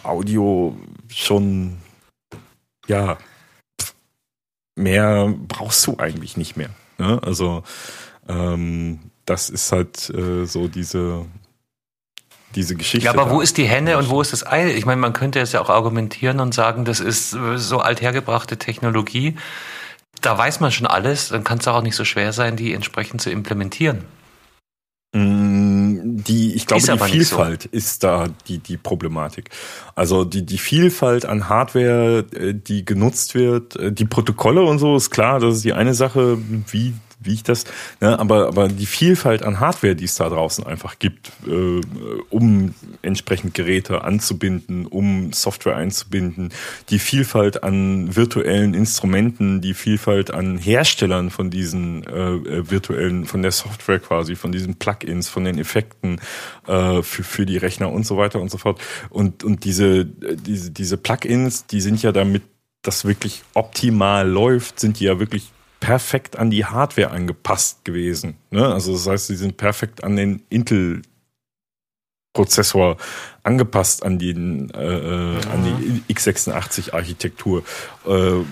[0.03, 0.77] Audio
[1.09, 1.77] schon
[2.91, 3.19] ja,
[4.75, 6.71] mehr brauchst du eigentlich nicht mehr.
[6.99, 7.21] Ne?
[7.25, 7.63] Also
[8.29, 11.25] ähm, das ist halt äh, so diese
[12.57, 13.05] diese Geschichte.
[13.05, 13.31] Ja, aber da.
[13.31, 14.73] wo ist die Henne und wo ist das Ei?
[14.73, 19.37] Ich meine, man könnte es ja auch argumentieren und sagen, das ist so althergebrachte Technologie.
[20.21, 23.23] Da weiß man schon alles, dann kann es auch nicht so schwer sein, die entsprechend
[23.23, 24.05] zu implementieren.
[25.15, 25.70] Mm,
[26.27, 27.69] die, ich glaube, die Vielfalt so.
[27.73, 29.51] ist da die, die Problematik.
[29.95, 34.97] Also die, die Vielfalt an Hardware, äh, die genutzt wird, äh, die Protokolle und so
[34.97, 36.39] ist klar, das ist die eine Sache,
[36.69, 37.65] wie wie ich das,
[38.01, 41.81] ne, aber, aber die Vielfalt an Hardware, die es da draußen einfach gibt, äh,
[42.31, 46.53] um entsprechend Geräte anzubinden, um Software einzubinden,
[46.89, 53.43] die Vielfalt an virtuellen Instrumenten, die Vielfalt an Herstellern von diesen äh, äh virtuellen, von
[53.43, 56.21] der Software quasi, von diesen Plugins, von den Effekten
[56.67, 58.81] äh, für, für die Rechner und so weiter und so fort.
[59.11, 62.43] Und, und diese, diese, diese Plugins, die sind ja damit
[62.83, 65.51] das wirklich optimal läuft, sind die ja wirklich
[65.81, 68.37] perfekt an die Hardware angepasst gewesen.
[68.51, 68.67] Ne?
[68.67, 71.03] Also das heißt, sie sind perfekt an den Intel
[72.33, 72.97] Prozessor
[73.43, 75.33] angepasst an, den, äh, ja.
[75.35, 77.63] Äh, an die x86-Architektur.
[78.07, 78.11] Äh,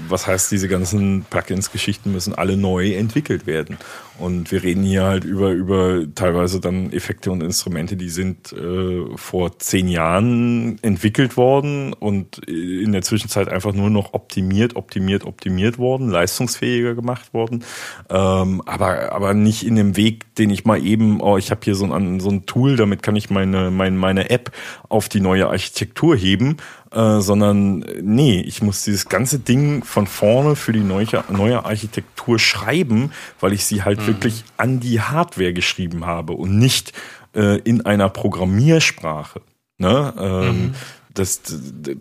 [0.08, 3.78] was heißt, diese ganzen Plugins-Geschichten müssen alle neu entwickelt werden.
[4.18, 9.04] Und wir reden hier halt über, über teilweise dann Effekte und Instrumente, die sind äh,
[9.14, 15.78] vor zehn Jahren entwickelt worden und in der Zwischenzeit einfach nur noch optimiert, optimiert, optimiert
[15.78, 17.64] worden, leistungsfähiger gemacht worden.
[18.10, 21.76] Ähm, aber, aber nicht in dem Weg, den ich mal eben, oh, ich habe hier
[21.76, 24.50] so ein, so ein Tool, damit kann ich meine, meine, meine App
[24.88, 26.56] auf die neue Architektur heben,
[26.92, 32.38] äh, sondern nee, ich muss dieses ganze Ding von vorne für die neue, neue Architektur
[32.38, 34.06] schreiben, weil ich sie halt mhm.
[34.06, 36.92] wirklich an die Hardware geschrieben habe und nicht
[37.34, 39.42] äh, in einer Programmiersprache.
[39.76, 40.14] Ne?
[40.18, 40.74] Ähm, mhm.
[41.12, 41.42] Das,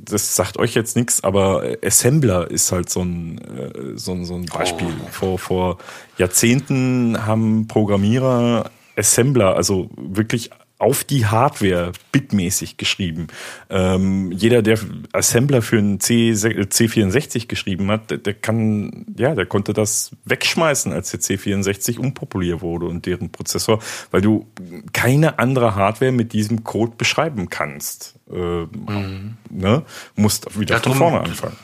[0.05, 4.35] das sagt euch jetzt nichts, aber Assembler ist halt so ein, äh, so ein, so
[4.35, 4.87] ein Beispiel.
[4.87, 5.07] Oh.
[5.11, 5.77] Vor, vor
[6.17, 13.27] Jahrzehnten haben Programmierer Assembler, also wirklich auf die Hardware bitmäßig geschrieben.
[13.69, 14.79] Ähm, jeder, der
[15.11, 20.93] Assembler für einen C, C64 geschrieben hat, der, der, kann, ja, der konnte das wegschmeißen,
[20.93, 23.79] als der C64 unpopulär wurde und deren Prozessor,
[24.11, 24.47] weil du
[24.93, 28.15] keine andere Hardware mit diesem Code beschreiben kannst.
[28.31, 29.37] Ähm, mhm.
[29.49, 29.83] ne?
[30.15, 31.57] Musst wieder ja, von vorne anfangen.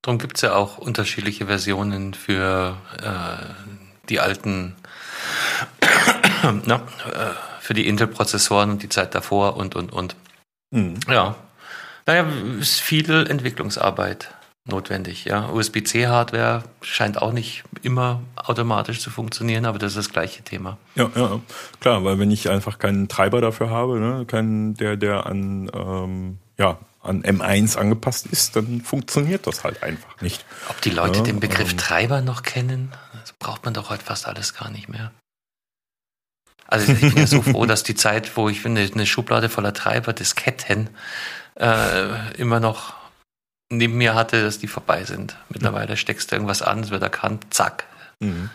[0.00, 4.76] Darum gibt's ja auch unterschiedliche Versionen für äh, die alten
[6.64, 10.16] na, äh, für die Intel-Prozessoren und die Zeit davor und, und, und.
[10.72, 10.98] Mhm.
[11.08, 11.36] Ja.
[12.04, 12.26] Naja,
[12.58, 14.34] ist viel Entwicklungsarbeit
[14.64, 15.24] notwendig.
[15.24, 15.48] Ja.
[15.50, 20.78] USB-C-Hardware scheint auch nicht immer automatisch zu funktionieren, aber das ist das gleiche Thema.
[20.96, 21.38] Ja, ja,
[21.78, 26.38] klar, weil wenn ich einfach keinen Treiber dafür habe, ne, keinen, der, der an, ähm,
[26.58, 30.44] ja, an M1 angepasst ist, dann funktioniert das halt einfach nicht.
[30.70, 32.90] Ob die Leute ja, den Begriff ähm, Treiber noch kennen,
[33.20, 35.12] das braucht man doch heute fast alles gar nicht mehr.
[36.66, 39.74] Also ich bin ja so froh, dass die Zeit, wo ich finde, eine Schublade voller
[39.74, 40.90] Treiber, Disketten,
[41.56, 42.94] äh, immer noch
[43.70, 45.36] neben mir hatte, dass die vorbei sind.
[45.48, 47.84] Mittlerweile steckst du irgendwas an, es wird erkannt, zack.
[48.20, 48.50] Mhm.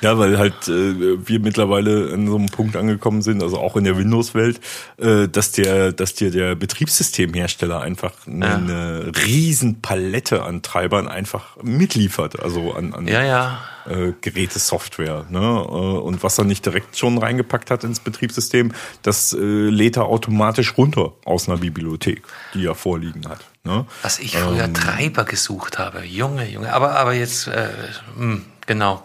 [0.00, 3.84] Ja, weil halt äh, wir mittlerweile an so einem Punkt angekommen sind, also auch in
[3.84, 4.60] der Windows-Welt,
[4.98, 9.22] äh, dass der, dass dir der Betriebssystemhersteller einfach eine ja.
[9.24, 13.60] riesen Palette an Treibern einfach mitliefert, also an, an ja, ja.
[13.86, 15.26] Äh, Geräte-Software.
[15.30, 15.38] Ne?
[15.40, 18.72] Äh, und was er nicht direkt schon reingepackt hat ins Betriebssystem,
[19.02, 22.22] das äh, lädt er automatisch runter aus einer Bibliothek,
[22.54, 23.40] die er vorliegen hat.
[23.64, 23.86] Ne?
[24.02, 27.68] Was ich früher ähm, Treiber gesucht habe, Junge, Junge, aber aber jetzt äh,
[28.16, 29.02] mh, hm, genau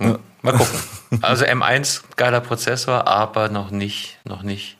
[0.00, 0.18] Hm.
[0.42, 0.78] Mal gucken.
[1.20, 4.78] Also M1, geiler Prozessor, aber noch nicht, noch nicht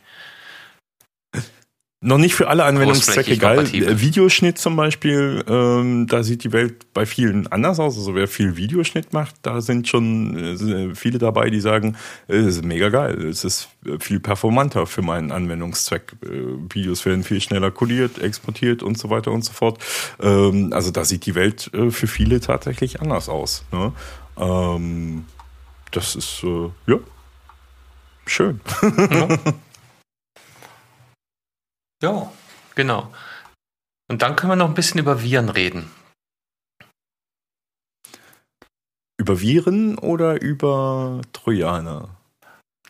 [2.00, 3.66] noch nicht für alle Anwendungszwecke geil.
[4.00, 7.96] Videoschnitt zum Beispiel, ähm, da sieht die Welt bei vielen anders aus.
[7.96, 11.96] Also wer viel Videoschnitt macht, da sind schon äh, viele dabei, die sagen,
[12.28, 13.26] äh, es ist mega geil.
[13.26, 13.68] Es ist
[13.98, 16.14] viel performanter für meinen Anwendungszweck.
[16.22, 16.28] Äh,
[16.72, 19.82] Videos werden viel schneller kodiert, exportiert und so weiter und so fort.
[20.22, 23.64] Ähm, also da sieht die Welt äh, für viele tatsächlich anders aus.
[23.72, 23.92] Ne?
[24.38, 25.26] Ähm,
[25.90, 26.98] das ist, äh, ja,
[28.26, 28.60] schön.
[28.82, 29.38] Ja.
[32.00, 32.30] Ja,
[32.76, 33.12] genau.
[34.08, 35.90] Und dann können wir noch ein bisschen über Viren reden.
[39.20, 42.16] Über Viren oder über Trojaner?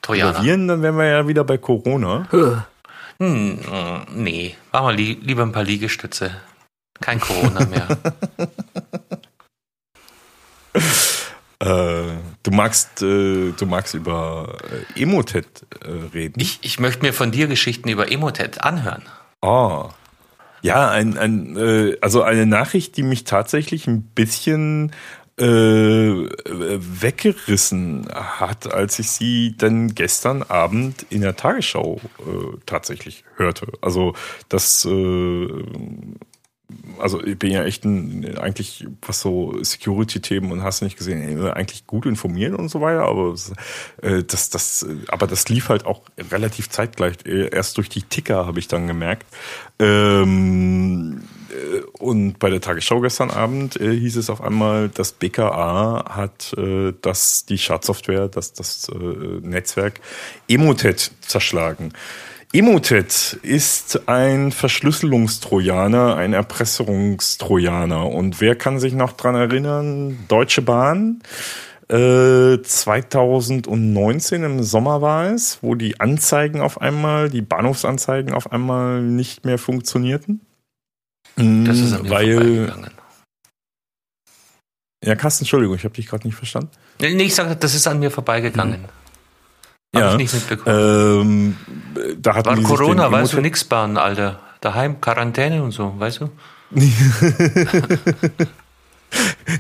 [0.03, 0.31] Trojaner.
[0.31, 2.29] Über Viren, dann wären wir ja wieder bei Corona.
[3.19, 6.39] Hm, äh, nee, machen wir li lieber ein paar Liegestütze.
[7.01, 7.89] Kein Corona mehr.
[11.61, 12.03] Äh,
[12.43, 14.59] du magst, äh, du magst über
[14.97, 16.41] äh, Emotet äh, reden.
[16.41, 19.03] Ich, ich möchte mir von dir Geschichten über Emotet anhören.
[19.43, 19.89] Oh.
[20.63, 24.93] Ja, ein, ein, äh, also eine Nachricht, die mich tatsächlich ein bisschen
[25.39, 33.69] äh, weggerissen hat, als ich sie dann gestern Abend in der Tagesschau äh, tatsächlich hörte.
[33.81, 34.15] Also
[34.49, 35.47] das äh,
[36.99, 41.87] also ich bin ja echt ein, eigentlich, was so Security-Themen und hast nicht gesehen, eigentlich
[41.87, 43.35] gut informiert und so weiter, aber
[44.03, 47.17] äh, das, das, aber das lief halt auch relativ zeitgleich.
[47.25, 49.27] Erst durch die Ticker habe ich dann gemerkt.
[49.79, 56.05] Ähm, äh, und bei der Tagesschau gestern Abend äh, hieß es auf einmal, das BKA
[56.09, 60.01] hat äh, das, die Schadsoftware, das, das äh, Netzwerk
[60.49, 61.93] Emotet zerschlagen.
[62.53, 68.07] Emotet ist ein Verschlüsselungstrojaner, ein Erpresserungstrojaner.
[68.07, 70.19] Und wer kann sich noch dran erinnern?
[70.29, 71.21] Deutsche Bahn.
[71.91, 79.03] Äh, 2019 im Sommer war es, wo die Anzeigen auf einmal, die Bahnhofsanzeigen auf einmal
[79.03, 80.41] nicht mehr funktionierten.
[81.37, 82.73] Das ist an mir weil,
[85.05, 86.71] Ja, Carsten, Entschuldigung, ich habe dich gerade nicht verstanden.
[87.01, 88.87] Nee, ich sage, das ist an mir vorbeigegangen.
[89.95, 90.11] Hab ja.
[90.13, 91.57] ich nicht mitbekommen.
[91.97, 94.39] Ähm, da hatten War Corona, weißt du, nix bahnen, Alter.
[94.61, 96.31] Daheim, Quarantäne und so, weißt du?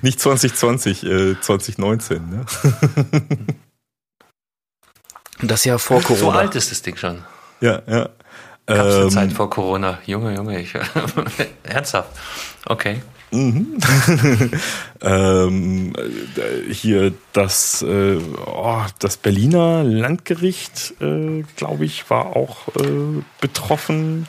[0.02, 2.44] nicht 2020, äh, 2019, ne?
[5.42, 6.20] das Jahr vor Corona.
[6.20, 7.24] So alt ist das Ding schon.
[7.60, 8.10] Ja, ja.
[8.66, 9.98] Gab es eine ähm, Zeit vor Corona?
[10.04, 10.74] Junge, Junge, ich,
[11.62, 12.10] ernsthaft.
[12.66, 13.00] Okay.
[13.30, 13.78] Mhm.
[15.02, 15.92] ähm,
[16.70, 24.26] hier das, äh, oh, das Berliner Landgericht, äh, glaube ich, war auch äh, betroffen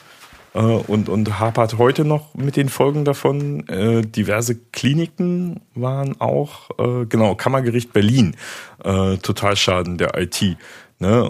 [0.54, 3.68] äh, und, und hapert heute noch mit den Folgen davon.
[3.70, 8.36] Äh, diverse Kliniken waren auch, äh, genau, Kammergericht Berlin,
[8.82, 10.58] Totalschaden der IT.
[11.02, 11.24] Ne,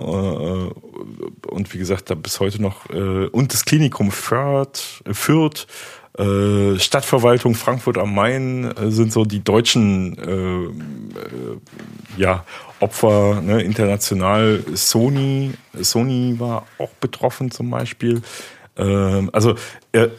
[1.47, 5.65] und wie gesagt, da bis heute noch, und das Klinikum Fürth, Fürth
[6.19, 11.57] äh, Stadtverwaltung Frankfurt am Main äh, sind so die deutschen äh, äh,
[12.17, 12.43] ja,
[12.81, 14.63] Opfer, ne, international.
[14.73, 18.21] Sony, Sony war auch betroffen zum Beispiel.
[18.77, 19.55] Ähm, also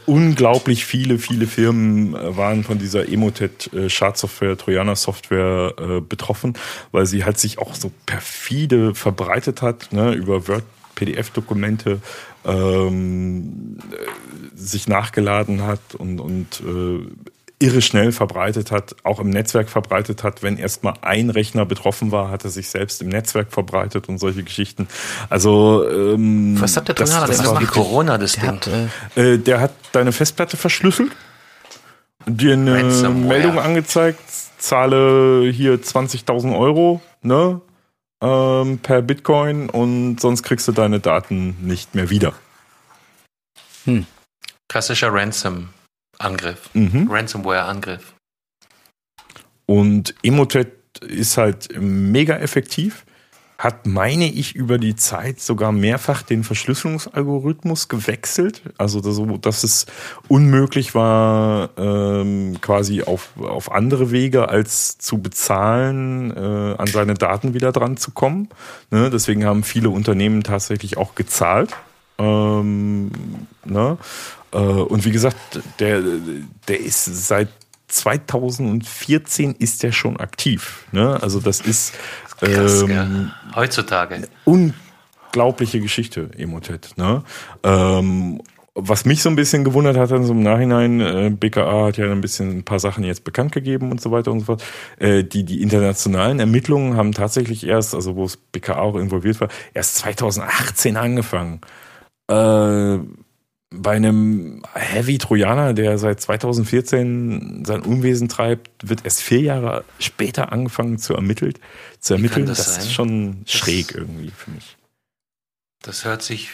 [0.06, 6.54] unglaublich viele, viele Firmen waren von dieser Emotet äh, Schadsoftware, Trojaner Software äh, betroffen,
[6.92, 10.64] weil sie halt sich auch so perfide verbreitet hat, ne, über Word,
[10.94, 12.00] PDF-Dokumente
[12.44, 13.78] ähm,
[14.54, 17.06] sich nachgeladen hat und, und äh,
[17.60, 20.42] irre schnell verbreitet hat, auch im Netzwerk verbreitet hat.
[20.42, 24.42] Wenn erstmal ein Rechner betroffen war, hat er sich selbst im Netzwerk verbreitet und solche
[24.42, 24.88] Geschichten.
[25.28, 28.52] Also ähm, was hat der das, das, das war wie Corona das der Ding?
[28.52, 31.12] Hat, äh, äh, der hat deine Festplatte verschlüsselt,
[32.26, 34.20] dir eine Meldung angezeigt,
[34.58, 37.60] zahle hier 20.000 Euro, ne?
[38.22, 42.34] Ähm, per Bitcoin und sonst kriegst du deine Daten nicht mehr wieder.
[43.84, 44.06] Hm.
[44.68, 46.70] Klassischer Ransom-Angriff.
[46.74, 47.10] Mhm.
[47.10, 48.14] Ransomware-Angriff.
[49.66, 53.04] Und Emotet ist halt mega effektiv.
[53.60, 58.62] Hat, meine ich, über die Zeit sogar mehrfach den Verschlüsselungsalgorithmus gewechselt.
[58.78, 59.84] Also, dass, dass es
[60.28, 67.52] unmöglich war, ähm, quasi auf, auf andere Wege als zu bezahlen, äh, an seine Daten
[67.52, 68.48] wieder dran zu kommen.
[68.90, 69.10] Ne?
[69.10, 71.76] Deswegen haben viele Unternehmen tatsächlich auch gezahlt.
[72.16, 73.10] Ähm,
[73.66, 73.98] ne?
[74.52, 75.36] Äh, und wie gesagt,
[75.80, 76.00] der,
[76.66, 77.48] der ist seit
[77.90, 80.86] 2014 ist der schon aktiv.
[80.92, 81.18] Ne?
[81.20, 81.92] Also das ist
[82.40, 86.94] Krass, ähm, heutzutage unglaubliche Geschichte, Emotet.
[86.96, 87.22] Ne?
[87.62, 88.40] Ähm,
[88.74, 92.10] was mich so ein bisschen gewundert hat, dann so im Nachhinein, äh, BKA hat ja
[92.10, 94.64] ein bisschen ein paar Sachen jetzt bekannt gegeben und so weiter und so fort.
[94.98, 99.48] Äh, die, die internationalen Ermittlungen haben tatsächlich erst, also wo es BKA auch involviert war,
[99.74, 101.60] erst 2018 angefangen.
[102.28, 102.98] Äh,
[103.72, 110.52] bei einem Heavy Trojaner, der seit 2014 sein Unwesen treibt, wird erst vier Jahre später
[110.52, 111.54] angefangen zu ermitteln.
[112.00, 114.76] Zu ermitteln, das, das ist schon das, schräg irgendwie für mich.
[115.82, 116.50] Das hört sich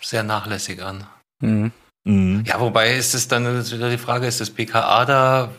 [0.00, 1.06] sehr nachlässig an.
[1.40, 1.70] Mhm.
[2.04, 2.42] Mhm.
[2.44, 5.50] Ja, wobei ist es dann ist wieder die Frage, ist das BKA da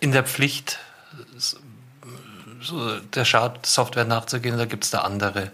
[0.00, 0.78] in der Pflicht,
[2.62, 5.52] so der Schadsoftware nachzugehen oder gibt es da andere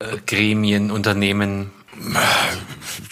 [0.00, 1.70] äh, Gremien, Unternehmen,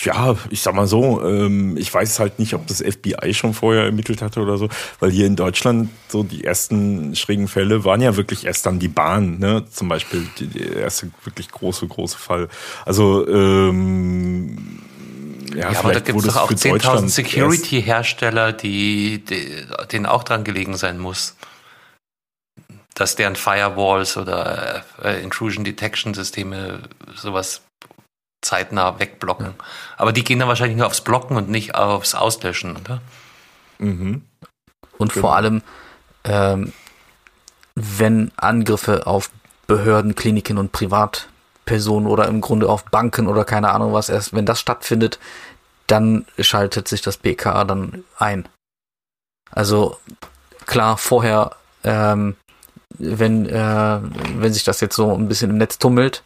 [0.01, 3.85] ja, ich sag mal so, ähm, ich weiß halt nicht, ob das FBI schon vorher
[3.85, 4.69] ermittelt hatte oder so,
[5.01, 8.89] weil hier in Deutschland so die ersten schrägen Fälle waren ja wirklich erst dann die
[8.89, 9.65] Bahn, ne?
[9.71, 12.49] Zum Beispiel der erste wirklich große, große Fall.
[12.85, 14.81] Also ähm,
[15.55, 20.45] ja, ja aber da gibt es doch auch 10.000 Security-Hersteller, die, die, denen auch dran
[20.45, 21.37] gelegen sein muss
[22.97, 26.81] dass deren Firewalls oder äh, Intrusion Detection Systeme
[27.15, 27.66] sowas
[28.43, 29.47] zeitnah wegblocken.
[29.47, 29.55] Ja.
[29.97, 33.01] Aber die gehen dann wahrscheinlich nur aufs Blocken und nicht aufs Auslöschen, oder?
[33.79, 34.25] Mhm.
[34.99, 35.27] Und genau.
[35.27, 35.63] vor allem,
[36.25, 36.73] ähm,
[37.75, 39.31] wenn Angriffe auf
[39.67, 44.47] Behörden, Kliniken und Privatpersonen oder im Grunde auf Banken oder keine Ahnung was erst, wenn
[44.47, 45.19] das stattfindet,
[45.87, 48.49] dann schaltet sich das BKA dann ein.
[49.51, 49.99] Also
[50.67, 51.53] klar, vorher,
[51.85, 52.37] ähm,
[52.99, 54.01] wenn, äh,
[54.37, 56.23] wenn sich das jetzt so ein bisschen im Netz tummelt,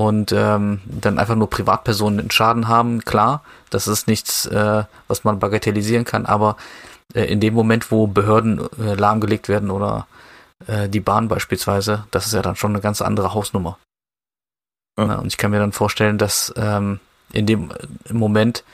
[0.00, 5.24] und ähm, dann einfach nur Privatpersonen einen Schaden haben, klar, das ist nichts, äh, was
[5.24, 6.56] man bagatellisieren kann, aber
[7.12, 10.06] äh, in dem Moment, wo Behörden äh, lahmgelegt werden oder
[10.66, 13.76] äh, die Bahn beispielsweise, das ist ja dann schon eine ganz andere Hausnummer.
[14.96, 15.04] Ja.
[15.04, 16.98] Ja, und ich kann mir dann vorstellen, dass ähm,
[17.34, 17.70] in dem
[18.08, 18.64] im Moment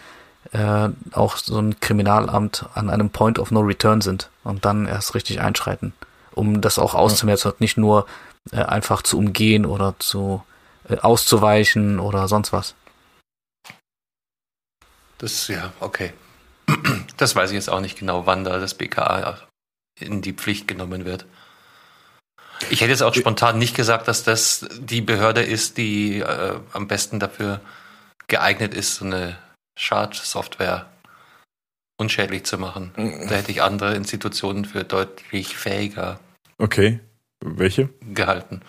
[0.53, 5.17] äh, auch so ein Kriminalamt an einem Point of No Return sind und dann erst
[5.17, 5.93] richtig einschreiten,
[6.37, 8.07] um das auch auszumerzen und nicht nur
[8.53, 10.56] äh, einfach zu umgehen oder zu äh,
[11.01, 12.75] auszuweichen oder sonst was.
[15.19, 16.13] Das, ja, okay.
[17.17, 19.39] Das weiß ich jetzt auch nicht genau, wann da das BKA
[19.99, 21.25] in die Pflicht genommen wird.
[22.69, 26.89] Ich hätte jetzt auch spontan nicht gesagt, dass das die Behörde ist, die äh, am
[26.89, 27.63] besten dafür
[28.29, 29.39] geeignet ist, so eine
[29.79, 30.87] Schadsoftware
[31.99, 32.93] unschädlich zu machen.
[33.29, 36.21] Da hätte ich andere Institutionen für deutlich fähiger.
[36.59, 37.01] Okay.
[37.41, 37.91] Welche?
[38.01, 38.63] Gehalten.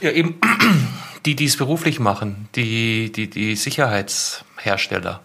[0.00, 0.40] Ja, eben
[1.26, 5.22] die, die es beruflich machen, die, die, die Sicherheitshersteller.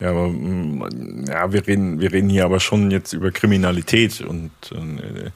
[0.00, 4.52] Ja, aber mm, ja, wir reden, wir reden hier aber schon jetzt über Kriminalität und
[4.70, 5.30] äh,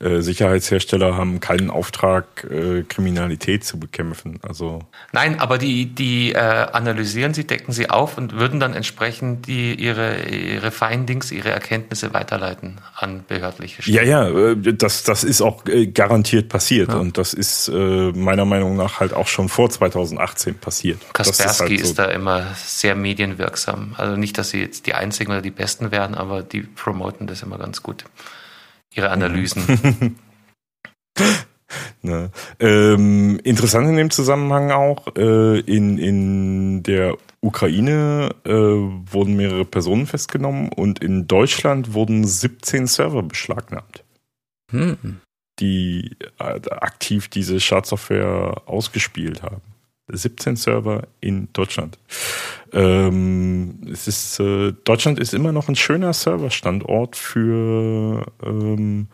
[0.00, 4.38] äh, Sicherheitshersteller haben keinen Auftrag, äh, Kriminalität zu bekämpfen.
[4.42, 4.80] Also
[5.12, 9.74] Nein, aber die, die äh, analysieren sie, decken sie auf und würden dann entsprechend die,
[9.74, 13.96] ihre, ihre Findings, ihre Erkenntnisse weiterleiten an behördliche Stellen.
[13.96, 16.96] Ja, ja, äh, das, das ist auch äh, garantiert passiert ja.
[16.96, 21.00] und das ist äh, meiner Meinung nach halt auch schon vor 2018 passiert.
[21.12, 21.84] Kaspersky ist, halt so.
[21.86, 23.94] ist da immer sehr medienwirksam.
[23.96, 27.42] Also nicht, dass sie jetzt die einzigen oder die besten werden, aber die promoten das
[27.42, 28.04] immer ganz gut
[28.94, 30.16] ihre Analysen.
[32.02, 32.30] ne.
[32.60, 40.06] ähm, interessant in dem Zusammenhang auch, äh, in, in der Ukraine äh, wurden mehrere Personen
[40.06, 44.04] festgenommen und in Deutschland wurden 17 Server beschlagnahmt.
[44.70, 45.20] Hm.
[45.60, 49.62] Die äh, aktiv diese Schadsoftware ausgespielt haben.
[50.08, 51.98] 17 Server in Deutschland.
[52.72, 59.08] Ähm, es ist, äh, Deutschland ist immer noch ein schöner Serverstandort für ähm,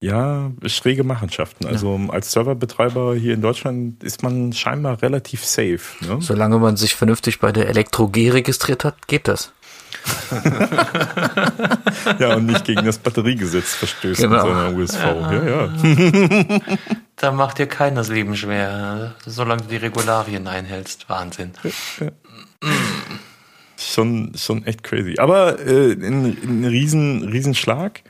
[0.00, 1.66] ja, schräge Machenschaften.
[1.66, 2.12] Also ja.
[2.12, 5.80] als Serverbetreiber hier in Deutschland ist man scheinbar relativ safe.
[6.00, 6.18] Ne?
[6.20, 9.52] Solange man sich vernünftig bei der Elektro G registriert hat, geht das.
[12.18, 14.44] ja, und nicht gegen das Batteriegesetz verstößt genau.
[14.44, 15.04] mit seiner USV.
[15.04, 15.68] Ja, ja.
[17.16, 21.08] da macht dir keiner das Leben schwer, solange du die Regularien einhältst.
[21.08, 21.52] Wahnsinn.
[22.00, 22.08] Ja,
[23.76, 25.16] schon, schon echt crazy.
[25.18, 28.02] Aber äh, ein, ein riesen, Riesenschlag.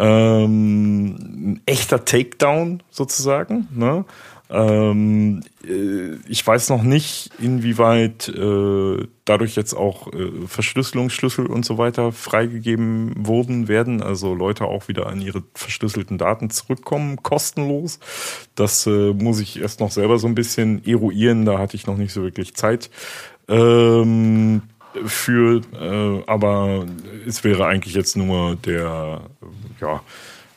[0.00, 3.66] Ähm, ein echter Takedown sozusagen.
[3.74, 4.04] Ne?
[4.50, 11.76] Ähm, äh, ich weiß noch nicht, inwieweit äh, dadurch jetzt auch äh, Verschlüsselungsschlüssel und so
[11.76, 14.02] weiter freigegeben wurden werden.
[14.02, 18.00] Also Leute auch wieder an ihre verschlüsselten Daten zurückkommen, kostenlos.
[18.54, 21.44] Das äh, muss ich erst noch selber so ein bisschen eruieren.
[21.44, 22.90] Da hatte ich noch nicht so wirklich Zeit.
[23.48, 24.62] Ähm,
[25.04, 26.86] für, äh, aber
[27.26, 29.20] es wäre eigentlich jetzt nur der,
[29.80, 30.00] ja,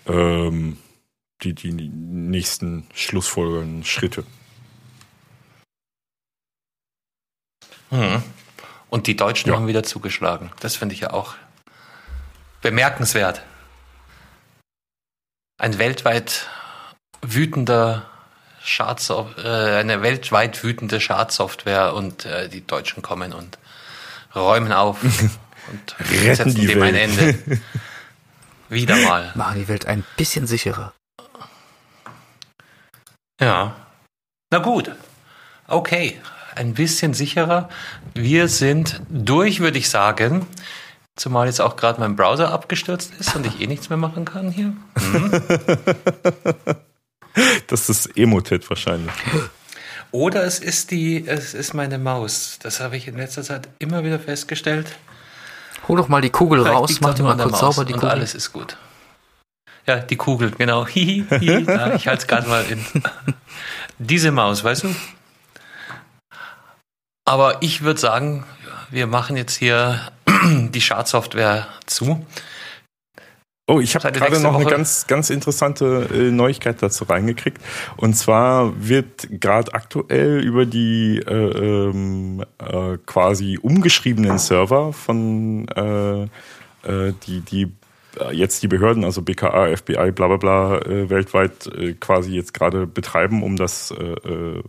[0.07, 0.77] ähm,
[1.43, 4.23] die, die nächsten schlussfolgernden Schritte.
[7.89, 8.23] Hm.
[8.89, 9.55] Und die Deutschen ja.
[9.55, 10.51] haben wieder zugeschlagen.
[10.59, 11.35] Das finde ich ja auch
[12.61, 13.41] bemerkenswert.
[15.57, 16.47] Ein weltweit
[17.21, 18.09] wütender
[18.63, 23.57] Schadsoftware, äh, eine weltweit wütende Schadsoftware und äh, die Deutschen kommen und
[24.35, 25.03] räumen auf
[25.71, 26.95] und retten die dem Welt.
[26.95, 27.61] ein Ende.
[28.69, 29.31] Wieder mal.
[29.35, 30.93] Machen die Welt ein bisschen sicherer.
[33.41, 33.75] Ja.
[34.51, 34.91] Na gut.
[35.67, 36.19] Okay.
[36.55, 37.69] Ein bisschen sicherer.
[38.13, 40.45] Wir sind durch, würde ich sagen.
[41.15, 44.51] Zumal jetzt auch gerade mein Browser abgestürzt ist und ich eh nichts mehr machen kann
[44.51, 44.73] hier.
[44.95, 45.41] Mhm.
[47.67, 49.13] Das ist Emotet wahrscheinlich.
[50.11, 52.59] Oder es ist die, es ist meine Maus.
[52.61, 54.97] Das habe ich in letzter Zeit immer wieder festgestellt.
[55.87, 58.09] Hol doch mal die Kugel Vielleicht raus, mach die mal kurz sauber, die Kugel.
[58.09, 58.75] alles ist gut.
[59.87, 60.85] Ja, die Kugel, genau.
[60.87, 61.63] Hihi, hi.
[61.63, 62.83] Ja, ich halte es gerade mal in.
[63.99, 64.95] Diese Maus, weißt du?
[67.25, 68.43] Aber ich würde sagen,
[68.89, 70.01] wir machen jetzt hier
[70.45, 72.25] die Schadsoftware zu.
[73.67, 74.63] Oh, ich habe gerade noch Woche.
[74.63, 77.61] eine ganz, ganz interessante äh, Neuigkeit dazu reingekriegt.
[77.95, 86.23] Und zwar wird gerade aktuell über die äh, ähm, äh, quasi umgeschriebenen Server von äh,
[86.23, 87.71] äh, die, die
[88.31, 92.85] jetzt die Behörden, also BKA, FBI, bla bla bla, äh, weltweit äh, quasi jetzt gerade
[92.85, 94.63] betreiben, um das äh, äh,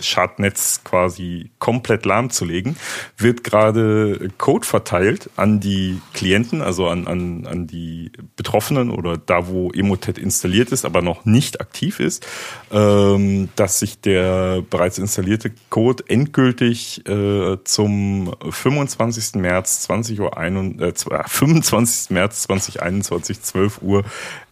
[0.00, 2.76] Schadnetz quasi komplett lahmzulegen,
[3.16, 9.48] wird gerade Code verteilt an die Klienten, also an, an, an die Betroffenen oder da,
[9.48, 12.26] wo Emotet installiert ist, aber noch nicht aktiv ist,
[12.70, 19.36] ähm, dass sich der bereits installierte Code endgültig äh, zum 25.
[19.36, 22.10] März 20 Uhr ein, äh, 25.
[22.10, 24.04] März 20 2021, 12 Uhr,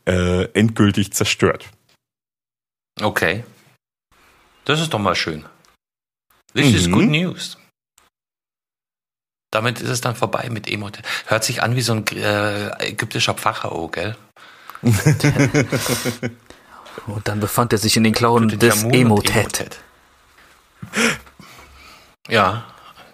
[0.07, 1.69] äh, endgültig zerstört.
[3.01, 3.45] Okay.
[4.65, 5.45] Das ist doch mal schön.
[6.55, 6.75] This mhm.
[6.75, 7.59] is good news.
[9.53, 11.07] Damit ist es dann vorbei mit Emotet.
[11.27, 14.17] Hört sich an wie so ein äh, ägyptischer Pharao, gell?
[17.07, 19.81] und dann befand er sich in den Klauen des Emotet.
[22.29, 22.67] Ja,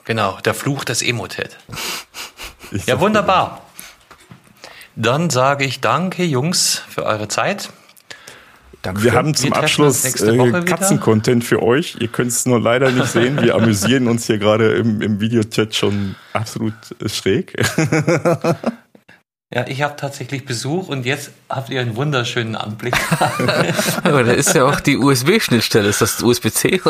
[0.05, 0.41] genau.
[0.41, 1.59] Der Fluch des Emotet.
[2.87, 3.67] Ja, wunderbar.
[4.97, 7.71] Dann sage ich danke, Jungs, für eure Zeit.
[8.83, 9.05] Danke.
[9.05, 11.97] Wir haben zum wir Abschluss äh, Katzen-Content für euch.
[12.01, 13.41] Ihr könnt es nur leider nicht sehen.
[13.41, 16.75] Wir amüsieren uns hier gerade im, im Videochat schon absolut
[17.07, 17.55] schräg.
[19.55, 22.97] Ja, ich habe tatsächlich Besuch und jetzt habt ihr einen wunderschönen Anblick.
[24.03, 25.91] Aber da ist ja auch die USB-Schnittstelle.
[25.91, 26.81] Ist das USB-C?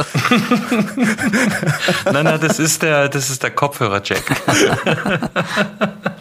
[2.05, 4.23] nein, nein, das ist der, das ist der Kopfhörer-Jack.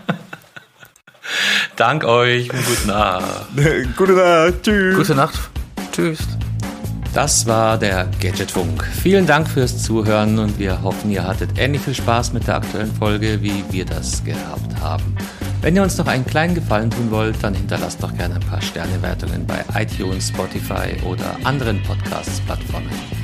[1.75, 3.47] Dank euch und gute Nacht.
[3.97, 4.63] gute Nacht.
[4.63, 4.95] Tschüss.
[4.97, 5.39] Gute Nacht.
[5.91, 6.19] Tschüss.
[7.13, 8.85] Das war der Gadgetfunk.
[8.85, 12.93] Vielen Dank fürs Zuhören und wir hoffen, ihr hattet ähnlich viel Spaß mit der aktuellen
[12.95, 15.15] Folge, wie wir das gehabt haben.
[15.61, 18.61] Wenn ihr uns noch einen kleinen Gefallen tun wollt, dann hinterlasst doch gerne ein paar
[18.61, 23.20] Sternewertungen bei iTunes, Spotify oder anderen Podcasts-Plattformen.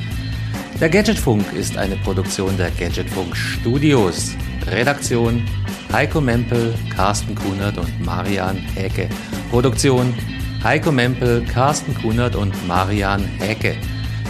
[0.80, 4.36] Der Gadgetfunk ist eine Produktion der Gadgetfunk Studios.
[4.68, 5.44] Redaktion
[5.92, 9.08] Heiko Mempel, Carsten Kunert und Marian Häke.
[9.50, 10.14] Produktion
[10.62, 13.74] Heiko Mempel, Carsten Kunert und Marian Häke.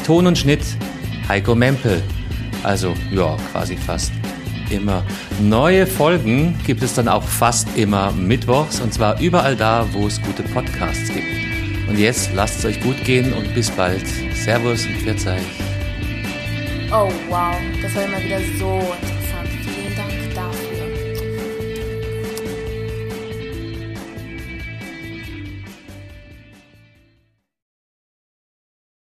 [0.07, 0.63] Ton und Schnitt
[1.29, 2.03] Heiko Mempel.
[2.63, 4.13] Also ja, quasi fast
[4.71, 5.05] immer.
[5.43, 10.19] Neue Folgen gibt es dann auch fast immer mittwochs und zwar überall da, wo es
[10.23, 11.91] gute Podcasts gibt.
[11.91, 14.07] Und jetzt lasst es euch gut gehen und bis bald.
[14.35, 15.21] Servus und Pfiat
[16.91, 18.81] Oh wow, das war immer wieder so.